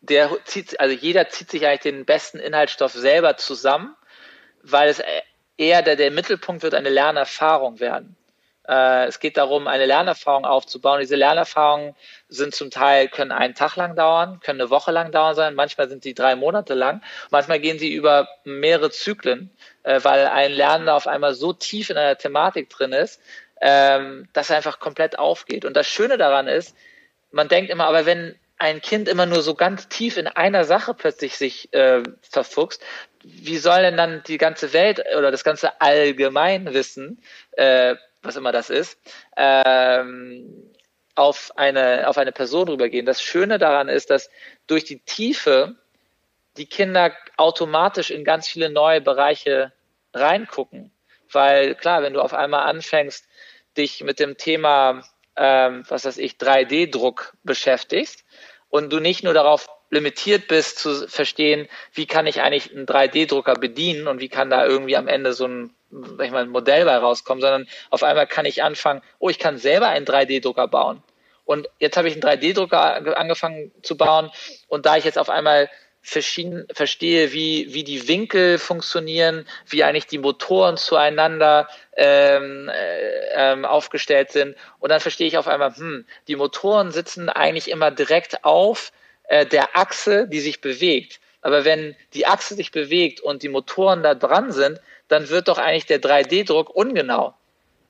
der 0.00 0.30
zieht, 0.44 0.78
also 0.78 0.94
jeder 0.94 1.28
zieht 1.28 1.50
sich 1.50 1.66
eigentlich 1.66 1.80
den 1.80 2.04
besten 2.04 2.38
Inhaltsstoff 2.38 2.92
selber 2.92 3.36
zusammen, 3.36 3.96
weil 4.62 4.88
es 4.88 5.02
eher 5.56 5.82
der, 5.82 5.96
der 5.96 6.10
Mittelpunkt 6.10 6.62
wird 6.62 6.74
eine 6.74 6.90
Lernerfahrung 6.90 7.80
werden. 7.80 8.16
Äh, 8.66 9.06
es 9.06 9.20
geht 9.20 9.36
darum, 9.36 9.66
eine 9.66 9.86
Lernerfahrung 9.86 10.44
aufzubauen. 10.44 11.00
Diese 11.00 11.16
Lernerfahrungen 11.16 11.94
sind 12.28 12.54
zum 12.54 12.70
Teil, 12.70 13.08
können 13.08 13.32
einen 13.32 13.54
Tag 13.54 13.76
lang 13.76 13.94
dauern, 13.94 14.40
können 14.40 14.60
eine 14.60 14.70
Woche 14.70 14.90
lang 14.90 15.12
dauern 15.12 15.34
sein, 15.34 15.54
manchmal 15.54 15.88
sind 15.88 16.02
sie 16.02 16.14
drei 16.14 16.34
Monate 16.34 16.74
lang, 16.74 17.02
manchmal 17.30 17.60
gehen 17.60 17.78
sie 17.78 17.92
über 17.92 18.28
mehrere 18.44 18.90
Zyklen, 18.90 19.50
äh, 19.82 20.00
weil 20.02 20.26
ein 20.26 20.52
Lernender 20.52 20.94
auf 20.94 21.06
einmal 21.06 21.34
so 21.34 21.52
tief 21.52 21.90
in 21.90 21.98
einer 21.98 22.16
Thematik 22.16 22.70
drin 22.70 22.92
ist, 22.92 23.20
ähm, 23.60 24.28
dass 24.32 24.50
er 24.50 24.56
einfach 24.56 24.78
komplett 24.78 25.18
aufgeht. 25.18 25.64
Und 25.64 25.74
das 25.74 25.86
Schöne 25.86 26.16
daran 26.16 26.48
ist, 26.48 26.74
man 27.30 27.48
denkt 27.48 27.70
immer, 27.70 27.86
aber 27.86 28.06
wenn 28.06 28.38
ein 28.58 28.80
Kind 28.80 29.08
immer 29.08 29.26
nur 29.26 29.42
so 29.42 29.54
ganz 29.54 29.88
tief 29.88 30.16
in 30.16 30.26
einer 30.26 30.64
Sache 30.64 30.94
plötzlich 30.94 31.36
sich 31.36 31.72
äh, 31.74 32.02
verfuchst, 32.22 32.82
wie 33.22 33.58
soll 33.58 33.82
denn 33.82 33.96
dann 33.96 34.22
die 34.26 34.38
ganze 34.38 34.72
Welt 34.72 35.02
oder 35.16 35.30
das 35.30 35.44
ganze 35.44 35.80
Allgemeinwissen 35.80 37.22
äh, 37.52 37.96
was 38.24 38.36
immer 38.36 38.52
das 38.52 38.70
ist, 38.70 38.98
ähm, 39.36 40.72
auf 41.14 41.52
eine, 41.56 42.08
auf 42.08 42.18
eine 42.18 42.32
Person 42.32 42.68
rübergehen. 42.68 43.06
Das 43.06 43.22
Schöne 43.22 43.58
daran 43.58 43.88
ist, 43.88 44.10
dass 44.10 44.30
durch 44.66 44.84
die 44.84 45.00
Tiefe 45.00 45.76
die 46.56 46.66
Kinder 46.66 47.12
automatisch 47.36 48.10
in 48.10 48.24
ganz 48.24 48.48
viele 48.48 48.70
neue 48.70 49.00
Bereiche 49.00 49.72
reingucken. 50.12 50.92
Weil 51.30 51.74
klar, 51.74 52.02
wenn 52.02 52.14
du 52.14 52.20
auf 52.20 52.34
einmal 52.34 52.68
anfängst, 52.68 53.26
dich 53.76 54.02
mit 54.02 54.20
dem 54.20 54.36
Thema, 54.36 55.02
ähm, 55.36 55.84
was 55.88 56.04
weiß 56.04 56.18
ich, 56.18 56.34
3D-Druck 56.34 57.34
beschäftigst 57.42 58.24
und 58.68 58.92
du 58.92 59.00
nicht 59.00 59.24
nur 59.24 59.34
darauf 59.34 59.68
limitiert 59.94 60.48
bist 60.48 60.78
zu 60.78 61.08
verstehen, 61.08 61.68
wie 61.92 62.06
kann 62.06 62.26
ich 62.26 62.42
eigentlich 62.42 62.70
einen 62.72 62.86
3D-Drucker 62.86 63.54
bedienen 63.54 64.08
und 64.08 64.20
wie 64.20 64.28
kann 64.28 64.50
da 64.50 64.66
irgendwie 64.66 64.96
am 64.96 65.08
Ende 65.08 65.32
so 65.32 65.46
ein 65.46 65.74
sag 66.16 66.26
ich 66.26 66.32
mal, 66.32 66.42
ein 66.42 66.50
Modell 66.50 66.84
bei 66.84 66.96
rauskommen, 66.96 67.40
sondern 67.40 67.68
auf 67.90 68.02
einmal 68.02 68.26
kann 68.26 68.46
ich 68.46 68.62
anfangen, 68.62 69.00
oh, 69.18 69.28
ich 69.28 69.38
kann 69.38 69.58
selber 69.58 69.88
einen 69.88 70.06
3D-Drucker 70.06 70.68
bauen. 70.68 71.02
Und 71.44 71.68
jetzt 71.78 71.96
habe 71.96 72.08
ich 72.08 72.14
einen 72.14 72.22
3D-Drucker 72.22 73.16
angefangen 73.16 73.70
zu 73.82 73.96
bauen 73.96 74.30
und 74.66 74.86
da 74.86 74.96
ich 74.96 75.04
jetzt 75.04 75.18
auf 75.18 75.30
einmal 75.30 75.70
verstehe, 76.04 77.32
wie, 77.32 77.72
wie 77.72 77.82
die 77.82 78.08
Winkel 78.08 78.58
funktionieren, 78.58 79.46
wie 79.66 79.84
eigentlich 79.84 80.06
die 80.06 80.18
Motoren 80.18 80.76
zueinander 80.76 81.66
ähm, 81.96 82.68
äh, 82.68 83.52
ähm, 83.52 83.64
aufgestellt 83.64 84.30
sind. 84.30 84.54
Und 84.80 84.90
dann 84.90 85.00
verstehe 85.00 85.26
ich 85.26 85.38
auf 85.38 85.48
einmal, 85.48 85.74
hm, 85.74 86.04
die 86.28 86.36
Motoren 86.36 86.90
sitzen 86.90 87.30
eigentlich 87.30 87.70
immer 87.70 87.90
direkt 87.90 88.44
auf 88.44 88.92
äh, 89.24 89.46
der 89.46 89.76
Achse, 89.76 90.28
die 90.28 90.40
sich 90.40 90.60
bewegt. 90.60 91.20
Aber 91.40 91.64
wenn 91.64 91.94
die 92.14 92.26
Achse 92.26 92.54
sich 92.54 92.72
bewegt 92.72 93.20
und 93.20 93.42
die 93.42 93.48
Motoren 93.48 94.02
da 94.02 94.14
dran 94.14 94.50
sind, 94.50 94.80
dann 95.08 95.28
wird 95.28 95.48
doch 95.48 95.58
eigentlich 95.58 95.86
der 95.86 96.00
3D-Druck 96.00 96.70
ungenau. 96.70 97.34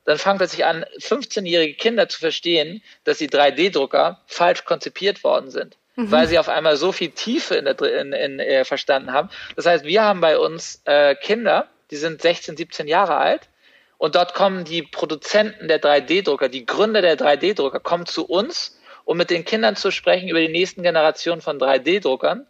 Dann 0.04 0.18
fangen 0.18 0.38
plötzlich 0.38 0.64
an, 0.64 0.84
15-jährige 0.98 1.74
Kinder 1.74 2.08
zu 2.08 2.18
verstehen, 2.18 2.82
dass 3.04 3.18
die 3.18 3.28
3D-Drucker 3.28 4.20
falsch 4.26 4.64
konzipiert 4.64 5.24
worden 5.24 5.50
sind. 5.50 5.76
Mhm. 5.96 6.10
Weil 6.10 6.26
sie 6.26 6.38
auf 6.38 6.48
einmal 6.48 6.76
so 6.76 6.92
viel 6.92 7.10
Tiefe 7.10 7.54
in 7.54 7.64
der, 7.64 7.80
in, 7.80 8.12
in, 8.12 8.40
äh, 8.40 8.64
verstanden 8.64 9.12
haben. 9.12 9.30
Das 9.56 9.66
heißt, 9.66 9.84
wir 9.84 10.02
haben 10.02 10.20
bei 10.20 10.36
uns 10.38 10.82
äh, 10.84 11.14
Kinder, 11.14 11.68
die 11.90 11.96
sind 11.96 12.20
16, 12.20 12.56
17 12.56 12.88
Jahre 12.88 13.16
alt. 13.16 13.48
Und 13.96 14.16
dort 14.16 14.34
kommen 14.34 14.64
die 14.64 14.82
Produzenten 14.82 15.68
der 15.68 15.80
3D-Drucker, 15.80 16.48
die 16.48 16.66
Gründer 16.66 17.00
der 17.00 17.16
3D-Drucker, 17.16 17.80
kommen 17.80 18.06
zu 18.06 18.26
uns, 18.26 18.78
um 19.04 19.16
mit 19.16 19.30
den 19.30 19.44
Kindern 19.44 19.76
zu 19.76 19.90
sprechen 19.90 20.28
über 20.28 20.40
die 20.40 20.48
nächsten 20.48 20.82
Generationen 20.82 21.40
von 21.40 21.58
3D-Druckern, 21.58 22.46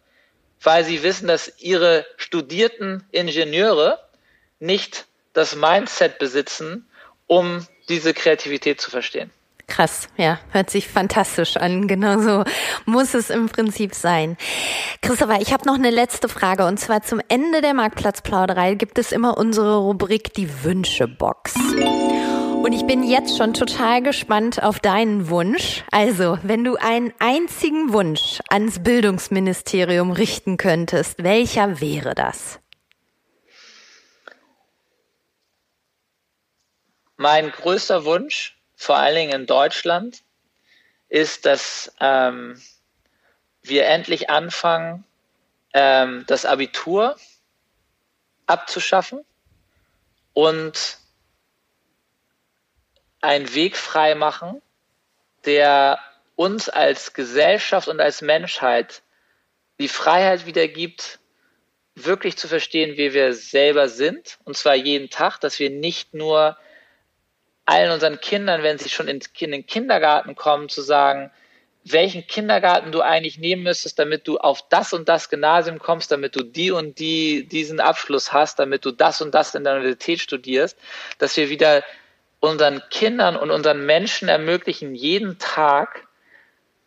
weil 0.61 0.83
sie 0.83 1.03
wissen, 1.03 1.27
dass 1.27 1.59
ihre 1.59 2.05
studierten 2.17 3.03
Ingenieure 3.11 3.99
nicht 4.59 5.05
das 5.33 5.55
Mindset 5.55 6.17
besitzen, 6.17 6.87
um 7.27 7.67
diese 7.89 8.13
Kreativität 8.13 8.79
zu 8.79 8.89
verstehen. 8.89 9.31
Krass, 9.67 10.09
ja, 10.15 10.39
hört 10.51 10.69
sich 10.69 10.87
fantastisch 10.87 11.57
an. 11.57 11.87
Genauso 11.87 12.43
muss 12.85 13.13
es 13.13 13.29
im 13.29 13.49
Prinzip 13.49 13.95
sein. 13.95 14.37
Christopher, 15.01 15.41
ich 15.41 15.53
habe 15.53 15.65
noch 15.65 15.75
eine 15.75 15.89
letzte 15.89 16.29
Frage 16.29 16.65
und 16.65 16.79
zwar 16.79 17.01
zum 17.01 17.19
Ende 17.27 17.61
der 17.61 17.73
Marktplatzplauderei 17.73 18.75
gibt 18.75 18.97
es 18.99 19.11
immer 19.11 19.37
unsere 19.37 19.77
Rubrik 19.77 20.33
die 20.33 20.63
Wünschebox. 20.63 21.55
Und 22.65 22.73
ich 22.73 22.87
bin 22.87 23.03
jetzt 23.03 23.37
schon 23.37 23.53
total 23.53 24.01
gespannt 24.01 24.63
auf 24.63 24.79
deinen 24.79 25.29
Wunsch. 25.29 25.83
Also, 25.91 26.39
wenn 26.41 26.63
du 26.63 26.77
einen 26.77 27.13
einzigen 27.19 27.93
Wunsch 27.93 28.39
ans 28.49 28.81
Bildungsministerium 28.81 30.09
richten 30.09 30.57
könntest, 30.57 31.21
welcher 31.23 31.79
wäre 31.79 32.15
das? 32.15 32.59
Mein 37.17 37.51
größter 37.51 38.03
Wunsch, 38.03 38.57
vor 38.75 38.95
allen 38.95 39.15
Dingen 39.15 39.41
in 39.41 39.45
Deutschland, 39.45 40.23
ist, 41.07 41.45
dass 41.45 41.93
ähm, 41.99 42.59
wir 43.61 43.85
endlich 43.85 44.31
anfangen, 44.31 45.03
ähm, 45.75 46.23
das 46.25 46.45
Abitur 46.45 47.15
abzuschaffen 48.47 49.23
und 50.33 51.04
einen 53.25 53.53
Weg 53.53 53.75
frei 53.77 54.15
machen, 54.15 54.61
der 55.45 55.99
uns 56.35 56.69
als 56.69 57.13
Gesellschaft 57.13 57.87
und 57.87 57.99
als 57.99 58.21
Menschheit 58.21 59.01
die 59.79 59.87
Freiheit 59.87 60.45
wiedergibt, 60.45 61.19
wirklich 61.95 62.37
zu 62.37 62.47
verstehen, 62.47 62.97
wie 62.97 63.13
wir 63.13 63.33
selber 63.33 63.87
sind, 63.87 64.37
und 64.43 64.57
zwar 64.57 64.75
jeden 64.75 65.09
Tag, 65.09 65.39
dass 65.39 65.59
wir 65.59 65.69
nicht 65.69 66.13
nur 66.13 66.57
allen 67.65 67.91
unseren 67.91 68.19
Kindern, 68.19 68.63
wenn 68.63 68.77
sie 68.77 68.89
schon 68.89 69.07
in, 69.07 69.21
den 69.39 69.65
Kindergarten 69.65 70.35
kommen, 70.35 70.69
zu 70.69 70.81
sagen, 70.81 71.31
welchen 71.83 72.27
Kindergarten 72.27 72.91
du 72.91 73.01
eigentlich 73.01 73.37
nehmen 73.37 73.63
müsstest, 73.63 73.99
damit 73.99 74.27
du 74.27 74.37
auf 74.37 74.67
das 74.69 74.91
und 74.91 75.07
das 75.07 75.29
Gymnasium 75.29 75.79
kommst, 75.79 76.11
damit 76.11 76.35
du 76.35 76.43
die 76.43 76.71
und 76.71 76.99
die 76.99 77.47
diesen 77.47 77.79
Abschluss 77.79 78.33
hast, 78.33 78.59
damit 78.59 78.85
du 78.85 78.91
das 78.91 79.21
und 79.21 79.33
das 79.33 79.53
in 79.55 79.63
der 79.63 79.73
Universität 79.73 80.19
studierst, 80.19 80.77
dass 81.19 81.37
wir 81.37 81.49
wieder 81.49 81.83
unseren 82.39 82.81
Kindern 82.89 83.35
und 83.35 83.51
unseren 83.51 83.85
Menschen 83.85 84.27
ermöglichen, 84.27 84.95
jeden 84.95 85.39
Tag 85.39 86.07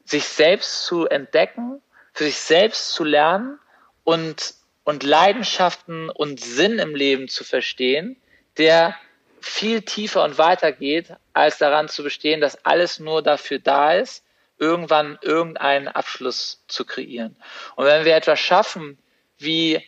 sich 0.04 0.24
selbst 0.24 0.84
zu 0.84 1.06
entdecken, 1.06 1.82
für 2.12 2.24
sich 2.24 2.38
selbst 2.38 2.92
zu 2.92 3.04
lernen 3.04 3.58
und, 4.04 4.54
und 4.84 5.02
Leidenschaften 5.02 6.10
und 6.10 6.40
Sinn 6.40 6.78
im 6.78 6.94
Leben 6.94 7.28
zu 7.28 7.44
verstehen, 7.44 8.16
der 8.56 8.96
viel 9.40 9.82
tiefer 9.82 10.24
und 10.24 10.38
weiter 10.38 10.72
geht, 10.72 11.12
als 11.32 11.58
daran 11.58 11.88
zu 11.88 12.02
bestehen, 12.02 12.40
dass 12.40 12.64
alles 12.64 12.98
nur 12.98 13.22
dafür 13.22 13.58
da 13.58 13.92
ist, 13.92 14.24
irgendwann 14.58 15.18
irgendeinen 15.22 15.88
Abschluss 15.88 16.64
zu 16.66 16.84
kreieren. 16.84 17.36
Und 17.76 17.86
wenn 17.86 18.04
wir 18.04 18.16
etwas 18.16 18.40
schaffen, 18.40 18.98
wie 19.38 19.82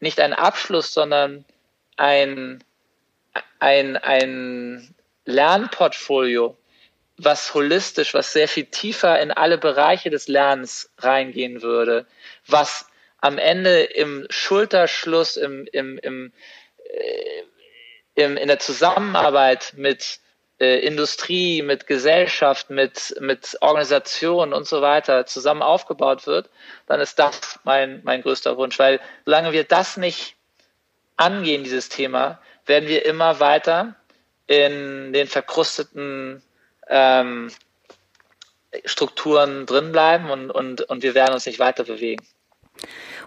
nicht 0.00 0.20
ein 0.20 0.32
Abschluss, 0.32 0.92
sondern 0.92 1.44
ein, 1.96 2.62
ein, 3.58 3.96
ein 3.96 4.94
Lernportfolio, 5.30 6.56
was 7.16 7.54
holistisch, 7.54 8.14
was 8.14 8.32
sehr 8.32 8.48
viel 8.48 8.66
tiefer 8.66 9.20
in 9.20 9.30
alle 9.30 9.58
Bereiche 9.58 10.10
des 10.10 10.28
Lernens 10.28 10.90
reingehen 10.98 11.62
würde, 11.62 12.06
was 12.46 12.86
am 13.20 13.38
Ende 13.38 13.82
im 13.82 14.26
Schulterschluss, 14.30 15.36
im, 15.36 15.66
im, 15.72 15.98
im, 15.98 16.32
äh, 16.84 18.22
im, 18.22 18.36
in 18.36 18.48
der 18.48 18.58
Zusammenarbeit 18.58 19.74
mit 19.76 20.20
äh, 20.60 20.78
Industrie, 20.80 21.62
mit 21.62 21.86
Gesellschaft, 21.86 22.70
mit, 22.70 23.14
mit 23.20 23.56
Organisationen 23.60 24.52
und 24.52 24.66
so 24.66 24.82
weiter 24.82 25.26
zusammen 25.26 25.62
aufgebaut 25.62 26.26
wird, 26.26 26.50
dann 26.86 27.00
ist 27.00 27.18
das 27.18 27.58
mein, 27.64 28.00
mein 28.04 28.22
größter 28.22 28.56
Wunsch. 28.56 28.78
Weil 28.78 29.00
solange 29.24 29.52
wir 29.52 29.64
das 29.64 29.96
nicht 29.96 30.36
angehen, 31.16 31.64
dieses 31.64 31.88
Thema, 31.88 32.40
werden 32.66 32.88
wir 32.88 33.04
immer 33.04 33.40
weiter 33.40 33.96
in 34.50 35.12
den 35.12 35.28
verkrusteten 35.28 36.42
ähm, 36.88 37.52
Strukturen 38.84 39.64
drinbleiben 39.64 40.28
und, 40.28 40.50
und, 40.50 40.80
und 40.82 41.04
wir 41.04 41.14
werden 41.14 41.34
uns 41.34 41.46
nicht 41.46 41.60
weiter 41.60 41.84
bewegen. 41.84 42.26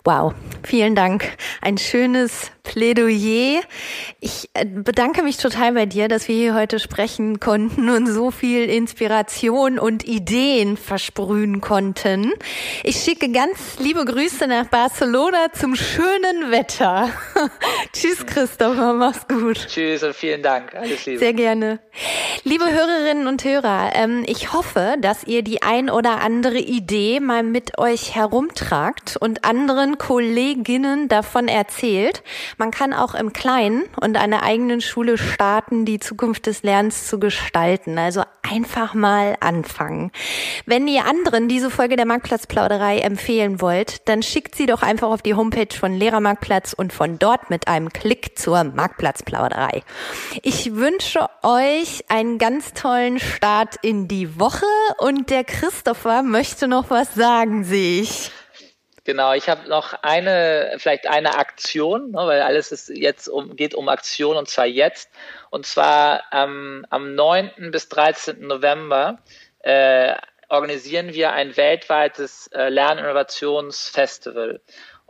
Wow, 0.06 0.34
vielen 0.66 0.95
Dank. 0.95 1.38
Ein 1.62 1.78
schönes 1.78 2.51
Plädoyer. 2.64 3.62
Ich 4.20 4.49
äh, 4.54 4.66
bedanke 4.66 5.22
mich 5.22 5.38
total 5.38 5.74
bei 5.74 5.86
dir, 5.86 6.08
dass 6.10 6.28
wir 6.28 6.36
hier 6.36 6.56
heute 6.56 6.80
sprechen 6.80 7.39
konnten 7.39 7.89
und 7.89 8.08
so 8.08 8.32
viel 8.32 8.70
Inspiration 8.70 9.80
und 9.80 10.06
Ideen 10.06 10.76
versprühen 10.76 11.62
konnten. 11.62 12.34
Ich 12.84 12.97
schicke 12.97 13.32
ganz 13.32 13.80
liebe 13.80 14.04
Grüße 14.04 14.47
nach 14.47 14.66
Barcelona 14.68 15.54
zum 15.54 15.76
schönen 15.76 16.51
Wetter. 16.51 17.10
Tschüss, 17.93 18.26
Christopher, 18.26 18.93
mach's 18.93 19.28
gut. 19.28 19.68
Tschüss 19.68 20.04
und 20.04 20.16
vielen 20.16 20.41
Dank. 20.41 20.74
Alles 20.74 21.06
Liebe. 21.06 21.20
Sehr 21.20 21.34
gerne. 21.34 21.80
Liebe 22.43 22.66
Hörerinnen 22.66 23.28
und 23.28 23.43
Hörer, 23.43 23.91
ähm, 23.93 24.24
ich 24.26 24.51
hoffe, 24.51 24.95
dass 24.99 25.24
ihr 25.26 25.43
die 25.43 25.62
ein 25.62 25.89
oder 25.89 26.22
andere 26.22 26.58
Idee 26.58 27.20
mal 27.20 27.43
mit 27.43 27.78
euch 27.78 28.16
herumtragt 28.16 29.18
und 29.18 29.45
Kolleginnen 29.98 31.08
davon 31.08 31.48
erzählt. 31.48 32.24
Man 32.58 32.72
kann 32.72 32.94
auch 32.94 33.16
im 33.16 33.34
Kleinen 33.34 33.84
und 34.00 34.18
einer 34.18 34.44
eigenen 34.44 34.82
Schule 34.82 35.18
starten, 35.18 35.86
die 35.86 36.00
Zukunft 36.00 36.46
des 36.46 36.64
Lernens 36.64 37.08
zu 37.08 37.20
gestalten. 37.20 37.98
Also 37.98 38.24
einfach 38.50 38.94
mal 38.94 39.38
anfangen. 39.39 40.12
Wenn 40.66 40.88
ihr 40.88 41.06
anderen 41.06 41.48
diese 41.48 41.70
Folge 41.70 41.96
der 41.96 42.06
Marktplatzplauderei 42.06 43.00
empfehlen 43.00 43.62
wollt, 43.62 44.08
dann 44.08 44.22
schickt 44.22 44.56
sie 44.56 44.66
doch 44.66 44.84
einfach 44.84 45.10
auf 45.10 45.22
die 45.22 45.34
Homepage 45.34 45.76
von 45.76 45.94
Lehrermarktplatz 45.94 46.74
und 46.74 46.94
von 46.94 47.20
dort 47.20 47.50
mit 47.50 47.68
einem 47.68 47.89
Klick 47.89 48.38
zur 48.38 48.64
Marktplatzplauderei. 48.64 49.84
Ich 50.41 50.76
wünsche 50.76 51.28
euch 51.41 52.04
einen 52.10 52.38
ganz 52.38 52.74
tollen 52.74 53.20
Start 53.20 53.78
in 53.82 54.08
die 54.08 54.39
Woche 54.39 54.66
und 54.98 55.30
der 55.30 55.44
Christopher 55.44 56.22
möchte 56.22 56.68
noch 56.68 56.89
was 56.89 57.16
sagen, 57.16 57.64
sehe 57.64 58.02
ich. 58.02 58.32
Genau, 59.06 59.34
ich 59.34 59.49
habe 59.49 59.68
noch 59.68 59.93
eine, 60.01 60.76
vielleicht 60.78 61.08
eine 61.08 61.38
Aktion, 61.38 62.12
ne, 62.12 62.20
weil 62.20 62.41
alles 62.41 62.72
ist 62.72 62.88
jetzt 62.88 63.28
um, 63.28 63.56
geht 63.58 63.76
um 63.76 63.89
Aktion 63.89 64.38
und 64.38 64.47
zwar 64.47 64.66
jetzt. 64.66 65.10
Und 65.49 65.66
zwar 65.66 66.24
ähm, 66.32 66.86
am 66.89 67.14
9. 67.14 67.72
bis 67.72 67.89
13. 67.89 68.47
November 68.47 69.20
äh, 69.60 70.16
organisieren 70.47 71.14
wir 71.14 71.34
ein 71.34 71.58
weltweites 71.58 72.47
äh, 72.54 72.70
Lerninnovationsfestival. 72.70 74.62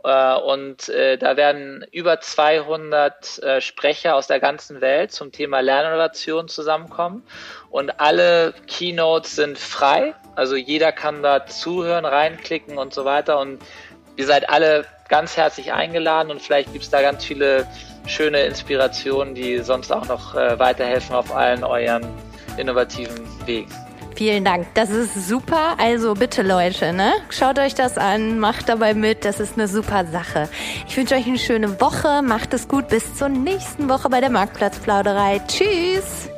Äh, 0.04 0.34
und 0.36 0.88
äh, 0.90 1.16
da 1.16 1.36
werden 1.36 1.84
über 1.90 2.20
200 2.20 3.42
äh, 3.42 3.60
Sprecher 3.60 4.14
aus 4.16 4.26
der 4.26 4.38
ganzen 4.38 4.80
Welt 4.80 5.12
zum 5.12 5.32
Thema 5.32 5.60
Lerninnovation 5.60 6.48
zusammenkommen. 6.48 7.24
Und 7.70 8.00
alle 8.00 8.54
Keynotes 8.66 9.34
sind 9.34 9.58
frei. 9.58 10.14
Also 10.34 10.56
jeder 10.56 10.92
kann 10.92 11.22
da 11.22 11.46
zuhören, 11.46 12.04
reinklicken 12.04 12.76
und 12.76 12.92
so 12.92 13.04
weiter. 13.04 13.38
Und 13.38 13.62
ihr 14.16 14.26
seid 14.26 14.48
alle 14.48 14.84
ganz 15.08 15.36
herzlich 15.36 15.72
eingeladen 15.72 16.30
und 16.30 16.40
vielleicht 16.40 16.72
gibt 16.72 16.84
es 16.84 16.90
da 16.90 17.02
ganz 17.02 17.24
viele 17.24 17.66
schöne 18.06 18.40
Inspirationen, 18.42 19.34
die 19.34 19.58
sonst 19.58 19.92
auch 19.92 20.06
noch 20.06 20.34
äh, 20.34 20.58
weiterhelfen 20.58 21.14
auf 21.14 21.34
allen 21.34 21.64
euren 21.64 22.04
innovativen 22.56 23.14
Wegen. 23.46 23.70
Vielen 24.16 24.44
Dank. 24.44 24.66
Das 24.74 24.90
ist 24.90 25.28
super. 25.28 25.76
Also 25.78 26.14
bitte 26.14 26.42
Leute, 26.42 26.92
ne? 26.92 27.12
Schaut 27.30 27.58
euch 27.58 27.74
das 27.74 27.98
an, 27.98 28.38
macht 28.38 28.68
dabei 28.68 28.94
mit. 28.94 29.24
Das 29.24 29.40
ist 29.40 29.54
eine 29.54 29.66
super 29.66 30.06
Sache. 30.06 30.48
Ich 30.86 30.96
wünsche 30.96 31.16
euch 31.16 31.26
eine 31.26 31.38
schöne 31.38 31.80
Woche. 31.80 32.22
Macht 32.22 32.54
es 32.54 32.68
gut. 32.68 32.88
Bis 32.88 33.16
zur 33.16 33.28
nächsten 33.28 33.88
Woche 33.88 34.08
bei 34.08 34.20
der 34.20 34.30
Marktplatzplauderei. 34.30 35.40
Tschüss. 35.48 36.28